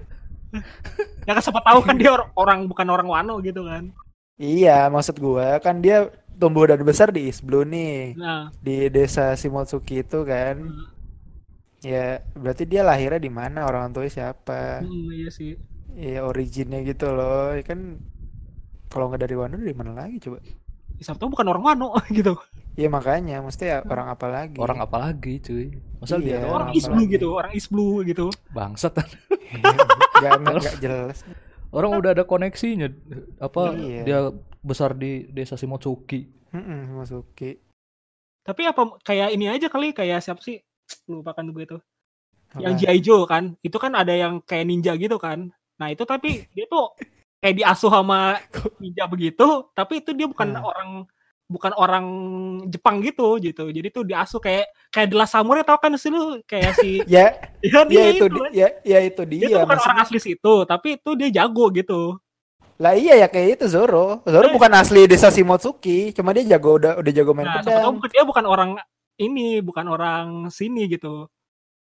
ya 1.23 1.31
kan 1.31 1.43
siapa 1.45 1.61
tahu 1.61 1.79
kan 1.83 1.95
dia 1.95 2.09
or- 2.09 2.33
orang 2.35 2.65
bukan 2.65 2.87
orang 2.89 3.05
Wano 3.05 3.39
gitu 3.39 3.63
kan. 3.63 3.93
Iya, 4.39 4.87
maksud 4.93 5.15
gua 5.19 5.59
kan 5.65 5.75
dia 5.83 6.07
tumbuh 6.39 6.63
dan 6.71 6.79
besar 6.87 7.11
di 7.11 7.27
East 7.27 7.43
Blue 7.43 7.67
nih, 7.67 8.15
Nah, 8.15 8.51
di 8.65 8.87
desa 8.95 9.35
Shimotsuki 9.35 9.95
itu 10.07 10.23
kan. 10.23 10.55
Ya, 11.79 12.19
berarti 12.35 12.63
dia 12.67 12.83
lahirnya 12.83 13.19
di 13.23 13.31
mana? 13.31 13.63
Orang 13.63 13.95
tuanya 13.95 14.11
siapa? 14.11 14.83
hmm, 14.83 15.07
iya 15.15 15.29
sih. 15.31 15.51
Ya 15.99 16.23
originnya 16.23 16.79
gitu 16.85 17.11
loh. 17.11 17.51
Ya 17.57 17.63
Kan 17.65 17.99
kalau 18.89 19.11
nggak 19.11 19.21
dari 19.27 19.35
Wano 19.37 19.55
dari 19.59 19.75
mana 19.75 19.91
lagi 19.93 20.17
coba? 20.21 20.39
Ya, 20.99 21.15
tahu 21.15 21.29
bukan 21.31 21.47
orang 21.47 21.63
Wano 21.63 21.87
gitu. 22.17 22.33
Iya 22.79 22.87
makanya, 22.87 23.43
mesti 23.43 23.63
ya 23.67 23.77
orang 23.83 24.07
apa 24.07 24.27
lagi? 24.31 24.55
Orang 24.59 24.79
apa 24.79 24.97
lagi, 25.03 25.33
cuy? 25.43 25.67
Masa 25.99 26.15
Iya, 26.15 26.39
dia 26.39 26.47
Orang 26.47 26.55
orang 26.55 26.69
East 26.75 26.87
Blue 26.87 27.03
lagi? 27.03 27.13
gitu, 27.15 27.27
orang 27.35 27.51
East 27.51 27.69
Blue 27.71 27.93
gitu. 28.07 28.25
bangsat 28.55 28.93
kan. 28.95 29.07
Gak, 30.19 30.31
nggak 30.39 30.75
jelas. 30.83 31.17
Orang 31.69 31.97
udah 31.97 32.11
ada 32.13 32.25
koneksinya. 32.25 32.89
Apa 33.37 33.73
Iya. 33.73 34.01
dia 34.03 34.19
besar 34.59 34.97
di 34.97 35.29
desa 35.29 35.53
Shimotsuki. 35.53 36.25
Mm-mm, 36.51 36.89
Shimotsuki. 36.89 37.61
Tapi 38.41 38.61
apa 38.65 38.97
kayak 39.05 39.29
ini 39.31 39.45
aja 39.45 39.69
kali 39.69 39.93
kayak 39.93 40.25
siapa 40.25 40.41
sih? 40.41 40.57
Lupakan 41.05 41.45
gue 41.53 41.63
itu. 41.63 41.77
Yang? 42.57 42.81
G.I. 42.81 42.97
Joe 43.05 43.29
kan, 43.29 43.53
itu 43.61 43.77
kan 43.77 43.93
ada 43.93 44.09
yang 44.09 44.41
kayak 44.41 44.65
ninja 44.65 44.97
gitu 44.97 45.21
kan. 45.21 45.53
Nah 45.77 45.87
itu 45.93 46.01
tapi 46.01 46.49
dia 46.49 46.65
tuh 46.65 46.97
kayak 47.37 47.61
diasuh 47.61 47.93
sama 47.93 48.41
ninja 48.81 49.05
begitu, 49.05 49.69
tapi 49.77 50.01
itu 50.01 50.17
dia 50.17 50.25
bukan 50.25 50.57
Hmm. 50.57 50.65
orang 50.65 50.89
bukan 51.49 51.73
orang 51.75 52.05
Jepang 52.69 53.01
gitu 53.01 53.41
gitu. 53.41 53.67
Jadi 53.67 53.89
tuh 53.89 54.05
diasuh 54.05 54.37
kayak 54.37 54.69
kayak 54.93 55.09
The 55.09 55.25
Samurai 55.25 55.65
tau 55.65 55.81
kan 55.81 55.97
sih 55.97 56.13
lu 56.13 56.39
kayak 56.45 56.77
si 56.77 57.01
Ya, 57.09 57.33
ya, 57.59 57.81
ya 57.81 57.81
dia 57.89 58.03
itu, 58.13 58.25
itu, 58.29 58.41
ya, 58.53 58.67
ya 58.85 58.99
itu 59.01 59.21
dia, 59.25 59.49
tuh 59.49 59.57
bukan 59.57 59.67
maksudnya. 59.67 59.87
orang 59.89 59.99
asli 60.05 60.19
situ, 60.21 60.53
tapi 60.63 60.87
itu 60.95 61.09
dia 61.17 61.29
jago 61.41 61.65
gitu. 61.73 62.21
Lah 62.79 62.95
iya 62.95 63.17
ya 63.17 63.27
kayak 63.27 63.59
itu 63.59 63.65
Zoro. 63.67 64.21
Zoro 64.23 64.47
Eh. 64.47 64.53
bukan 64.53 64.71
asli 64.71 65.03
desa 65.03 65.27
Shimotsuki, 65.27 66.13
cuma 66.13 66.31
dia 66.31 66.45
jago 66.47 66.79
udah 66.79 66.95
udah 66.95 67.11
jago 67.11 67.33
main 67.33 67.43
Nah, 67.43 67.59
pedang. 67.59 67.97
bukan- 67.97 68.11
dia 68.13 68.23
bukan 68.23 68.45
orang 68.45 68.69
ini, 69.17 69.59
bukan 69.59 69.85
orang 69.89 70.25
sini 70.47 70.87
gitu. 70.87 71.27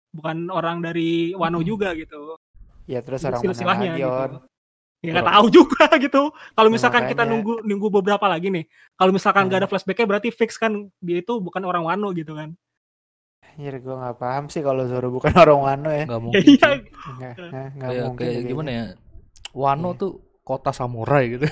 Bukan 0.09 0.49
orang 0.49 0.81
dari 0.81 1.35
Wano 1.35 1.59
Hmm. 1.61 1.67
juga 1.67 1.91
gitu. 1.93 2.39
Ya 2.87 3.03
terus 3.03 3.21
orang 3.21 3.43
mana 3.43 3.61
lagi 3.67 3.87
gitu. 3.93 4.37
Ya 4.99 5.13
nggak 5.13 5.29
tahu 5.29 5.45
juga 5.47 5.85
gitu. 5.99 6.21
Kalau 6.51 6.69
Ya, 6.69 6.73
misalkan 6.73 7.03
kita 7.05 7.21
makanya. 7.21 7.31
nunggu 7.31 7.53
nunggu 7.63 7.87
beberapa 7.91 8.25
lagi 8.25 8.49
nih. 8.49 8.65
Kalau 8.93 9.11
misalkan 9.11 9.45
nggak 9.45 9.55
Hmm. 9.55 9.63
ada 9.63 9.69
flashbacknya 9.69 10.07
berarti 10.07 10.29
fix 10.29 10.55
kan 10.55 10.71
dia 10.97 11.17
itu 11.19 11.33
bukan 11.37 11.61
orang 11.61 11.83
Wano 11.83 12.09
gitu 12.11 12.33
kan. 12.33 12.57
Anjir 13.47 13.73
gue 13.75 13.95
gak 13.95 14.17
paham 14.17 14.45
sih 14.47 14.59
kalau 14.59 14.85
Zoro 14.85 15.09
bukan 15.09 15.33
orang 15.39 15.59
Wano 15.59 15.89
ya. 15.89 16.03
nggak 16.03 16.13
Ya, 16.13 16.21
mungkin 16.25 16.43
iya. 16.43 16.69
Nggak, 16.77 17.33
nggak, 17.33 17.33
nggak 17.37 17.67
kayak 17.79 18.03
mungkin 18.03 18.25
kayak 18.27 18.41
gimana 18.43 18.69
ya 18.71 18.85
Wano 19.51 19.89
Iya. 19.89 19.99
tuh 19.99 20.11
kota 20.41 20.71
samurai 20.71 21.23
gitu 21.29 21.47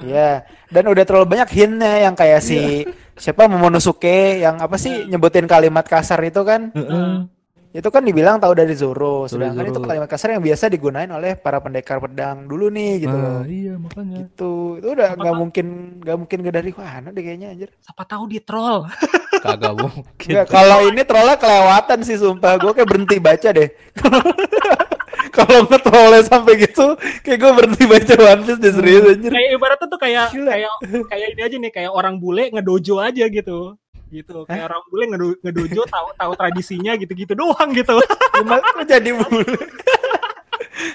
Iya, 0.00 0.30
dan 0.66 0.84
udah 0.86 1.04
terlalu 1.04 1.28
banyak 1.28 1.50
hintnya 1.52 2.00
yang 2.00 2.16
kayak 2.16 2.40
si 2.40 2.88
siapa 3.14 3.44
Momonosuke 3.44 4.08
yang 4.40 4.56
apa 4.56 4.74
sih 4.74 5.04
nyebutin 5.04 5.44
kalimat 5.44 5.84
kasar 5.84 6.24
itu 6.24 6.40
kan? 6.40 6.72
Heeh. 6.72 7.28
Itu 7.70 7.86
kan 7.86 8.02
dibilang 8.02 8.42
tahu 8.42 8.50
dari 8.50 8.74
Zoro, 8.74 9.24
sedangkan 9.24 9.62
itu 9.62 9.78
Zoro. 9.78 9.86
kalimat 9.86 10.10
kasar 10.10 10.34
yang 10.34 10.42
biasa 10.42 10.66
digunain 10.66 11.06
oleh 11.06 11.38
para 11.38 11.62
pendekar 11.62 12.02
pedang 12.02 12.44
dulu 12.44 12.66
nih 12.66 13.06
gitu 13.06 13.14
loh. 13.14 13.40
nah 13.40 13.46
iya 13.46 13.74
makanya 13.78 14.26
Gitu. 14.26 14.52
Itu 14.82 14.88
udah 14.90 15.08
nggak 15.14 15.34
mungkin 15.38 15.66
nggak 16.02 16.16
mungkin 16.18 16.36
gak 16.42 16.56
dari 16.56 16.70
Wano 16.74 17.08
deh 17.10 17.22
kayaknya 17.22 17.48
anjir. 17.54 17.70
Siapa 17.78 18.02
tahu 18.02 18.26
dia 18.26 18.42
troll. 18.42 18.90
kagak 19.46 19.72
mungkin 19.78 20.28
Nggak, 20.34 20.46
kalau 20.50 20.78
ini 20.84 21.02
trollnya 21.06 21.36
kelewatan 21.38 21.98
sih 22.02 22.18
sumpah. 22.18 22.58
Gue 22.58 22.74
kayak 22.74 22.88
berhenti 22.90 23.16
baca 23.22 23.48
deh. 23.54 23.68
kalau 25.36 25.62
nge-trollnya 25.62 26.26
sampai 26.26 26.58
gitu, 26.58 26.98
kayak 27.22 27.38
gue 27.38 27.50
berhenti 27.54 27.84
baca 27.86 28.12
One 28.18 28.42
Piece 28.42 28.58
deh 28.58 28.72
serius 28.74 29.04
anjir. 29.06 29.30
kayak 29.30 29.50
ibaratnya 29.54 29.86
tuh 29.86 30.00
kayak 30.00 30.26
Gila. 30.34 30.50
kayak 30.50 30.70
kayak 31.06 31.26
ini 31.32 31.42
aja 31.46 31.56
nih 31.56 31.70
kayak 31.70 31.90
orang 31.94 32.18
bule 32.18 32.50
ngedojo 32.50 32.98
aja 32.98 33.24
gitu. 33.30 33.78
Gitu. 34.10 34.36
Kayak 34.44 34.64
orang 34.66 34.82
bule 34.84 35.04
ngedo, 35.06 35.26
ngedojo 35.40 35.82
tahu 35.86 36.08
tahu 36.12 36.32
tradisinya 36.34 36.92
gitu-gitu 36.94 37.32
doang 37.32 37.70
gitu. 37.70 37.94
Gimana 38.36 38.66
kok 38.68 38.84
jadi 38.84 39.10
bule? 39.12 39.46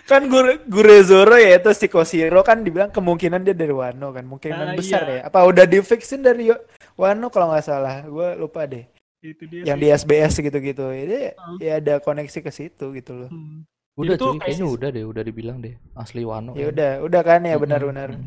kan 0.05 0.25
gure, 0.25 0.61
gure 0.65 0.97
Zoro 1.01 1.35
ya 1.35 1.55
itu 1.55 1.69
si 1.71 1.85
Koshiro 1.87 2.41
kan 2.41 2.59
dibilang 2.59 2.89
kemungkinan 2.89 3.41
dia 3.41 3.53
dari 3.53 3.69
Wano 3.71 4.09
kan 4.09 4.21
mungkinan 4.23 4.67
Ah, 4.67 4.75
besar 4.75 5.03
iya. 5.03 5.13
ya 5.15 5.21
apa 5.25 5.41
udah 5.43 5.63
di 5.63 5.77
fixin 5.79 6.19
dari 6.19 6.49
Yo- 6.49 6.61
Wano 6.95 7.29
kalau 7.29 7.49
nggak 7.49 7.61
salah 7.63 8.01
gue 8.01 8.29
lupa 8.35 8.65
deh 8.65 8.85
Itu 9.19 9.45
dia 9.45 9.61
yang 9.63 9.77
sih. 9.77 9.83
di 9.83 9.87
SBS 9.91 10.33
gitu-gitu 10.39 10.85
jadi 10.85 11.33
Hmm. 11.35 11.57
ya 11.59 11.77
ada 11.77 11.95
koneksi 11.99 12.39
ke 12.39 12.51
situ 12.51 12.85
gitu 12.91 13.13
loh 13.15 13.29
Hmm. 13.29 13.61
udah 13.95 14.15
Itu 14.15 14.23
cuy 14.23 14.31
kayak 14.31 14.41
kayaknya 14.47 14.65
udah 14.67 14.89
deh 14.91 15.03
udah 15.05 15.23
dibilang 15.23 15.57
deh 15.59 15.73
asli 15.93 16.21
Wano 16.23 16.51
ya 16.51 16.63
kan. 16.63 16.71
udah 16.71 16.91
udah 17.03 17.21
kan 17.23 17.41
ya 17.43 17.55
benar-benar 17.55 18.09
mm. 18.11 18.25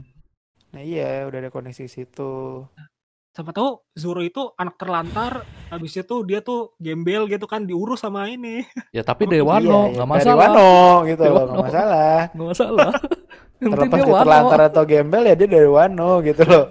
nah 0.68 0.82
iya 0.84 1.11
udah 1.24 1.39
ada 1.41 1.51
koneksi 1.51 1.80
ke 1.80 1.93
situ 1.93 2.66
Siapa 3.39 3.55
tahu 3.55 3.78
Zoro 3.95 4.18
itu 4.18 4.51
anak 4.59 4.74
terlantar, 4.82 5.47
habis 5.70 5.95
itu 5.95 6.26
dia 6.26 6.43
tuh 6.43 6.74
gembel 6.82 7.30
gitu 7.30 7.47
kan 7.47 7.62
diurus 7.62 8.03
sama 8.03 8.26
ini. 8.26 8.66
ya 8.91 9.07
tapi 9.07 9.24
Oh, 9.24 9.30
dari 9.30 9.39
iya, 9.39 9.47
Wano 9.47 9.62
Iya, 9.62 9.95
nggak 9.95 9.95
dari 9.95 10.11
masalah. 10.11 10.43
Wano 10.43 10.70
gitu 11.07 11.22
Dari 11.22 11.30
loh 11.30 11.45
nggak 11.47 11.62
masalah. 11.70 12.18
Nggak 12.34 12.49
masalah. 12.51 12.91
Terlepas 13.62 13.99
dia 14.03 14.14
terlantar 14.18 14.61
atau 14.66 14.82
gembel 14.82 15.22
ya 15.22 15.34
dia 15.39 15.47
dari 15.47 15.68
Wano 15.70 16.11
gitu 16.26 16.43
loh. 16.43 16.66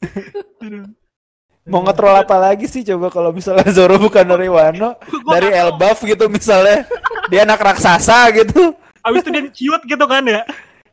Mau 1.68 1.84
ngetrol 1.84 2.16
apa 2.16 2.36
lagi 2.40 2.64
sih 2.64 2.80
coba 2.88 3.12
kalau 3.12 3.28
misalnya 3.28 3.68
Zoro 3.76 4.00
bukan 4.00 4.24
dari 4.24 4.48
Wano 4.48 4.96
dari. 5.28 5.52
Elbaf 5.52 6.08
gitu 6.08 6.24
misalnya. 6.32 6.88
Dia 7.28 7.44
anak 7.44 7.60
raksasa 7.60 8.32
gitu. 8.32 8.72
Habis 9.04 9.28
itu 9.28 9.28
dia 9.28 9.42
ciut 9.52 9.82
gitu 9.84 10.04
kan 10.08 10.24
ya. 10.24 10.40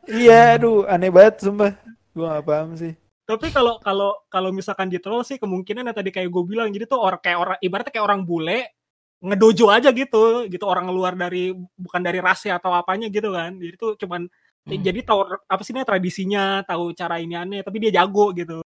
iya 0.04 0.60
aduh 0.60 0.84
aneh 0.84 1.08
banget 1.08 1.40
sumpah. 1.40 1.72
Gua 2.12 2.36
gak 2.36 2.44
paham 2.44 2.76
sih 2.76 2.92
Tapi 3.26 3.50
kalau 3.50 3.82
kalau 3.82 4.14
kalau 4.30 4.54
misalkan 4.54 4.86
di 4.86 5.02
troll 5.02 5.26
sih 5.26 5.34
kemungkinan 5.36 5.82
yang 5.90 5.96
tadi 5.96 6.14
kayak 6.14 6.30
gue 6.30 6.42
bilang 6.46 6.70
jadi 6.70 6.86
tuh 6.86 7.02
orang 7.02 7.18
kayak 7.18 7.38
orang 7.42 7.56
ibaratnya 7.58 7.90
kayak 7.90 8.06
orang 8.06 8.22
bule 8.22 8.70
ngedojo 9.18 9.66
aja 9.72 9.90
gitu 9.90 10.46
gitu 10.46 10.62
orang 10.62 10.86
luar 10.94 11.18
dari 11.18 11.50
bukan 11.74 12.00
dari 12.00 12.22
rase 12.22 12.54
atau 12.54 12.70
apanya 12.70 13.10
gitu 13.10 13.34
kan. 13.34 13.58
Jadi 13.58 13.74
tuh 13.74 13.98
cuman 13.98 14.30
Hmm. 14.66 14.82
jadi 14.82 14.98
tahu 15.06 15.30
apa 15.46 15.62
sih 15.62 15.70
namanya, 15.70 15.94
tradisinya 15.94 16.42
tahu 16.66 16.90
cara 16.90 17.22
ini 17.22 17.38
aneh 17.38 17.62
tapi 17.62 17.78
dia 17.78 18.02
jago 18.02 18.34
gitu. 18.34 18.62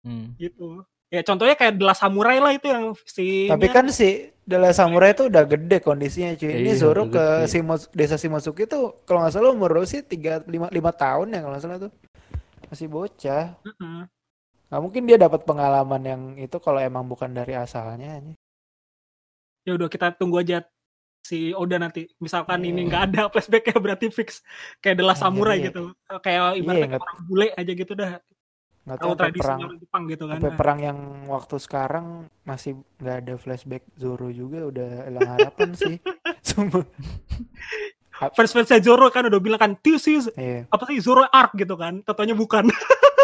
Hmm. 0.00 0.32
gitu. 0.40 0.84
Ya 1.08 1.20
contohnya 1.20 1.52
kayak 1.52 1.76
The 1.76 1.84
Last 1.84 2.00
Samurai 2.00 2.36
lah 2.40 2.52
itu 2.52 2.68
yang 2.68 2.92
si 3.04 3.44
tapi 3.44 3.68
kan 3.68 3.88
si 3.88 4.28
Dela 4.44 4.72
Samurai 4.72 5.12
itu 5.12 5.28
udah 5.28 5.44
gede 5.44 5.84
kondisinya 5.84 6.32
cuy. 6.32 6.64
Ini 6.64 6.72
Iya, 6.72 6.80
Zoro 6.80 7.04
udah 7.04 7.44
ke. 7.44 7.52
Shimos- 7.52 7.92
desa 7.92 8.16
Shimosuke 8.16 8.64
tuh 8.64 9.04
kalau 9.04 9.20
nggak 9.20 9.32
salah 9.36 9.52
umur 9.52 9.72
sih? 9.84 10.00
Tiga 10.00 10.40
lima 10.48 10.72
lima 10.72 10.92
tahun 10.92 11.32
ya 11.32 11.44
kalau 11.44 11.52
nggak 11.52 11.64
salah 11.64 11.78
tuh 11.84 11.92
masih 12.68 12.86
bocah 12.86 13.56
Heeh. 13.60 14.00
nggak 14.68 14.80
mungkin 14.80 15.02
dia 15.04 15.16
dapat 15.16 15.42
pengalaman 15.42 16.02
yang 16.02 16.22
itu 16.36 16.56
kalau 16.58 16.76
emang 16.78 17.04
bukan 17.04 17.32
dari 17.32 17.52
asalnya 17.52 18.20
ya 19.64 19.72
udah 19.72 19.88
kita 19.88 20.12
tunggu 20.12 20.40
aja 20.40 20.64
si 21.18 21.52
Oda 21.52 21.76
nanti 21.76 22.08
misalkan 22.18 22.62
Iya. 22.62 22.68
ini 22.70 22.80
nggak 22.86 23.02
ada 23.10 23.22
flashbacknya 23.32 23.76
berarti 23.76 24.06
fix 24.08 24.40
kayak 24.78 25.00
Last 25.00 25.20
Iya, 25.20 25.24
Samurai 25.24 25.56
iya. 25.58 25.66
gitu 25.68 25.82
kayak 26.20 26.44
ibaratnya 26.56 26.86
nggak- 26.86 26.88
kayak 26.94 27.04
orang 27.04 27.20
bule 27.24 27.46
aja 27.52 27.72
gitu 27.74 27.92
dah 27.92 28.10
nggak 28.88 28.98
tahu 28.98 29.12
tradisinya 29.12 29.44
perang 29.44 29.60
orang 29.60 29.78
Jepang 29.78 30.02
gitu 30.08 30.24
kan 30.24 30.34
sampai 30.40 30.52
perang 30.56 30.78
yang 30.80 30.98
waktu 31.28 31.56
sekarang 31.60 32.06
masih 32.42 32.72
nggak 32.96 33.16
ada 33.20 33.34
flashback 33.36 33.84
Zoro 33.94 34.28
juga 34.30 34.64
udah 34.64 34.88
hilang 35.04 35.28
harapan 35.28 35.68
sih 35.74 35.96
Sumpah. 36.48 36.84
Fans 38.28 38.50
fansnya 38.50 38.78
Zoro 38.78 39.06
kan 39.08 39.22
udah 39.24 39.38
bilang 39.38 39.56
kan 39.56 39.72
this 39.78 40.04
is 40.04 40.26
Iya. 40.32 40.66
apa 40.66 40.82
sih 40.86 40.98
Zoro 40.98 41.22
arc 41.24 41.54
gitu 41.54 41.74
kan. 41.74 42.02
Tentunya 42.02 42.34
bukan. 42.34 42.66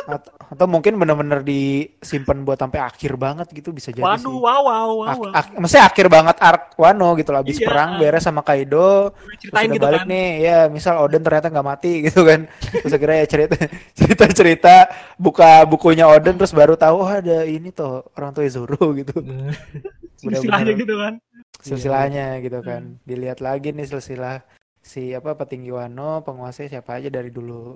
Atau, 0.04 0.36
atau 0.36 0.68
mungkin 0.68 1.00
bener-bener 1.00 1.40
disimpan 1.40 2.44
buat 2.44 2.60
sampai 2.60 2.76
akhir 2.76 3.16
banget 3.16 3.48
gitu 3.48 3.72
bisa 3.72 3.88
jadi 3.88 4.04
waduh 4.04 4.20
sih. 4.20 4.36
wow 4.36 4.60
wow 4.60 4.88
wow, 5.00 5.08
Ak- 5.08 5.32
ak- 5.48 5.56
maksudnya 5.56 5.88
akhir 5.88 6.06
banget 6.12 6.36
arc 6.36 6.76
Wano 6.76 7.16
gitu 7.16 7.32
lah 7.32 7.40
habis 7.40 7.56
Iya. 7.56 7.64
perang 7.64 7.96
beres 7.96 8.20
sama 8.20 8.44
Kaido 8.44 9.16
ceritain 9.40 9.72
gitu 9.72 9.80
balik 9.80 10.04
kan. 10.04 10.12
nih 10.12 10.28
ya 10.44 10.58
misal 10.68 11.00
Oden 11.00 11.24
ternyata 11.24 11.48
nggak 11.48 11.64
mati 11.64 12.04
gitu 12.04 12.20
kan. 12.20 12.44
Terus 12.84 12.92
akhirnya 12.92 13.16
ya 13.16 13.26
cerita 13.26 13.54
cerita 13.96 14.24
cerita 14.28 14.74
buka 15.16 15.64
bukunya 15.64 16.04
Oden 16.04 16.36
terus 16.36 16.52
baru 16.52 16.76
tahu 16.76 17.00
oh 17.00 17.08
ada 17.08 17.40
ini 17.42 17.72
tuh 17.72 18.04
orang 18.12 18.36
tua 18.36 18.44
Zoro 18.46 18.76
gitu. 18.92 19.24
Silsilahnya 20.20 20.72
gitu 20.76 20.94
kan. 20.96 21.14
Silsilahnya 21.60 22.26
gitu 22.40 22.60
Hmm. 22.60 22.68
kan. 22.68 22.82
Dilihat 23.02 23.40
lagi 23.40 23.72
nih 23.72 23.88
silsilah 23.88 24.44
si 24.84 25.10
apa 25.10 25.32
petinggi 25.34 25.72
Wano 25.72 26.20
penguasanya 26.20 26.78
siapa 26.78 27.00
aja 27.00 27.08
dari 27.08 27.28
dulu. 27.28 27.72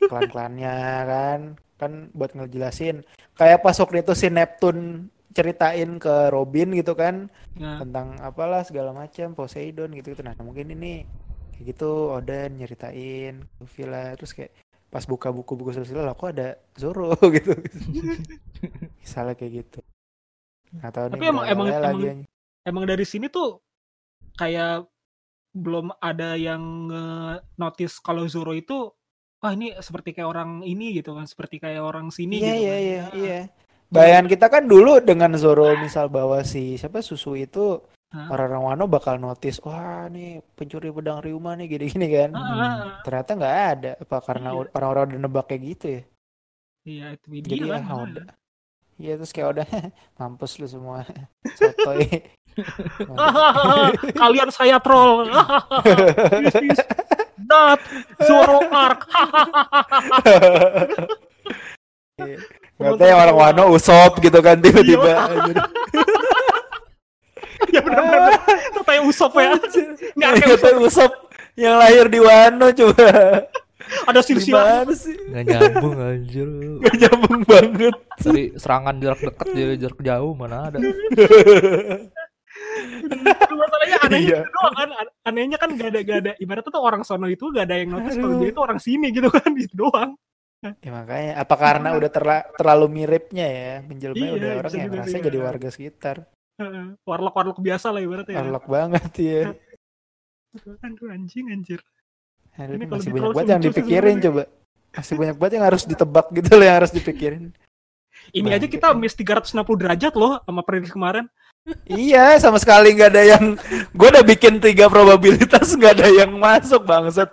Klan-klannya 0.08 0.76
kan. 1.04 1.40
Kan 1.76 2.14
buat 2.14 2.30
ngejelasin 2.32 3.02
kayak 3.34 3.58
pas 3.60 3.74
waktu 3.74 4.00
itu 4.00 4.14
si 4.14 4.30
Neptune 4.30 5.10
ceritain 5.30 5.98
ke 5.98 6.30
Robin 6.30 6.70
gitu 6.72 6.94
kan 6.94 7.26
Nah, 7.52 7.82
tentang 7.82 8.14
apalah 8.22 8.62
segala 8.62 8.94
macam 8.94 9.34
Poseidon 9.34 9.90
gitu 9.92 10.14
gitu 10.14 10.22
nah 10.22 10.30
mungkin 10.38 10.70
ini 10.70 11.02
kayak 11.50 11.74
gitu 11.74 12.14
Oden 12.14 12.54
nyeritain 12.54 13.42
Luffy 13.58 13.82
lah 13.82 14.14
terus 14.14 14.30
kayak 14.30 14.54
pas 14.88 15.02
buka 15.02 15.34
buku-buku 15.34 15.74
silsilah 15.74 16.06
lah 16.06 16.14
kok 16.14 16.30
ada 16.30 16.54
Zoro? 16.78 17.18
Gitu. 17.34 17.50
Misalnya 19.00 19.34
kayak 19.34 19.52
gitu. 19.64 19.80
Nih 20.70 20.86
Tapi 20.86 21.24
emang- 21.26 21.46
emang- 21.48 21.66
lagi 21.66 22.04
emang- 22.14 22.26
emang 22.62 22.84
dari 22.86 23.02
sini 23.02 23.26
tuh 23.26 23.58
kayak 24.36 24.86
belum 25.52 25.92
ada 26.00 26.32
yang 26.34 26.88
notice 27.54 28.00
kalau 28.00 28.24
Zoro 28.24 28.52
itu 28.52 28.88
wah 29.38 29.52
ini 29.52 29.74
seperti 29.78 30.16
kayak 30.16 30.28
orang 30.28 30.50
ini 30.62 30.96
gitu 30.96 31.12
kan 31.12 31.28
seperti 31.28 31.58
kayak 31.58 31.82
orang 31.82 32.08
sini 32.08 32.40
Iya 32.40 32.46
gitu 32.46 32.56
iya 32.56 32.72
kan. 32.72 32.82
iya 32.82 33.04
iya. 33.14 33.40
Bayangan 33.92 34.24
kita 34.24 34.46
kan 34.48 34.64
dulu 34.64 35.04
dengan 35.04 35.36
Zoro 35.36 35.76
misal 35.76 36.08
bawa 36.08 36.40
si 36.42 36.80
siapa 36.80 37.04
susu 37.04 37.36
itu 37.36 37.76
orang-orang 38.12 38.60
Wano 38.64 38.84
bakal 38.88 39.16
notice 39.16 39.60
wah 39.60 40.08
nih 40.08 40.40
pencuri 40.52 40.88
pedang 40.88 41.20
Ryuma 41.20 41.52
nih 41.56 41.68
gini-gini 41.68 42.06
kan. 42.08 42.30
Ah. 42.32 43.00
Ternyata 43.04 43.30
nggak 43.36 43.56
ada 43.76 43.90
apa 44.00 44.16
karena 44.20 44.48
Iya. 44.52 44.68
orang-orang 44.72 45.04
udah 45.12 45.20
nebak 45.20 45.44
kayak 45.48 45.62
gitu 45.76 45.86
ya. 45.88 46.02
iya 46.82 47.06
itu 47.14 47.26
Jadi 47.30 47.56
dia 47.60 47.68
ya 47.68 47.78
kan. 47.84 48.08
Iya 49.02 49.18
terus 49.18 49.34
kayak 49.34 49.48
udah 49.58 49.66
mampus 50.22 50.62
lu 50.62 50.66
semua. 50.70 51.02
Sotoy. 51.58 52.06
kalian 54.20 54.52
saya 54.52 54.76
troll 54.76 55.24
This 56.44 56.52
is 56.60 56.80
not 57.48 57.80
Zoro 58.20 58.60
arc 58.68 59.08
Katanya 62.76 63.14
orang 63.16 63.36
Wano 63.40 63.72
usop 63.72 64.20
gitu 64.20 64.36
kan 64.44 64.60
tiba-tiba. 64.60 65.32
anjir. 65.32 65.56
ya 67.72 67.80
benar-benar 67.80 68.36
kayak 68.84 69.02
Usop 69.08 69.32
ya 69.40 69.56
Nggak 70.12 70.30
kayak 70.60 70.76
usop 70.76 71.12
yang 71.56 71.80
lahir 71.80 72.12
di 72.12 72.20
Wano 72.20 72.68
coba. 72.68 73.08
Ada 74.04 74.20
silsilah 74.20 74.82
Gimana 74.82 74.94
sih? 74.94 75.16
nggak 75.22 75.44
nyambung 75.44 75.96
anjir 75.98 76.48
Gak 76.80 76.94
nyambung 76.98 77.40
banget. 77.44 77.94
dari 78.18 78.44
serangan 78.54 78.94
jarak 78.96 79.20
dekat 79.22 79.46
jadi 79.48 79.74
jarak 79.78 80.00
jauh 80.00 80.32
mana 80.32 80.68
ada 80.68 80.78
masalahnya 83.52 83.98
anehnya 84.02 84.20
Iya. 84.22 84.38
gitu 84.40 84.50
doang 84.52 84.74
kan 84.74 84.88
An- 84.94 85.14
anehnya 85.24 85.56
kan 85.56 85.70
gak 85.72 85.88
ada 85.88 86.00
gak 86.02 86.18
ada 86.20 86.32
ibaratnya 86.36 86.70
tuh 86.70 86.82
orang 86.82 87.02
sono 87.02 87.26
itu 87.26 87.44
gak 87.48 87.64
ada 87.64 87.76
yang 87.76 87.90
notice 87.90 88.16
kalau 88.16 88.36
dia 88.38 88.50
itu 88.50 88.60
orang 88.60 88.78
sini 88.78 89.06
gitu 89.10 89.28
kan 89.28 89.50
itu 89.58 89.74
doang 89.74 90.12
Ya 90.78 90.90
makanya 90.90 91.42
apa 91.42 91.54
karena 91.56 91.90
udah 91.90 92.06
terla- 92.06 92.46
terlalu 92.54 92.86
miripnya 92.92 93.46
ya 93.46 93.72
menjelma 93.82 94.14
Iya, 94.14 94.30
udah 94.30 94.50
orang 94.56 94.72
yang 94.72 94.90
ngerasa 94.94 95.10
sih, 95.10 95.18
jadi 95.20 95.34
ya. 95.34 95.42
warga 95.42 95.68
sekitar. 95.68 96.16
warlock 97.02 97.34
warlock 97.34 97.58
biasa 97.58 97.90
lah 97.90 97.98
ibaratnya 97.98 98.38
ya. 98.38 98.42
Arlok 98.46 98.66
banget 98.70 99.10
ya. 99.18 99.42
Aduh 100.86 101.10
anjing 101.10 101.50
anjir 101.50 101.82
Aduh, 102.52 102.76
Ini 102.76 102.84
masih 102.84 103.08
di 103.08 103.12
banyak 103.14 103.32
banget 103.32 103.48
yang 103.48 103.62
dipikirin 103.62 104.16
coba. 104.20 104.42
Masih 104.92 105.14
banyak 105.16 105.36
banget 105.40 105.52
yang 105.56 105.66
harus 105.66 105.82
ditebak 105.84 106.26
gitu 106.30 106.50
loh 106.52 106.64
yang 106.64 106.76
harus 106.84 106.92
dipikirin. 106.92 107.44
Ini 108.30 108.48
aja 108.50 108.60
Bangke. 108.60 108.74
kita 108.76 108.88
miss 108.92 109.16
360 109.16 109.64
derajat 109.80 110.12
loh 110.14 110.38
sama 110.44 110.60
prediksi 110.60 110.92
kemarin. 110.92 111.26
Iya, 111.86 112.36
sama 112.38 112.58
sekali 112.60 112.92
nggak 112.92 113.10
ada 113.10 113.22
yang. 113.24 113.44
Gue 113.94 114.08
udah 114.10 114.20
bikin 114.22 114.60
tiga 114.60 114.90
probabilitas 114.90 115.72
nggak 115.72 115.92
ada 115.96 116.08
yang 116.12 116.30
masuk 116.36 116.84
bangsat. 116.84 117.30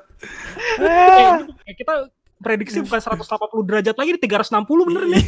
Eh, 0.79 0.87
Ah. 0.87 1.43
eh, 1.65 1.75
kita 1.75 2.07
prediksi 2.39 2.79
bukan 2.79 2.99
180 2.99 3.63
derajat 3.67 3.95
lagi, 3.95 4.09
ini 4.15 4.19
360 4.19 4.87
bener 4.87 5.03
nih. 5.09 5.23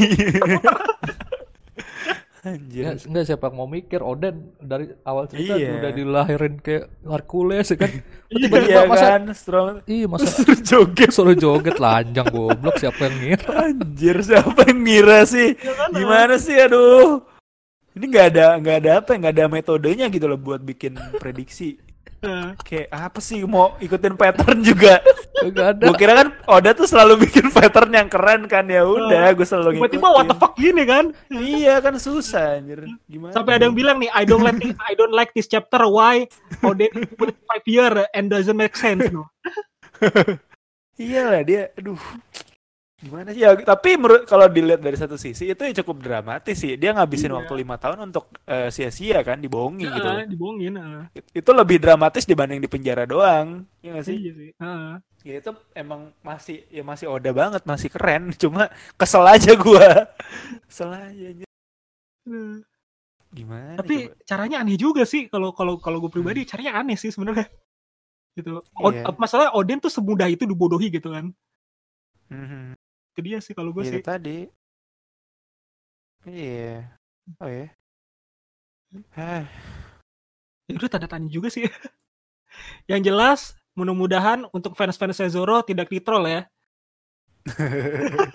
Anjir. 2.41 2.81
Ya, 2.81 2.91
enggak 2.97 3.25
siapa 3.29 3.47
yang 3.47 3.55
mau 3.55 3.69
mikir 3.69 4.01
Oden 4.01 4.57
dari 4.57 4.89
awal 5.05 5.29
cerita 5.29 5.53
Iya. 5.53 5.77
udah 5.77 5.91
dilahirin 5.93 6.57
kayak 6.57 6.89
Hercules 7.05 7.69
ya 7.69 7.77
kan. 7.77 7.91
Iya 8.31 8.87
masa 8.87 9.07
kan, 9.11 9.23
strong. 9.35 9.75
iya 9.85 10.05
masa 10.07 10.25
Suruh 10.25 10.57
joget. 10.57 11.09
suruh 11.11 11.35
joget 11.35 11.77
lanjang 11.77 12.25
goblok 12.27 12.79
siapa 12.79 13.05
yang 13.05 13.15
ngira. 13.19 13.51
Anjir, 13.67 14.17
siapa 14.23 14.57
yang 14.65 14.79
ngira 14.81 15.19
sih? 15.23 15.53
kan? 15.53 15.91
Gimana 15.93 16.35
sih, 16.35 16.55
aduh. 16.55 17.21
Ini 17.91 18.05
nggak 18.07 18.25
ada 18.31 18.45
nggak 18.57 18.77
ada 18.81 18.91
apa, 19.03 19.11
nggak 19.13 19.33
ada 19.35 19.45
metodenya 19.45 20.07
gitu 20.07 20.25
loh 20.25 20.39
buat 20.39 20.63
bikin 20.63 20.95
prediksi. 21.19 21.75
Kayak 22.61 22.87
apa 22.93 23.17
sih 23.17 23.41
mau 23.49 23.73
ikutin 23.81 24.13
pattern 24.13 24.61
juga? 24.61 25.01
Enggak 25.41 25.73
ada. 25.73 25.83
Gue 25.89 25.95
kira 25.97 26.13
kan 26.13 26.27
Oda 26.45 26.77
tuh 26.77 26.85
selalu 26.85 27.25
bikin 27.25 27.49
pattern 27.49 27.89
yang 27.89 28.05
keren 28.13 28.45
kan 28.45 28.69
ya 28.69 28.85
udah, 28.85 29.33
gue 29.33 29.41
selalu 29.41 29.81
ngikutin. 29.81 29.97
Tiba-tiba 29.97 30.09
what 30.13 30.25
the 30.29 30.37
fuck 30.37 30.53
gini 30.53 30.85
kan? 30.85 31.17
Iya 31.33 31.81
kan 31.81 31.97
susah 31.97 32.61
anjir. 32.61 32.85
Gimana? 33.09 33.33
Sampai 33.33 33.57
ada 33.57 33.65
yang 33.65 33.73
bilang 33.73 33.97
nih, 33.97 34.13
I 34.13 34.23
don't 34.29 34.45
like 34.45 34.61
this, 34.61 34.77
I 34.77 34.93
don't 34.93 35.15
like 35.17 35.33
this 35.33 35.49
chapter. 35.49 35.81
Why? 35.89 36.29
Odin 36.61 37.09
put 37.17 37.33
five 37.49 37.65
year 37.65 38.05
and 38.13 38.29
doesn't 38.29 38.53
make 38.53 38.77
sense. 38.77 39.09
No. 39.09 39.25
Iya 41.01 41.21
lah 41.25 41.41
dia, 41.41 41.73
aduh. 41.73 41.97
Gimana 43.01 43.33
sih 43.33 43.41
ya? 43.41 43.57
Tapi 43.57 43.97
menurut 43.97 44.29
kalau 44.29 44.45
dilihat 44.45 44.77
dari 44.77 44.93
satu 44.93 45.17
sisi 45.17 45.49
itu 45.49 45.57
ya 45.57 45.73
cukup 45.81 46.05
dramatis 46.05 46.53
sih. 46.53 46.77
Dia 46.77 46.93
ngabisin 46.93 47.33
Iya. 47.33 47.37
waktu 47.41 47.53
lima 47.57 47.75
tahun 47.81 48.13
untuk 48.13 48.29
eh, 48.45 48.69
sia-sia 48.69 49.25
kan, 49.25 49.41
dibohongi 49.41 49.89
gitu. 49.89 50.05
Nah, 50.05 50.21
dibohongin. 50.29 50.73
ah. 50.77 51.03
Itu 51.33 51.49
lebih 51.49 51.81
dramatis 51.81 52.29
dibanding 52.29 52.61
di 52.61 52.69
penjara 52.69 53.09
doang. 53.09 53.65
Iya 53.81 53.97
gak 53.97 54.05
sih? 54.05 54.15
Iya 54.21 54.31
sih. 54.37 54.49
Ah. 54.61 55.01
Ya 55.25 55.41
itu 55.41 55.51
emang 55.73 56.13
masih 56.21 56.61
ya 56.69 56.85
masih 56.85 57.09
Oda 57.09 57.33
banget, 57.33 57.65
masih 57.65 57.89
keren. 57.89 58.29
Cuma 58.41 58.69
kesel 58.93 59.25
aja 59.25 59.51
gua. 59.57 60.05
Kesel 60.69 60.93
aja. 60.93 61.27
Hmm. 62.29 62.61
Gimana 63.33 63.79
Tapi 63.81 64.11
coba? 64.11 64.27
caranya 64.29 64.57
aneh 64.61 64.77
juga 64.77 65.07
sih 65.07 65.25
kalau 65.25 65.55
kalau 65.55 65.79
kalau 65.79 66.03
gue 66.03 66.11
pribadi 66.11 66.43
caranya 66.45 66.77
aneh 66.83 66.99
sih 67.01 67.09
sebenarnya. 67.09 67.49
Gitu. 68.37 68.61
Iya. 68.77 69.09
Masalah 69.17 69.57
Odin 69.57 69.81
tuh 69.81 69.89
semudah 69.89 70.29
itu 70.29 70.45
dibodohi 70.45 70.93
gitu 70.93 71.09
kan. 71.09 71.33
Mhm. 72.29 72.77
Itu 73.11 73.19
dia 73.21 73.37
sih 73.43 73.51
kalau 73.51 73.75
gue 73.75 73.83
Itu 73.83 73.99
sih. 73.99 74.03
tadi. 74.03 74.39
Iya. 76.23 76.87
Oh 77.39 77.49
ya. 77.49 77.67
Hah. 79.15 79.43
Ya 80.67 80.73
udah 80.75 80.89
tanda 80.89 81.07
tanya 81.07 81.27
juga 81.27 81.51
sih. 81.51 81.67
Yang 82.91 83.01
jelas 83.11 83.39
mudah-mudahan 83.75 84.47
untuk 84.51 84.75
fans-fans 84.75 85.23
Zoro 85.31 85.63
tidak 85.63 85.87
ditroll 85.87 86.27
ya. 86.27 86.41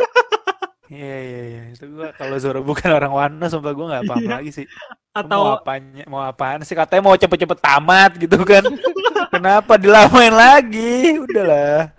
Iya 0.86 1.02
iya 1.18 1.40
iya. 1.50 1.62
Itu 1.74 1.90
gua 1.98 2.14
kalau 2.14 2.38
Zoro 2.38 2.62
bukan 2.62 2.86
orang 2.94 3.10
Wano 3.10 3.50
sumpah 3.50 3.74
gua 3.74 3.86
nggak 3.90 4.06
paham 4.06 4.22
Iya. 4.22 4.30
lagi 4.38 4.50
sih. 4.54 4.66
mau 4.70 5.18
Atau 5.18 5.40
apanya 5.58 6.04
mau 6.06 6.22
apaan 6.22 6.62
sih 6.62 6.78
katanya 6.78 7.10
mau 7.10 7.18
cepet-cepet 7.18 7.58
tamat 7.58 8.14
gitu 8.22 8.38
kan. 8.46 8.62
Kenapa 9.34 9.74
dilamain 9.82 10.30
lagi? 10.30 11.18
Udahlah. 11.18 11.90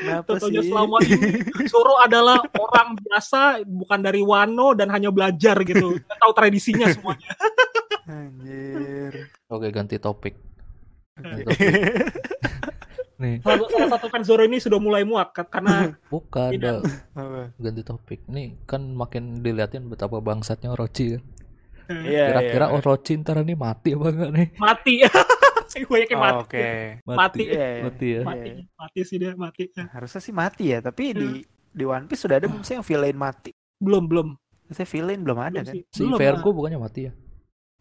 Kenapa 0.00 0.30
Tentunya 0.34 0.62
sih? 0.62 0.70
selama 0.70 0.96
ini 1.00 1.30
Zoro 1.72 1.94
adalah 1.98 2.38
orang 2.54 2.88
biasa 2.96 3.40
bukan 3.62 4.00
dari 4.00 4.20
Wano 4.20 4.72
dan 4.72 4.88
hanya 4.88 5.08
belajar 5.08 5.58
gitu. 5.62 5.96
Nggak 5.96 6.18
tahu 6.18 6.32
tradisinya 6.32 6.86
semuanya. 6.90 7.30
Anjir. 8.04 9.12
Oke 9.46 9.68
ganti 9.68 9.96
topik. 9.96 10.34
Ganti 11.14 11.42
topik. 11.44 11.72
Nih 13.18 13.42
Salah, 13.42 13.66
salah 13.66 13.88
satu 13.98 14.06
fans 14.06 14.30
Zoro 14.30 14.46
ini 14.46 14.62
sudah 14.62 14.78
mulai 14.78 15.02
muak 15.02 15.34
karena 15.50 15.90
bukan 16.06 16.54
ada 16.54 16.78
ganti 17.58 17.82
topik. 17.82 18.22
Nih 18.30 18.54
kan 18.62 18.94
makin 18.94 19.42
diliatin 19.42 19.90
betapa 19.90 20.22
bangsatnya 20.22 20.70
Orochi 20.70 21.18
kan. 21.18 21.22
Iya, 21.88 22.30
Kira-kira 22.30 22.66
iya. 22.70 22.74
Orochi 22.78 23.16
ntar 23.16 23.42
ini 23.42 23.56
mati 23.56 23.96
apa 23.96 24.06
enggak 24.12 24.30
nih? 24.30 24.48
mati. 24.60 24.94
gue 25.84 25.98
yakin 26.00 26.16
Oh, 26.16 26.22
mati. 26.22 26.38
Oke. 26.40 26.66
Mati. 27.04 27.42
Iya, 27.44 27.66
iya. 27.68 27.82
Mati 27.82 28.06
ya. 28.08 28.20
Mati. 28.22 28.50
Mati 28.72 29.00
sih 29.02 29.16
dia 29.16 29.32
mati. 29.34 29.62
Harusnya 29.74 30.20
sih 30.20 30.32
mati 30.32 30.64
ya, 30.68 30.78
tapi 30.78 31.04
di 31.12 31.28
di 31.68 31.84
One 31.84 32.04
Piece 32.04 32.22
sudah 32.22 32.36
ada 32.36 32.46
belum 32.46 32.62
sih 32.62 32.74
yang 32.74 32.82
villain 32.82 33.14
mati? 33.14 33.50
Belum 33.76 34.04
belum. 34.04 34.28
Maksudnya 34.66 34.88
villain 34.88 35.20
belum 35.20 35.38
ada 35.38 35.48
Belum 35.54 35.62
kan? 35.62 35.74
sih. 35.74 35.82
Si 35.88 36.02
Belum, 36.02 36.18
Vergo 36.18 36.48
bukannya 36.50 36.78
mati 36.78 37.00
ya? 37.04 37.12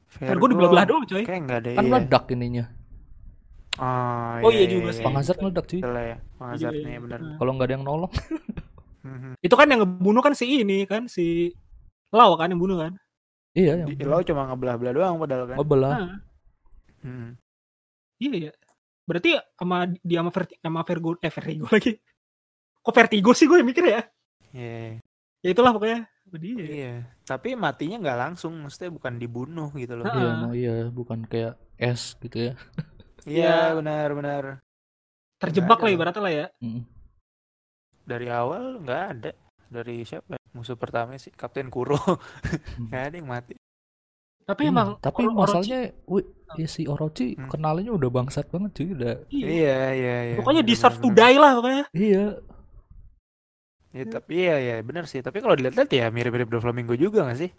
Vergo 0.08 0.46
di 0.46 0.56
belah-belah 0.56 0.86
doang 0.86 1.04
coy. 1.04 1.24
Kayak 1.24 1.42
nggak 1.44 1.60
ada 1.60 1.70
Kan 1.70 1.84
iya. 1.84 1.92
meledak 1.92 2.24
ininya. 2.30 2.66
Oh, 3.78 4.42
Oh, 4.42 4.50
iya 4.50 4.66
juga 4.66 4.90
sih. 4.90 5.04
Panghazard 5.04 5.38
meledak 5.38 5.66
cuy. 5.66 5.80
Betul 5.80 5.94
ya. 5.96 6.18
Panghazard 6.36 6.74
Iya, 6.74 6.88
iya. 6.88 7.00
benar. 7.00 7.20
Nah. 7.20 7.36
Kalau 7.38 7.52
nggak 7.54 7.68
ada 7.68 7.74
yang 7.74 7.86
nolong. 7.86 8.12
Mhm. 9.04 9.32
Itu 9.40 9.56
kan 9.56 9.68
yang 9.68 9.80
ngebunuh 9.82 10.20
kan 10.20 10.34
si 10.34 10.46
ini 10.58 10.84
kan 10.84 11.06
si 11.06 11.54
Lau 12.10 12.34
kan 12.36 12.50
yang 12.50 12.58
bunuh 12.58 12.76
kan. 12.78 12.96
Iya 13.52 13.84
yang 13.84 13.90
Di 13.90 14.04
lo 14.04 14.22
cuma 14.22 14.48
ngebelah-belah 14.48 14.94
doang 14.94 15.16
padahal 15.18 15.44
kan. 15.46 15.58
ngebelah. 15.58 15.92
Nah, 15.94 16.16
Mhm. 17.04 17.30
Iya 18.18 18.50
ya. 18.50 18.54
Berarti 19.08 19.40
sama 19.56 19.88
dia 20.04 20.20
sama, 20.20 20.32
Verti, 20.36 20.54
sama 20.60 20.82
Vergo 20.84 21.10
eh 21.24 21.32
Vertigo 21.32 21.66
lagi. 21.76 21.94
Kok 22.84 22.94
Vertigo 22.94 23.32
sih 23.32 23.48
gue 23.48 23.64
mikir 23.64 23.84
ya? 23.88 24.02
Iya. 24.52 25.00
Ya 25.44 25.50
itulah 25.52 25.72
pokoknya. 25.72 26.08
Dia. 26.28 26.60
Iya. 26.60 26.94
Tapi 27.24 27.56
matinya 27.56 28.04
nggak 28.04 28.20
langsung, 28.20 28.52
maksudnya 28.60 28.92
bukan 28.92 29.16
dibunuh 29.16 29.72
gitu 29.80 29.96
loh. 29.96 30.04
Iya, 30.12 30.30
no, 30.44 30.52
iya, 30.52 30.76
bukan 30.92 31.24
kayak 31.24 31.56
es 31.80 32.16
gitu 32.20 32.52
ya. 32.52 32.54
Iya, 33.28 33.76
Iya. 33.76 33.76
benar-benar. 33.76 34.64
Terjebak 35.36 35.84
Nggak 35.84 35.84
lah 35.84 35.92
ibaratnya 35.92 36.24
lah 36.24 36.34
ya. 36.34 36.48
Mm. 36.64 36.82
Dari 38.08 38.28
awal 38.32 38.80
nggak 38.80 39.02
ada. 39.12 39.32
Dari 39.68 40.08
siapa? 40.08 40.40
Musuh 40.56 40.80
pertama 40.80 41.20
sih 41.20 41.36
Kapten 41.36 41.68
Kuro. 41.68 42.00
Nggak 42.88 43.04
ada 43.12 43.16
yang 43.20 43.28
mati. 43.28 43.57
Tapi 44.48 44.64
Hmm, 44.64 44.72
emang 44.72 44.90
tapi 45.04 45.28
Oro- 45.28 45.36
masalahnya 45.36 45.92
wi, 46.08 46.24
ya 46.56 46.68
si 46.72 46.88
Orochi 46.88 47.36
Hmm. 47.36 47.52
kenalnya 47.52 47.92
udah 47.92 48.08
bangsat 48.08 48.48
banget 48.48 48.72
cuy, 48.80 48.96
udah. 48.96 49.16
iya. 49.28 49.46
Iya, 49.46 49.78
iya, 49.92 50.16
iya. 50.32 50.36
Pokoknya 50.40 50.64
benar, 50.64 50.72
deserve 50.72 50.98
to 50.98 51.02
benar, 51.04 51.16
benar. 51.16 51.28
die 51.28 51.38
lah 51.38 51.52
pokoknya. 51.54 51.84
Iya, 51.92 52.26
Ya, 53.92 54.04
tapi 54.06 54.34
iya, 54.38 54.56
iya, 54.62 54.76
benar 54.86 55.10
sih. 55.10 55.20
Tapi 55.20 55.42
kalau 55.42 55.58
dilihat-lihat 55.58 55.90
ya 55.90 56.06
mirip-mirip 56.08 56.48
Doflamingo 56.48 56.94
juga 56.94 57.26
nggak 57.26 57.40
sih? 57.40 57.50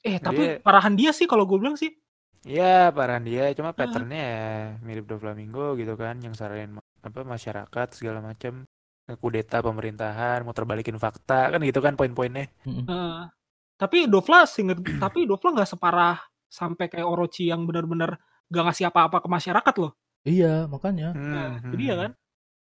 Eh 0.00 0.16
tapi 0.16 0.42
Dia- 0.46 0.60
parahan 0.62 0.94
dia 0.94 1.10
sih 1.10 1.26
kalau 1.26 1.42
gue 1.44 1.58
bilang 1.58 1.74
sih. 1.74 1.90
Iya, 2.42 2.94
parahan 2.94 3.22
dia. 3.22 3.50
Cuma 3.52 3.74
patternnya 3.74 4.22
ya 4.22 4.46
mirip 4.80 5.04
Doflamingo 5.04 5.74
gitu 5.74 5.98
kan, 5.98 6.16
yang 6.18 6.32
saranin 6.32 6.78
apa 7.02 7.20
masyarakat 7.26 7.88
segala 7.92 8.22
macam, 8.22 8.62
kudeta 9.18 9.58
pemerintahan, 9.58 10.46
muter 10.46 10.64
balikin 10.64 10.96
fakta 10.96 11.50
kan 11.50 11.60
gitu 11.60 11.82
kan 11.82 11.98
poin-poinnya. 11.98 12.46
Mm-mm. 12.64 13.26
Tapi 13.82 14.06
Dofla 14.06 14.46
singet, 14.46 14.78
tapi 14.96 15.26
Dofla 15.26 15.50
nggak 15.52 15.66
separah 15.68 16.22
sampai 16.46 16.86
kayak 16.86 17.02
Orochi 17.02 17.50
yang 17.50 17.66
benar-benar 17.66 18.14
gak 18.46 18.62
ngasih 18.62 18.86
apa-apa 18.86 19.18
ke 19.18 19.26
masyarakat 19.26 19.74
loh. 19.76 19.92
iya 20.22 20.70
makanya. 20.70 21.10
Nah, 21.10 21.58
Hmm, 21.58 21.66
itu 21.66 21.76
dia 21.80 21.92
hmm. 21.92 22.00
kan. 22.00 22.10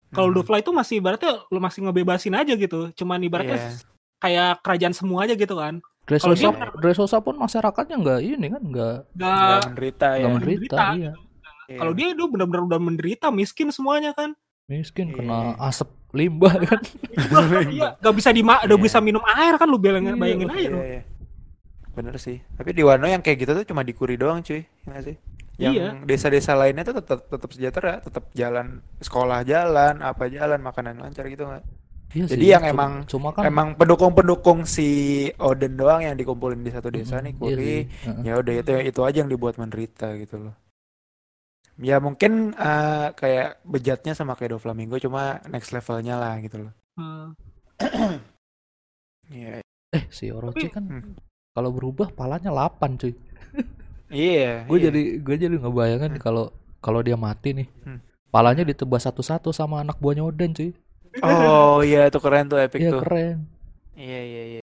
Kalau 0.10 0.30
Hmm. 0.30 0.36
Dofla 0.36 0.58
itu 0.58 0.72
masih 0.72 1.00
ibaratnya 1.00 1.48
lo 1.48 1.60
masih 1.60 1.80
ngebebasin 1.82 2.36
aja 2.36 2.54
gitu. 2.54 2.92
Cuman 2.92 3.22
ibaratnya 3.22 3.56
Iya. 3.56 3.72
kayak 4.18 4.52
kerajaan 4.62 4.92
semua 4.92 5.24
aja 5.24 5.32
gitu 5.32 5.56
kan. 5.56 5.80
Dressrosa, 6.04 6.52
dia 6.52 6.72
Dressrosa 6.74 7.20
pun 7.20 7.36
masyarakatnya 7.36 7.96
nggak 7.96 8.20
ini 8.22 8.48
kan, 8.50 8.62
nggak 8.62 8.96
Nggak 9.14 9.32
Gak, 9.38 9.60
menderita 9.66 10.08
ya. 10.08 10.18
nggak 10.18 10.34
menderita, 10.34 10.76
menderita. 10.76 10.86
iya. 10.94 11.12
Iya. 11.68 11.78
kalau 11.78 11.92
dia 11.94 12.08
itu 12.10 12.24
benar-benar 12.26 12.64
udah 12.66 12.80
menderita, 12.82 13.28
miskin 13.30 13.68
semuanya 13.70 14.12
kan. 14.12 14.32
Miskin 14.66 15.12
Iya. 15.12 15.16
kena 15.18 15.40
asap 15.62 15.88
limbah 16.22 16.54
kan. 16.58 16.80
Iya, 17.68 17.88
gak 17.98 18.14
bisa 18.14 18.30
di 18.30 18.42
udah 18.42 18.60
Iya. 18.64 18.78
bisa 18.78 18.98
minum 19.00 19.22
air 19.24 19.54
kan 19.56 19.66
lu 19.66 19.78
bayangin, 19.78 20.14
Iya, 20.14 20.20
bayangin 20.20 20.48
aja 20.48 20.60
Iya, 20.60 20.70
lu. 20.70 20.80
iya. 20.82 21.02
Bener 21.94 22.16
sih. 22.18 22.38
Tapi 22.54 22.70
di 22.72 22.82
Wano 22.82 23.06
yang 23.06 23.22
kayak 23.22 23.38
gitu 23.40 23.52
tuh 23.54 23.66
cuma 23.66 23.82
di 23.82 23.92
Kuri 23.92 24.16
doang 24.16 24.42
cuy. 24.42 24.62
Ya 24.62 24.88
nggak 24.88 25.04
sih? 25.04 25.16
Yang 25.58 25.74
Iya. 25.74 25.88
desa-desa 26.04 26.54
lainnya 26.54 26.84
tuh 26.84 26.96
tetap 26.96 27.26
tetap 27.26 27.50
sejahtera, 27.50 27.94
tetap 28.00 28.30
jalan 28.32 28.86
sekolah 29.00 29.42
jalan, 29.42 30.02
apa 30.02 30.28
jalan, 30.28 30.60
makanan 30.60 30.98
lancar 30.98 31.26
gitu 31.26 31.46
nggak? 31.46 31.66
Iya 32.08 32.24
Jadi 32.30 32.40
sih, 32.40 32.52
yang 32.52 32.64
cuma- 32.64 32.72
emang- 32.72 32.98
cuma 33.06 33.28
kan 33.32 33.44
Emang 33.44 33.68
pendukung-pendukung 33.74 34.64
si 34.64 34.88
Odin 35.36 35.76
doang 35.76 36.00
yang 36.00 36.14
dikumpulin 36.14 36.62
di 36.62 36.70
satu 36.70 36.88
desa 36.88 37.18
nih 37.18 37.34
Mm, 37.34 37.42
iya 37.42 37.42
Kuri. 37.42 37.76
heeh. 37.84 38.24
Ya 38.24 38.34
udah 38.38 38.54
itu 38.56 38.72
itu 38.86 39.02
aja 39.02 39.18
yang 39.18 39.28
dibuat 39.28 39.58
menderita 39.58 40.14
gitu 40.16 40.38
loh. 40.40 40.54
Ya 41.78 42.02
mungkin 42.02 42.54
eh, 42.54 43.08
kayak 43.14 43.62
bejatnya 43.62 44.14
sama 44.14 44.34
kayak 44.34 44.58
Doflamingo 44.58 44.98
cuma 44.98 45.38
next 45.46 45.70
levelnya 45.70 46.18
lah 46.18 46.34
gitu 46.42 46.66
loh. 46.66 46.74
Hmm. 46.98 47.38
Iya. 49.30 49.62
Eh 49.94 50.04
si 50.10 50.32
Orochi 50.32 50.68
Tapi- 50.68 50.74
kan 50.74 50.84
Hmm. 50.88 51.14
kalau 51.52 51.70
berubah 51.70 52.10
palanya 52.12 52.50
8 52.50 52.98
cuy. 52.98 53.14
Iya. 54.08 54.66
Gue 54.66 54.78
iya. 54.80 54.86
jadi 54.90 55.02
gue 55.20 55.36
jadi 55.38 55.56
ngebayangin 55.56 56.16
Hmm. 56.16 56.24
kalau 56.24 56.46
kalau 56.80 57.04
dia 57.04 57.14
mati 57.14 57.52
nih. 57.54 57.68
Hmm. 57.84 58.00
Palanya 58.28 58.64
ditebas 58.64 59.04
satu-satu 59.04 59.52
sama 59.52 59.84
anak 59.84 60.00
buahnya 60.00 60.24
Oden 60.24 60.52
cuy. 60.52 60.72
Oh 61.20 61.82
iya 61.82 62.08
itu 62.08 62.20
keren 62.20 62.48
tuh 62.48 62.58
epic 62.58 62.80
Iya 62.80 62.92
tuh. 62.92 63.02
keren. 63.02 63.38
Iya 63.94 64.20
iya 64.24 64.44
iya. 64.56 64.62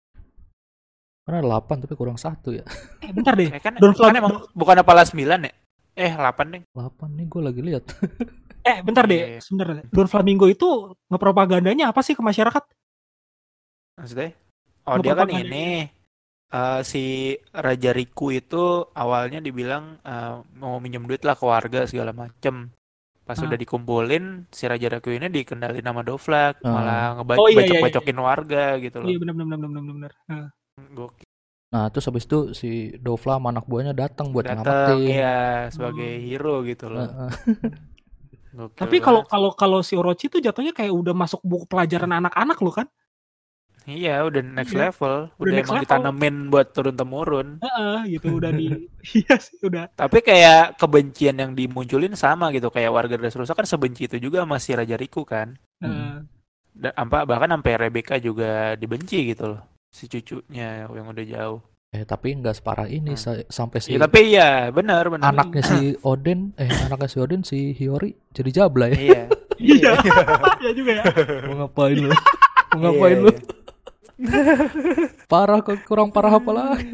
Kan 1.23 1.39
ada 1.39 1.47
8 1.47 1.83
tapi 1.83 1.95
kurang 1.95 2.17
satu 2.17 2.51
ya. 2.53 2.65
Eh 3.01 3.11
bentar 3.11 3.35
deh. 3.35 3.49
Eh, 3.49 3.61
kan, 3.61 3.77
Don 3.77 3.93
kan 3.93 4.11
Flamingo- 4.11 4.21
emang 4.21 4.35
bukan 4.53 4.77
apalah 4.79 5.05
9 5.05 5.43
ya? 5.43 5.53
Eh 5.95 6.09
8 6.11 6.24
nih. 6.49 6.62
8 6.72 7.09
nih 7.12 7.26
gue 7.26 7.43
lagi 7.43 7.61
lihat. 7.61 7.84
Eh 8.62 8.78
bentar 8.78 9.11
deh. 9.11 9.18
iya. 9.18 9.40
Sebentar. 9.43 9.74
Don 9.90 10.07
Flamingo 10.07 10.47
itu 10.47 10.95
ngepropagandanya 11.11 11.90
apa 11.90 11.99
sih 11.99 12.14
ke 12.14 12.22
masyarakat? 12.22 12.62
Maksudnya? 13.99 14.38
Oh 14.86 14.99
dia 14.99 15.14
kan 15.14 15.26
ini 15.26 15.90
eh, 16.47 16.80
si 16.86 17.03
Raja 17.51 17.90
Riku 17.90 18.30
itu 18.30 18.86
awalnya 18.95 19.43
dibilang 19.43 19.99
eh, 20.01 20.34
mau 20.57 20.78
minjem 20.78 21.03
duit 21.07 21.26
lah 21.26 21.34
ke 21.34 21.43
warga 21.43 21.90
segala 21.90 22.14
macem. 22.14 22.70
Pas 23.22 23.34
Ah. 23.34 23.47
udah 23.47 23.59
dikumpulin 23.59 24.47
si 24.51 24.66
Raja 24.66 24.86
Riku 24.86 25.11
ini 25.11 25.26
dikendali 25.26 25.82
nama 25.82 26.03
Dovlak 26.03 26.62
Ah. 26.62 26.70
malah 26.70 27.03
Oh, 27.34 27.51
iya, 27.51 27.66
iya, 27.66 27.66
iya. 27.66 27.82
ngebacok-bacokin 27.82 28.18
warga 28.18 28.64
gitu 28.78 28.97
loh. 29.03 29.09
Iya 29.11 29.18
benar 29.18 29.34
benar 29.34 29.59
benar 29.59 29.70
benar 29.74 29.95
benar. 29.99 30.12
Gokil. 30.95 31.26
Nah, 31.73 31.87
terus 31.93 32.05
habis 32.09 32.25
itu 32.29 32.39
si 32.61 32.68
Dovla 33.01 33.35
sama 33.41 33.49
anak 33.53 33.64
buahnya 33.70 33.93
datang 33.97 34.27
buat 34.35 34.45
Datang 34.45 34.55
nyelamatin. 34.57 35.09
ya 35.20 35.68
sebagai 35.75 36.11
Hmm. 36.11 36.27
hero 36.27 36.55
gitu 36.68 36.87
loh. 36.93 37.09
Heeh. 37.09 37.31
Gokil 38.57 38.77
Tapi 38.81 38.97
kalau 39.05 39.23
kalau 39.33 39.51
kalau 39.61 39.79
si 39.87 39.95
Orochi 40.01 40.27
itu 40.29 40.39
jatuhnya 40.47 40.73
kayak 40.75 40.93
udah 40.93 41.14
masuk 41.23 41.41
buku 41.45 41.64
pelajaran 41.70 42.11
anak-anak 42.18 42.59
loh 42.64 42.75
kan? 42.79 42.87
Iya, 43.97 44.14
udah 44.29 44.43
next 44.57 44.75
Iya, 44.75 44.83
level, 44.83 45.14
udah 45.41 45.53
udah 45.53 45.57
next 45.57 45.70
emang 45.70 45.77
level. 45.77 45.83
ditanemin 45.83 46.35
buat 46.53 46.66
turun 46.75 46.97
temurun. 47.01 47.49
Heeh, 47.62 47.97
gitu 48.18 48.29
udah 48.39 48.51
di 48.59 48.66
Iya 49.18 49.35
sih 49.47 49.59
udah. 49.68 49.87
Tapi 50.01 50.18
kayak 50.29 50.81
kebencian 50.81 51.37
yang 51.43 51.53
dimunculin 51.59 52.12
sama 52.16 52.47
gitu, 52.57 52.68
kayak 52.73 52.91
warga 52.97 53.14
Dressrosa 53.20 53.53
kan 53.59 53.68
sebenci 53.68 54.03
itu 54.09 54.16
juga 54.25 54.43
sama 54.45 54.57
si 54.64 54.73
Raja 54.79 54.97
Riku 55.01 55.23
kan. 55.33 55.49
Heeh. 55.81 56.25
Da- 56.73 56.97
apa 56.97 57.29
bahkan 57.29 57.53
sampai 57.53 57.75
Rebecca 57.77 58.16
juga 58.16 58.73
dibenci 58.81 59.18
gitu 59.33 59.45
loh, 59.57 59.61
si 59.93 60.09
cucunya 60.09 60.88
yang 60.88 61.07
udah 61.07 61.26
jauh. 61.28 61.61
Eh, 61.93 62.03
tapi 62.03 62.32
nggak 62.32 62.57
separah 62.57 62.88
ini 62.88 63.12
Hmm. 63.12 63.20
sa- 63.20 63.45
sampai 63.47 63.78
si 63.78 63.93
Ya, 63.93 64.01
tapi 64.01 64.32
iya, 64.32 64.72
benar 64.72 65.07
benar. 65.07 65.28
anaknya 65.28 65.61
si 65.70 65.78
Odin, 66.03 66.57
eh 66.57 66.64
anaknya 66.82 67.07
si 67.07 67.18
Odin 67.20 67.45
si 67.45 67.59
Hiyori 67.70 68.16
jadi 68.32 68.51
jabla 68.51 68.88
ya. 68.88 68.97
Iya. 68.97 69.22
Iya. 69.61 69.90
Iya 70.59 70.70
juga 70.78 70.93
ya. 70.95 71.05
Mau 71.47 71.55
ngapain 71.62 71.97
lu? 71.99 72.09
Mau 72.72 72.78
ngapain 72.82 73.12
Iya, 73.12 73.22
lu? 73.22 73.30
iya. 73.30 73.51
Parah 75.28 75.61
kok 75.61 75.82
kurang 75.82 76.09
parah 76.09 76.32
apa 76.32 76.51
lagi? 76.51 76.86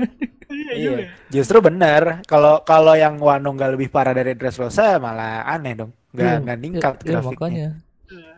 Iya 0.48 0.72
Iya. 0.72 0.90
juga. 0.90 1.02
Justru 1.30 1.58
benar. 1.60 2.02
Kalau 2.24 2.60
kalau 2.62 2.94
yang 2.94 3.14
Wano 3.18 3.52
nggak 3.52 3.72
lebih 3.72 3.88
parah 3.88 4.10
dari 4.10 4.32
Dressrosa 4.32 4.98
malah 4.98 5.44
aneh 5.44 5.74
dong. 5.74 5.92
Nggak 6.10 6.26
Iya, 6.26 6.40
nggak 6.40 6.58
ningkat 6.58 6.94
Iya, 6.96 7.06
grafiknya. 7.12 7.30
makanya. 7.30 7.68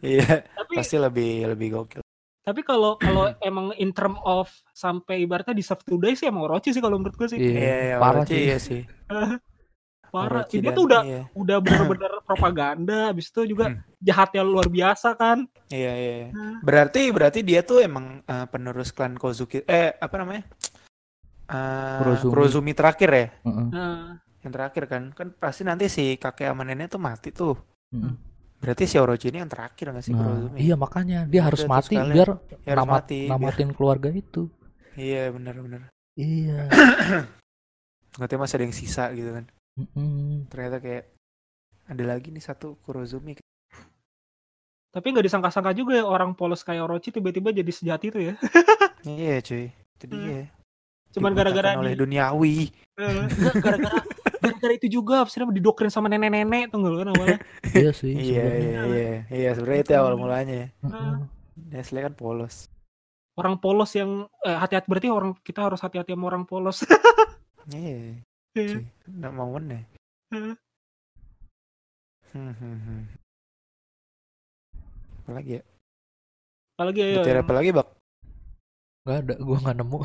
Iya, 0.03 0.29
Tapi 0.45 0.73
pasti 0.75 0.97
lebih 0.97 1.33
lebih 1.49 1.69
gokil. 1.73 2.03
Tapi 2.41 2.61
kalau 2.65 2.97
kalau 2.97 3.29
emang 3.49 3.73
in 3.77 3.93
term 3.93 4.17
of 4.23 4.49
sampai 4.73 5.23
ibaratnya 5.23 5.53
di 5.53 5.65
Save 5.65 5.85
Today 5.85 6.17
sih 6.17 6.27
emang 6.27 6.49
Orochi 6.49 6.73
sih 6.73 6.83
kalau 6.83 6.97
menurut 6.97 7.17
gue 7.17 7.29
sih. 7.29 7.39
Iya, 7.39 7.51
Iya, 7.53 7.75
iya, 7.85 7.97
parah 8.01 8.23
Orochi 8.25 8.35
sih. 8.35 8.43
iya 8.45 8.59
sih. 8.59 8.83
Parah. 10.11 10.43
Orochi 10.43 10.59
Dia 10.59 10.75
tuh 10.75 10.85
udah 10.91 11.03
iya. 11.07 11.23
udah 11.39 11.57
bener-bener 11.63 12.13
propaganda, 12.29 13.15
habis 13.15 13.31
itu 13.31 13.47
juga 13.47 13.71
Hmm. 13.71 13.79
jahatnya 14.03 14.43
luar 14.43 14.67
biasa 14.67 15.15
kan. 15.15 15.47
Iya, 15.71 15.93
iya, 15.95 16.13
iya. 16.19 16.29
Nah. 16.35 16.59
Berarti 16.67 17.15
berarti 17.15 17.41
dia 17.47 17.63
tuh 17.63 17.79
emang 17.85 18.25
eh, 18.27 18.47
penerus 18.51 18.91
klan 18.91 19.15
Kozuki 19.15 19.63
eh 19.71 19.95
apa 19.95 20.15
namanya? 20.19 20.43
Eh, 21.47 21.99
Kurozumi. 22.03 22.31
Kurozumi 22.33 22.73
terakhir 22.75 23.11
ya? 23.11 23.27
Heeh. 23.47 23.67
Nah, 23.71 24.19
Yang 24.41 24.53
terakhir 24.57 24.85
kan. 24.89 25.03
Kan 25.15 25.29
pasti 25.37 25.63
nanti 25.63 25.87
si 25.87 26.17
kakek 26.17 26.51
sama 26.51 26.65
nenek 26.67 26.91
tuh 26.91 26.99
mati 26.99 27.31
tuh. 27.31 27.55
Heeh. 27.95 28.30
Berarti 28.61 28.85
si 28.85 28.97
Orochi 28.97 29.29
ini 29.29 29.41
yang 29.41 29.49
terakhir 29.49 29.89
nggak 29.89 30.05
sih 30.05 30.13
Nah, 30.13 30.21
Kurozumi? 30.21 30.57
iya 30.61 30.75
makanya 30.77 31.25
dia 31.25 31.43
harus 31.43 31.65
Udah, 31.65 31.73
mati 31.75 31.95
kalian- 31.97 32.13
biar 32.13 32.29
Ya, 32.29 32.37
harus 32.69 32.79
namat, 32.79 32.93
mati. 33.01 33.19
biar- 33.19 33.31
namatin 33.33 33.71
keluarga 33.73 34.09
itu. 34.11 34.43
Iya, 34.93 35.23
benar-benar. 35.31 35.81
Iya. 36.15 36.59
Nggak 38.15 38.29
tahu 38.29 38.39
masih 38.39 38.57
ada 38.57 38.65
yang 38.65 38.77
sisa 38.77 39.05
gitu 39.11 39.31
kan. 39.33 39.45
Mm-mm. 39.79 40.45
Ternyata 40.47 40.77
kayak 40.79 41.05
ada 41.87 42.05
lagi 42.07 42.29
nih 42.29 42.43
satu 42.43 42.77
Kurozumi. 42.81 43.41
tapi 44.91 45.07
nggak 45.09 45.23
disangka-sangka 45.23 45.71
juga 45.71 45.95
ya 45.95 46.03
orang 46.03 46.35
polos 46.35 46.67
kayak 46.67 46.83
Orochi 46.83 47.15
tiba-tiba 47.15 47.55
jadi 47.55 47.71
sejati 47.71 48.11
itu 48.11 48.21
ya. 48.21 48.35
Iya, 49.07 49.39
cuy. 49.41 49.71
Itu 49.71 50.05
Hmm. 50.05 50.13
dia. 50.13 50.41
Cuman 51.11 51.33
gara-gara 51.33 51.79
oleh 51.79 51.95
di- 51.95 52.01
duniawi. 52.03 52.57
Eh, 52.99 53.25
gara-gara 53.65 54.03
gara-gara 54.41 54.73
itu 54.75 54.89
juga 54.89 55.23
apa 55.23 55.29
sih 55.29 55.39
namanya, 55.39 55.57
didoktrin 55.61 55.93
sama 55.93 56.09
nenek-nenek 56.09 56.73
tuh 56.73 56.81
nggak 56.81 56.93
lu 56.93 56.99
kan 56.99 57.09
awalnya. 57.13 57.39
Iya 57.77 57.91
sih. 57.93 58.13
Iya, 58.17 58.45
iya, 58.57 58.81
iya. 58.89 59.13
Iya, 59.29 59.51
sebenarnya 59.55 59.83
itu 59.85 59.93
awal 59.95 60.15
mulanya. 60.17 60.55
ya. 60.65 60.69
Heeh. 60.89 61.15
Nestle 61.71 62.01
kan 62.01 62.15
polos. 62.17 62.67
Orang 63.37 63.61
polos 63.61 63.93
yang 63.95 64.27
eh, 64.43 64.57
hati-hati 64.57 64.89
berarti 64.89 65.09
orang 65.13 65.33
kita 65.45 65.61
harus 65.69 65.81
hati-hati 65.81 66.17
sama 66.17 66.27
orang 66.33 66.45
polos. 66.49 66.83
Iya, 67.69 68.21
Iya. 68.59 68.83
Nggak 69.07 69.33
mau 69.37 69.55
ya. 69.55 69.81
Heeh. 70.35 70.55
Hmm, 72.31 72.55
hmm, 72.55 72.79
hmm. 72.87 73.03
Apa 75.27 75.31
lagi 75.39 75.53
ya? 75.59 75.63
Apalagi 76.79 77.01
ya 77.03 77.21
Butiara 77.21 77.41
apa 77.45 77.53
lagi, 77.55 77.71
Bak? 77.75 77.89
Nggak 79.05 79.19
ada, 79.21 79.35
gua 79.43 79.57
nggak 79.61 79.77
nemu. 79.79 79.99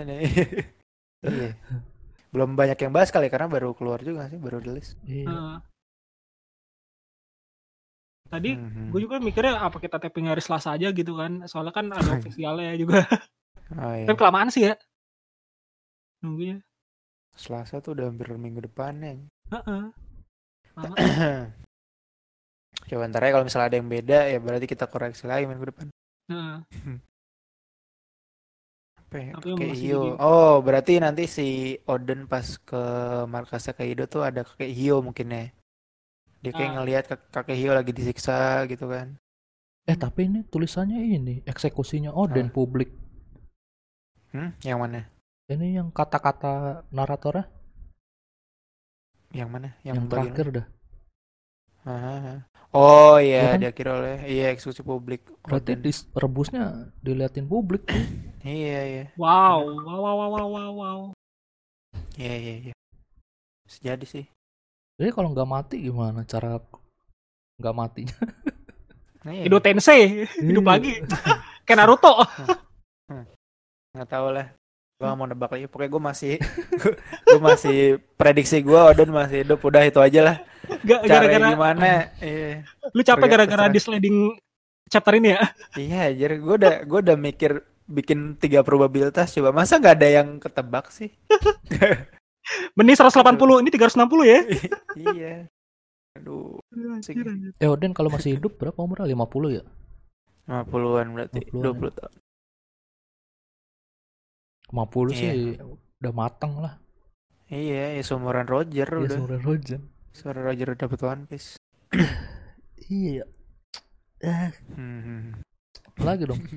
Ini. 0.00 0.18
Iya. 1.22 1.50
Belum 2.32 2.56
banyak 2.56 2.80
yang 2.80 2.92
bahas 2.96 3.12
kali 3.12 3.28
karena 3.28 3.44
baru 3.46 3.76
keluar 3.76 4.00
juga 4.00 4.24
sih, 4.32 4.40
baru 4.40 4.58
rilis. 4.58 4.96
Iya. 5.04 5.28
Heeh. 5.28 5.56
Tadi 8.32 8.50
Hmm, 8.56 8.70
hmm. 8.72 8.88
gue 8.88 9.00
juga 9.04 9.20
mikirnya 9.20 9.60
apa 9.60 9.76
kita 9.76 10.00
tapping 10.00 10.32
hari 10.32 10.40
Selasa 10.40 10.72
aja 10.72 10.88
gitu 10.96 11.12
kan. 11.20 11.44
Soalnya 11.44 11.76
kan 11.76 11.92
ada 11.92 12.10
officialnya 12.16 12.72
juga. 12.80 13.04
Oh 13.76 13.92
iya. 13.92 14.08
Tapi 14.08 14.16
kelamaan 14.16 14.48
sih 14.48 14.72
ya. 14.72 14.74
Nunggunya. 16.24 16.64
Selasa 17.36 17.84
tuh 17.84 17.92
udah 17.92 18.08
hampir 18.08 18.32
minggu 18.40 18.64
depannya. 18.64 19.28
Heeh. 19.52 19.82
Lama. 20.72 20.94
Coba 22.88 23.04
ntar 23.12 23.20
ya 23.20 23.30
kalau 23.36 23.44
misalnya 23.44 23.68
ada 23.68 23.76
yang 23.76 23.88
beda 23.92 24.18
ya 24.32 24.38
berarti 24.40 24.64
kita 24.64 24.88
koreksi 24.88 25.28
lagi 25.28 25.44
minggu 25.44 25.68
depan. 25.68 25.92
Heeh. 26.32 26.56
Apa? 29.12 29.36
Tapi 29.36 29.46
yang 29.46 29.58
Kakek 29.60 29.68
masih 29.68 29.84
Hio. 29.84 30.00
jadi- 30.02 30.18
Oh, 30.18 30.54
berarti 30.60 30.92
nanti 30.96 31.24
si 31.26 31.46
Oden 31.84 32.24
pas 32.24 32.46
ke 32.56 32.82
markasnya 33.26 33.72
Kaido 33.72 34.04
tuh 34.06 34.24
ada 34.24 34.40
kakek 34.42 34.72
Hio 34.72 34.96
mungkin 35.00 35.28
ya. 35.28 35.44
Dia 36.40 36.50
kayak 36.50 36.70
Ah. 36.70 36.74
ngelihat 36.80 37.04
kak- 37.06 37.28
kakek 37.30 37.54
Hio 37.54 37.70
lagi 37.70 37.92
disiksa 37.92 38.64
gitu 38.66 38.88
kan. 38.88 39.20
Eh 39.84 39.94
tapi 39.94 40.26
ini 40.26 40.40
tulisannya 40.44 40.96
ini 40.98 41.44
eksekusinya 41.44 42.10
Odin 42.10 42.48
Ah. 42.48 42.54
publik. 42.54 42.90
Hmm, 44.32 44.56
yang 44.64 44.80
mana? 44.80 45.12
Ini 45.44 45.76
yang 45.76 45.88
kata-kata 45.92 46.86
naratornya 46.88 47.44
Yang 49.32 49.48
mana? 49.48 49.68
Yang, 49.80 49.96
yang, 49.96 50.08
terakhir 50.08 50.46
dah. 50.52 50.66
mana? 51.84 52.10
Ah. 52.12 52.36
Oh 52.72 53.20
iya, 53.20 53.36
Ya 53.36 53.48
kan? 53.52 53.58
dia 53.60 53.72
kira 53.76 53.90
oleh 54.00 54.16
iya 54.24 54.48
eksekusi 54.48 54.80
publik. 54.80 55.20
Berarti 55.44 55.76
di, 55.76 55.92
rebusnya 56.16 56.88
diliatin 57.04 57.44
publik. 57.44 57.84
Iya, 58.40 58.80
iya. 58.82 59.04
Wow, 59.14 59.68
wow, 59.84 59.98
wow, 60.00 60.14
wow, 60.16 60.28
wow, 60.32 60.46
wow, 60.48 60.70
wow. 60.72 60.98
Iya, 62.16 62.34
iya, 62.34 62.54
iya. 62.58 62.74
Sejadi 63.68 64.08
sih. 64.08 64.24
Jadi 64.96 65.12
kalau 65.12 65.30
nggak 65.30 65.48
mati 65.48 65.84
gimana 65.84 66.24
cara 66.24 66.56
nggak 67.60 67.76
matinya? 67.76 68.16
Iya. 69.22 69.46
Hidup 69.46 69.60
Tensei, 69.60 70.26
hidup 70.40 70.64
Iya. 70.64 70.70
lagi. 70.72 70.92
Kayak 71.68 71.78
Naruto. 71.78 72.12
nggak 73.92 74.08
tahu 74.08 74.32
lah 74.32 74.48
gue 74.96 75.04
gak 75.04 75.18
mau 75.18 75.26
nebak 75.28 75.50
lagi 75.52 75.66
pokoknya 75.68 75.90
gue 75.92 76.02
masih 76.02 76.34
gue 77.28 77.40
masih 77.42 77.78
prediksi 78.14 78.62
gue 78.62 78.80
Odin 78.80 79.10
masih 79.12 79.44
hidup 79.44 79.60
udah 79.60 79.82
itu 79.84 80.00
aja 80.00 80.20
lah 80.24 80.36
Gara-gara 80.80 81.48
gimana 81.50 81.86
iya 82.18 82.64
lu 82.90 83.00
capek 83.00 83.28
gara-gara 83.28 83.68
di 83.68 83.80
sliding 83.80 84.18
chapter 84.88 85.16
ini 85.16 85.32
ya. 85.32 85.40
iya 85.76 85.98
aja 86.08 86.26
gue 86.32 86.54
udah 86.56 86.74
gue 86.84 86.98
udah 87.00 87.16
mikir 87.16 87.60
bikin 87.84 88.36
tiga 88.36 88.60
probabilitas 88.60 89.32
coba 89.32 89.52
masa 89.52 89.76
nggak 89.76 89.96
ada 90.00 90.08
yang 90.08 90.28
ketebak 90.38 90.88
sih 90.88 91.12
Mending 92.74 92.98
180, 92.98 93.62
ini 93.62 93.70
360 93.70 94.26
ya. 94.26 94.38
iya 95.14 95.34
aduh. 96.18 96.58
Eh 97.56 97.70
Odin 97.70 97.94
kalau 97.94 98.10
masih 98.10 98.34
hidup 98.34 98.58
berapa 98.58 98.82
umurnya? 98.82 99.06
50 99.06 99.56
ya? 99.56 99.62
50-an 100.50 101.06
berarti 101.14 101.40
50-an. 101.54 101.78
20 101.78 101.98
tahun 102.02 102.12
50 104.74 105.14
sih 105.14 105.28
Iya. 105.54 105.62
udah 106.02 106.12
matang 106.12 106.52
lah. 106.58 106.74
iya 107.46 107.94
ya 107.94 108.02
seumuran 108.02 108.48
Roger 108.48 108.88
Iya 108.88 108.98
udah 108.98 109.16
seumuran 109.16 109.40
Rojan. 109.44 109.82
Suara 110.12 110.40
Roger 110.40 110.72
udah 110.72 110.80
dapet 110.80 111.00
One 111.02 111.24
Piece 111.26 111.56
Iya. 112.92 113.24
Eh, 114.20 114.50
hmm. 114.76 115.40
apa 115.92 116.02
lagi 116.04 116.24
dong. 116.24 116.38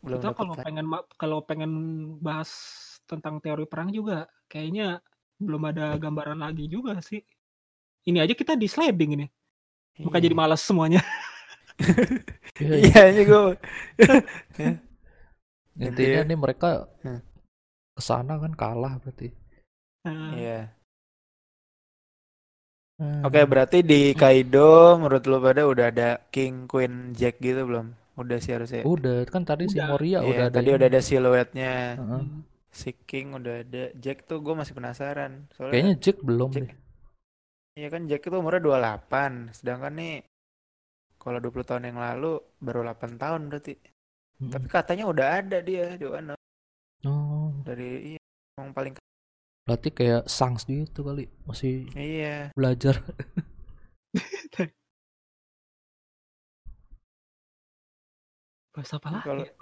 belum 0.00 0.18
Kita 0.22 0.30
dapet 0.30 0.38
kalau 0.38 0.54
pengen 0.56 0.86
kalau 1.18 1.38
pengen 1.42 1.72
bahas 2.22 2.50
tentang 3.04 3.42
teori 3.42 3.66
perang 3.66 3.90
juga 3.90 4.24
kayaknya 4.46 5.02
belum 5.36 5.62
ada 5.66 5.98
gambaran 5.98 6.38
lagi 6.38 6.70
juga 6.70 7.02
sih. 7.02 7.18
Ini 8.06 8.22
aja 8.22 8.34
kita 8.38 8.54
di 8.54 8.70
sliding 8.70 9.18
ini. 9.18 9.26
Maka 10.06 10.16
Iya. 10.20 10.24
jadi 10.30 10.34
malas 10.36 10.62
semuanya. 10.62 11.02
Iya, 12.56 12.72
iya. 12.72 12.88
Iya 12.88 13.02
ini 13.12 13.22
gue. 13.28 13.40
Intinya 15.76 15.92
Intinya- 15.92 16.24
nih 16.24 16.38
mereka 16.40 16.88
Hmm. 17.04 17.20
Ke 17.96 18.02
sana 18.04 18.36
kan 18.36 18.52
kalah 18.52 19.00
berarti. 19.00 19.32
Iya. 20.36 20.70
Hmm. 22.96 23.20
Oke 23.24 23.44
berarti 23.44 23.84
di 23.84 24.16
Kaido 24.16 24.96
menurut 24.96 25.24
lu 25.24 25.36
pada 25.36 25.68
udah 25.68 25.86
ada 25.92 26.10
King, 26.32 26.64
Queen, 26.64 27.12
Jack 27.12 27.40
gitu 27.40 27.68
belum? 27.68 27.92
Udah 28.16 28.38
sih 28.40 28.56
harusnya. 28.56 28.80
Udah 28.84 29.28
kan 29.28 29.44
tadi 29.44 29.68
si 29.68 29.76
Udah. 29.76 29.88
Moria 29.92 30.18
Iya, 30.20 30.28
udah 30.32 30.46
ada. 30.48 30.54
tadi 30.56 30.68
ini. 30.70 30.76
udah 30.76 30.88
ada 30.88 31.00
siluetnya. 31.00 31.72
Heeh. 31.96 32.22
hmm. 32.24 32.40
Si 32.72 32.90
King 33.04 33.36
udah 33.36 33.54
ada. 33.60 33.84
Jack 33.96 34.24
tuh 34.24 34.40
gue 34.40 34.54
masih 34.56 34.72
penasaran. 34.72 35.44
Soalnya 35.52 35.72
Kayaknya 35.72 35.94
Jack 36.00 36.18
belum 36.24 36.50
Jack. 36.52 36.62
deh. 36.64 36.72
Iya 37.76 37.88
kan 37.92 38.02
Jack 38.08 38.22
itu 38.24 38.36
umurnya 38.36 38.60
28. 38.64 39.52
Sedangkan 39.52 39.92
nih 39.92 40.14
kalau 41.20 41.38
20 41.40 41.68
tahun 41.68 41.84
yang 41.88 41.98
lalu 42.00 42.32
baru 42.60 42.80
8 42.86 43.20
tahun 43.20 43.40
berarti. 43.48 43.74
Mm-mm. 44.40 44.52
Tapi 44.52 44.66
katanya 44.68 45.04
udah 45.04 45.26
ada 45.40 45.58
dia 45.60 45.96
di 45.96 46.06
Wano. 46.08 46.35
Dari 47.66 48.14
iya, 48.14 48.22
yang 48.62 48.70
paling 48.70 48.94
berarti 49.66 49.90
kayak 49.90 50.30
Sangs 50.30 50.62
gitu 50.70 51.02
kali, 51.02 51.26
masih 51.42 51.90
iya. 51.98 52.54
belajar. 52.54 53.02
Bahas 58.70 58.92
apa 58.94 59.06
Ini 59.10 59.14
lagi? 59.18 59.26
Kalau 59.26 59.42
ya? 59.42 59.52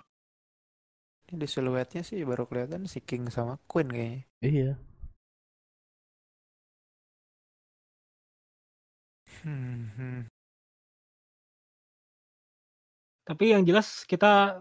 ini 1.24 1.40
di 1.40 1.48
siluetnya 1.48 2.02
sih 2.04 2.20
baru 2.28 2.44
kelihatan 2.44 2.84
si 2.84 3.00
King 3.00 3.32
sama 3.32 3.56
Queen 3.64 3.88
kayaknya. 3.88 4.20
Iya. 4.44 4.70
Hmm, 9.40 9.88
hmm. 9.96 10.20
Tapi 13.24 13.44
yang 13.56 13.64
jelas 13.64 14.04
kita 14.04 14.60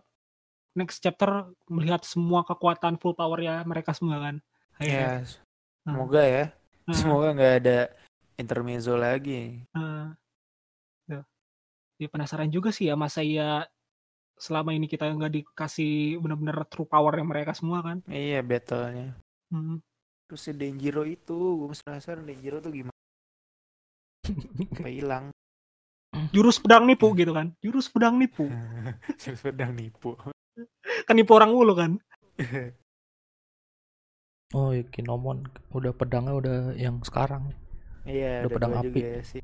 next 0.73 1.01
chapter 1.01 1.49
melihat 1.69 2.01
semua 2.05 2.41
kekuatan 2.45 2.97
full 2.97 3.13
power 3.13 3.39
ya 3.41 3.61
mereka 3.63 3.93
semua 3.93 4.19
kan. 4.21 4.35
Ya, 4.81 5.21
Akhirnya. 5.21 5.21
semoga 5.85 6.21
ya. 6.25 6.45
Nah, 6.83 6.95
Semoga 6.97 7.27
nggak 7.31 7.53
ada 7.63 7.79
intermezzo 8.35 8.97
lagi. 8.99 9.63
Tuh. 9.71 11.23
Ya 12.01 12.07
penasaran 12.09 12.49
juga 12.49 12.73
sih 12.73 12.89
ya 12.89 12.97
masa 12.97 13.21
ya 13.23 13.69
selama 14.35 14.73
ini 14.73 14.89
kita 14.89 15.07
nggak 15.07 15.33
dikasih 15.39 16.17
benar-benar 16.19 16.65
true 16.67 16.89
power 16.89 17.15
yang 17.15 17.29
mereka 17.29 17.53
semua 17.53 17.85
kan. 17.85 18.01
Iya, 18.09 18.41
battle-nya. 18.43 19.15
Hmm. 19.53 19.79
Terus 20.27 20.41
si 20.41 20.51
Denjiro 20.51 21.05
itu, 21.05 21.37
gue 21.37 21.67
masih 21.69 21.85
penasaran 21.85 22.25
Denjiro 22.25 22.57
tuh 22.59 22.73
gimana? 22.73 22.97
Apa 24.73 24.89
hilang? 24.89 25.25
Jurus 26.33 26.57
pedang 26.57 26.89
nipu 26.89 27.13
gitu 27.13 27.31
kan. 27.31 27.53
Jurus 27.61 27.87
pedang 27.87 28.17
nipu. 28.17 28.49
Sedang 29.21 29.77
nipu. 29.77 30.17
Kan 31.03 31.15
nipu 31.15 31.33
orang 31.33 31.51
mulu 31.51 31.73
kan. 31.73 31.91
Oh, 34.53 34.69
ya, 34.69 34.85
Kinomon 34.85 35.49
udah 35.73 35.97
pedangnya 35.97 36.37
udah 36.37 36.57
yang 36.77 37.01
sekarang. 37.01 37.49
Iya, 38.05 38.45
Udah 38.45 38.45
udah 38.45 38.53
pedang 38.53 38.71
api. 38.77 38.85
juga 38.85 38.99
ya 39.01 39.21
si. 39.25 39.37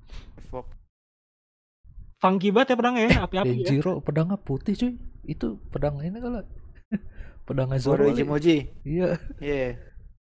Funky 2.22 2.54
banget 2.54 2.68
ya 2.70 2.76
pedangnya 2.78 3.04
ya, 3.08 3.18
api-api 3.26 3.50
ya. 3.50 3.66
Denjiro 3.66 4.06
pedangnya 4.06 4.38
putih 4.38 4.78
cuy. 4.78 4.94
Itu 5.26 5.58
pedang 5.74 5.98
ini 5.98 6.14
kali. 6.14 6.46
pedangnya 7.50 7.82
Zoro. 7.82 8.06
Ichimoji. 8.06 8.70
Iya. 8.86 9.18
Iya. 9.42 9.82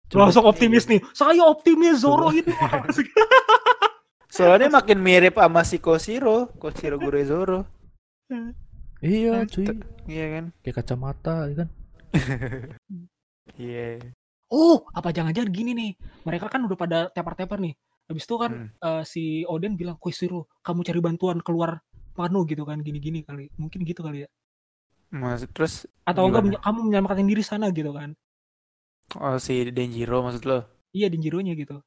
Coba- 0.08 0.32
Langsung 0.32 0.48
optimis 0.48 0.88
nih. 0.88 1.04
Saya 1.12 1.44
optimis 1.44 2.00
Zoro 2.00 2.32
ini. 2.32 2.48
Soalnya 4.32 4.72
makin 4.72 4.96
mirip 4.96 5.36
sama 5.36 5.60
si 5.60 5.76
Koshiro, 5.76 6.56
Koshiro 6.56 6.96
Gure 6.96 7.20
Zoro. 7.20 7.68
Iya 9.00 9.32
Eh, 9.40 9.46
cuy. 9.48 9.66
Iya 10.06 10.24
kan? 10.34 10.44
Kayak 10.62 10.76
kacamata 10.82 11.34
ya 11.48 11.54
kan. 11.64 11.68
Iya. 13.58 13.98
Oh, 14.48 14.86
apa 14.94 15.10
jangan-jangan 15.12 15.50
gini 15.52 15.72
nih. 15.74 15.90
Mereka 16.24 16.46
kan 16.48 16.64
udah 16.64 16.78
pada 16.78 16.98
tepar-tepar 17.12 17.58
nih. 17.60 17.74
Habis 18.08 18.24
itu 18.26 18.34
kan 18.40 18.50
Hmm. 18.56 18.68
eh, 18.72 19.02
si 19.04 19.22
Oden 19.46 19.74
bilang, 19.76 19.96
Koishiro, 20.00 20.48
kamu 20.64 20.80
cari 20.86 21.00
bantuan 21.02 21.38
keluar 21.44 21.82
Wano 22.18 22.42
gitu 22.44 22.66
kan, 22.66 22.80
gini-gini 22.82 23.22
kali. 23.22 23.48
Mungkin 23.56 23.84
gitu 23.86 24.00
kali 24.02 24.24
ya. 24.24 24.28
Maksud 25.10 25.50
terus 25.50 25.86
Atau 26.06 26.26
enggak 26.26 26.42
Gimana? 26.42 26.56
menye- 26.56 26.62
kamu 26.62 26.78
menyelamatkan 26.88 27.26
diri 27.26 27.42
sana 27.42 27.66
gitu 27.70 27.90
kan. 27.92 28.14
oh 29.18 29.36
si 29.42 29.66
Denjiro 29.74 30.22
maksud 30.22 30.42
lo? 30.46 30.58
Iya, 30.94 31.10
Denjiro-nya 31.10 31.54
gitu. 31.58 31.82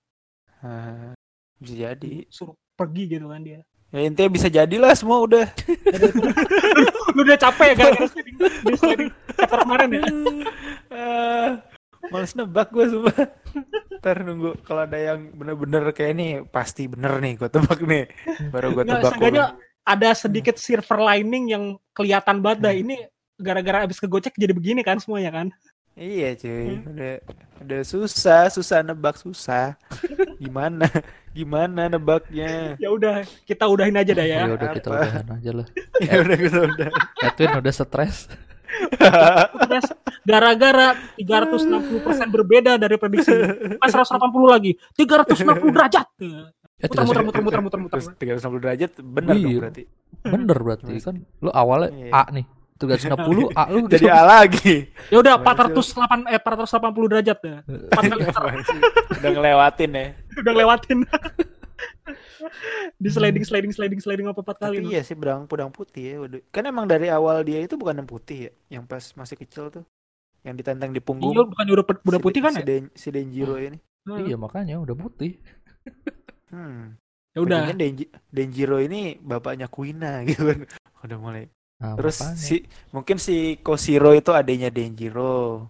Ah, 0.59 1.15
bisa 1.59 1.75
jadi. 1.91 2.27
Suruh 2.27 2.55
pergi 2.75 3.07
gitu 3.07 3.27
kan 3.31 3.43
dia. 3.43 3.63
Ya 3.93 4.09
intinya 4.09 4.29
bisa 4.33 4.49
jadilah 4.49 4.89
semua 4.97 5.21
udah. 5.21 5.45
Lu 7.13 7.21
udah 7.29 7.37
capek 7.37 7.65
ya 7.71 7.75
gara-gara 7.77 8.07
sliding, 8.09 8.37
di 8.41 8.73
sliding 8.73 9.09
chapter 9.37 9.59
kemarin 9.61 9.89
ya. 9.93 10.01
Ah, 10.89 11.49
Males 12.09 12.33
nebak 12.33 12.73
gue 12.73 12.85
sumpah. 12.89 13.15
Ntar 14.01 14.17
nunggu 14.25 14.65
kalau 14.65 14.89
ada 14.89 14.97
yang 14.97 15.29
bener-bener 15.37 15.93
kayak 15.93 16.11
ini 16.17 16.27
pasti 16.41 16.89
bener 16.89 17.21
nih 17.21 17.37
gue 17.37 17.49
tebak 17.53 17.79
nih. 17.85 18.09
Baru 18.49 18.73
gue 18.73 18.81
Nggak, 18.81 19.13
tebak. 19.13 19.29
ulang. 19.29 19.53
ada 19.83 20.09
sedikit 20.17 20.55
silver 20.57 20.97
lining 20.97 21.53
yang 21.53 21.63
kelihatan 21.93 22.41
banget 22.41 22.59
dah. 22.65 22.73
Ini 22.73 22.95
gara-gara 23.37 23.85
abis 23.85 24.01
kegocek 24.01 24.33
jadi 24.41 24.57
begini 24.57 24.81
kan 24.81 24.97
semuanya 24.97 25.29
kan. 25.29 25.47
Iya 25.93 26.33
cuy, 26.33 26.81
udah 26.89 27.13
udah 27.61 27.81
susah, 27.85 28.49
susah 28.49 28.81
nebak 28.81 29.13
susah. 29.13 29.77
Gimana? 30.41 30.89
Gimana 31.37 31.85
nebaknya? 31.85 32.73
Ya 32.81 32.89
udah, 32.89 33.21
kita 33.45 33.69
udahin 33.69 33.93
aja 33.93 34.09
dah 34.09 34.25
ya. 34.25 34.39
Ya 34.49 34.53
udah 34.57 34.69
kita 34.73 34.87
apa? 34.89 34.97
udahan 35.05 35.27
aja 35.37 35.51
lah. 35.53 35.67
ya 36.09 36.13
udah 36.17 36.35
gitu 36.41 36.59
udah. 36.65 36.89
Edwin 37.21 37.51
udah 37.61 37.73
stres. 37.73 38.17
Gara-gara 40.25 40.97
360% 41.21 42.25
berbeda 42.33 42.81
dari 42.81 42.95
prediksi. 42.97 43.29
Pas 43.77 43.93
180 43.93 44.17
lagi, 44.49 44.73
360 44.97 45.77
derajat. 45.77 46.07
Eh, 46.17 46.89
Muter 46.89 47.05
muter 47.05 47.21
360 47.21 47.23
muter 47.23 47.41
muter 47.45 47.59
muter 47.61 47.79
muter. 47.79 47.97
Terus 48.01 48.41
360 48.41 48.63
derajat 48.65 48.91
bener 48.99 49.35
dong 49.37 49.45
Iya. 49.45 49.59
berarti. 49.61 49.83
Bener 50.25 50.57
berarti 50.57 50.93
kan. 50.99 51.15
Lu 51.39 51.51
awalnya 51.53 51.89
Iya. 51.93 52.11
A 52.11 52.23
nih. 52.33 52.45
360 52.83 53.55
A 53.55 53.63
lu 53.71 53.79
Jadi 53.93 54.07
A 54.11 54.21
lagi. 54.23 54.91
Ya 55.07 55.17
udah 55.23 55.39
Gimana 55.39 55.71
408 55.71 56.31
eh 56.33 56.39
480 56.39 57.11
derajat 57.11 57.39
ya. 57.43 57.57
Udah 59.19 59.29
ngelewatin 59.31 59.89
ya. 59.93 60.05
udah 60.41 60.53
lewatin. 60.53 60.99
Di 62.99 63.09
sliding 63.09 63.45
sliding 63.47 63.71
sliding 63.71 64.01
sliding 64.03 64.27
apa 64.27 64.43
empat 64.43 64.57
kali. 64.59 64.83
Tapi 64.83 64.91
iya 64.91 65.01
sih 65.03 65.15
pedang 65.15 65.47
pedang 65.47 65.71
putih 65.71 66.03
ya. 66.03 66.15
Waduh. 66.19 66.41
Kan 66.51 66.63
emang 66.67 66.85
dari 66.85 67.07
awal 67.07 67.43
dia 67.47 67.63
itu 67.63 67.79
bukan 67.79 68.03
yang 68.03 68.09
putih 68.09 68.49
ya, 68.49 68.51
yang 68.79 68.83
pas 68.83 69.03
masih 69.15 69.35
kecil 69.39 69.71
tuh. 69.71 69.83
Yang 70.43 70.63
ditenteng 70.63 70.91
di 70.91 70.99
punggung. 70.99 71.31
Iya, 71.31 71.47
bukan 71.47 71.65
udah 71.71 71.85
udah 72.03 72.19
Si- 72.19 72.25
putih 72.27 72.41
kan 72.43 72.51
si, 72.51 72.61
ya? 72.61 72.65
Den- 72.67 72.91
si 72.91 73.07
Denjiro 73.09 73.55
ini. 73.55 73.79
Iya 74.03 74.35
makanya 74.35 74.75
udah 74.83 74.95
putih. 74.95 75.39
Hmm. 76.51 76.59
Hmm. 76.59 76.83
Ya 77.33 77.39
udah. 77.41 77.61
Denjiro 78.29 78.77
ini 78.83 79.17
bapaknya 79.23 79.71
Kuina 79.71 80.21
gitu 80.27 80.51
kan. 80.51 80.59
Udah 81.07 81.17
mulai. 81.17 81.47
Nah, 81.81 81.95
Terus 81.99 82.17
makanya. 82.21 82.39
si 82.39 82.55
mungkin 82.93 83.17
si 83.17 83.35
Koshiro 83.61 84.11
itu 84.13 84.31
adanya 84.31 84.69
Denjiro. 84.69 85.67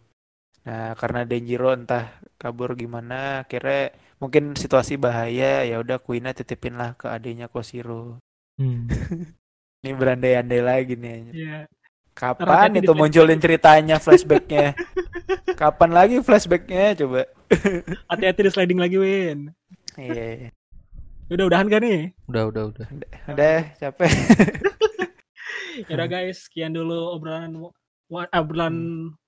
Nah, 0.64 0.96
karena 0.96 1.28
Denjiro 1.28 1.76
entah 1.76 2.16
kabur 2.40 2.76
gimana, 2.80 3.44
akhirnya 3.44 3.92
mungkin 4.20 4.56
situasi 4.56 4.96
bahaya, 5.00 5.64
ya 5.68 5.76
udah 5.84 6.00
Kuina 6.00 6.32
titipin 6.32 6.76
lah 6.80 6.96
ke 6.96 7.08
adanya 7.12 7.48
Koshiro. 7.52 8.20
Hmm. 8.60 8.88
Ini 9.84 9.92
berandai-andai 10.00 10.62
lagi 10.64 10.96
nih. 10.96 11.18
Iya. 11.36 11.58
Kapan 12.14 12.78
itu 12.78 12.94
munculin 12.94 13.42
ceritanya 13.42 13.98
flashbacknya? 14.00 14.78
Kapan 15.60 15.92
lagi 15.92 16.22
flashbacknya 16.22 16.94
coba? 17.04 17.26
Hati-hati 18.10 18.42
di 18.48 18.52
sliding 18.54 18.80
lagi, 18.80 18.96
Win. 19.02 19.50
Iya, 19.98 20.50
Ya 21.28 21.36
Udah 21.36 21.46
udahan 21.50 21.66
gak 21.68 21.82
nih? 21.82 22.14
Udah 22.30 22.44
udah 22.54 22.64
udah. 22.70 22.88
udah 23.28 23.60
capek. 23.82 24.10
Ya 25.76 25.94
udah 25.96 26.08
guys, 26.08 26.46
sekian 26.46 26.72
dulu 26.72 26.94
obrolan 27.10 27.50
obrolan 28.30 28.76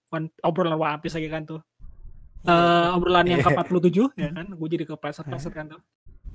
one- 0.08 0.34
obrolan 0.42 0.76
One 0.76 1.00
Piece 1.00 1.16
lagi 1.16 1.28
kan 1.28 1.44
tuh. 1.44 1.62
Eh 2.44 2.88
obrolan 2.92 3.26
yang 3.26 3.42
Iya. 3.42 3.58
ke-47 3.58 4.14
ya 4.14 4.30
kan? 4.32 4.46
Gue 4.48 4.68
jadi 4.70 4.86
kepleset-pleset 4.86 5.50
kan 5.52 5.66
tuh. 5.68 5.82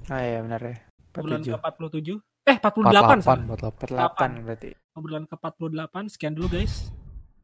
Ah 0.06 0.18
iya 0.18 0.42
benar 0.42 0.60
ya. 0.60 0.76
Obrolan 1.12 1.40
47. 1.40 1.54
ke-47. 1.54 2.08
Eh 2.42 2.56
48 2.58 3.22
salah. 3.22 3.46
48, 3.46 3.86
48 3.86 4.30
berarti. 4.42 4.70
Obrolan 4.92 5.24
ke-48. 5.24 5.94
Sekian 6.08 6.34
dulu 6.34 6.48
guys. 6.50 6.90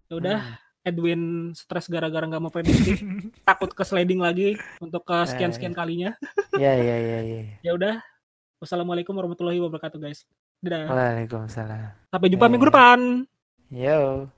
Ya 0.06 0.14
udah, 0.16 0.38
Hmm. 0.40 0.54
Edwin 0.84 1.22
stres 1.52 1.86
gara-gara 1.86 2.22
nggak 2.24 2.38
mau 2.40 2.50
prediksi. 2.50 2.94
Takut 3.48 3.70
ke 3.70 3.82
sliding 3.82 4.18
lagi 4.18 4.54
untuk 4.78 5.02
ke 5.02 5.14
Eh, 5.16 5.26
sekian-sekian 5.28 5.70
kalinya. 5.72 6.14
Iya 6.52 6.72
iya 6.74 6.96
iya 6.96 7.18
iya. 7.22 7.42
Ya 7.66 7.72
udah. 7.72 7.94
Wassalamualaikum 8.56 9.12
warahmatullahi 9.12 9.60
wabarakatuh 9.60 10.00
guys. 10.00 10.24
Dadah. 10.64 10.88
Waalaikumsalam. 10.88 12.08
Sampai 12.08 12.28
jumpa 12.32 12.46
Eh. 12.48 12.50
minggu 12.50 12.66
depan. 12.72 12.98
Yo. 13.68 14.32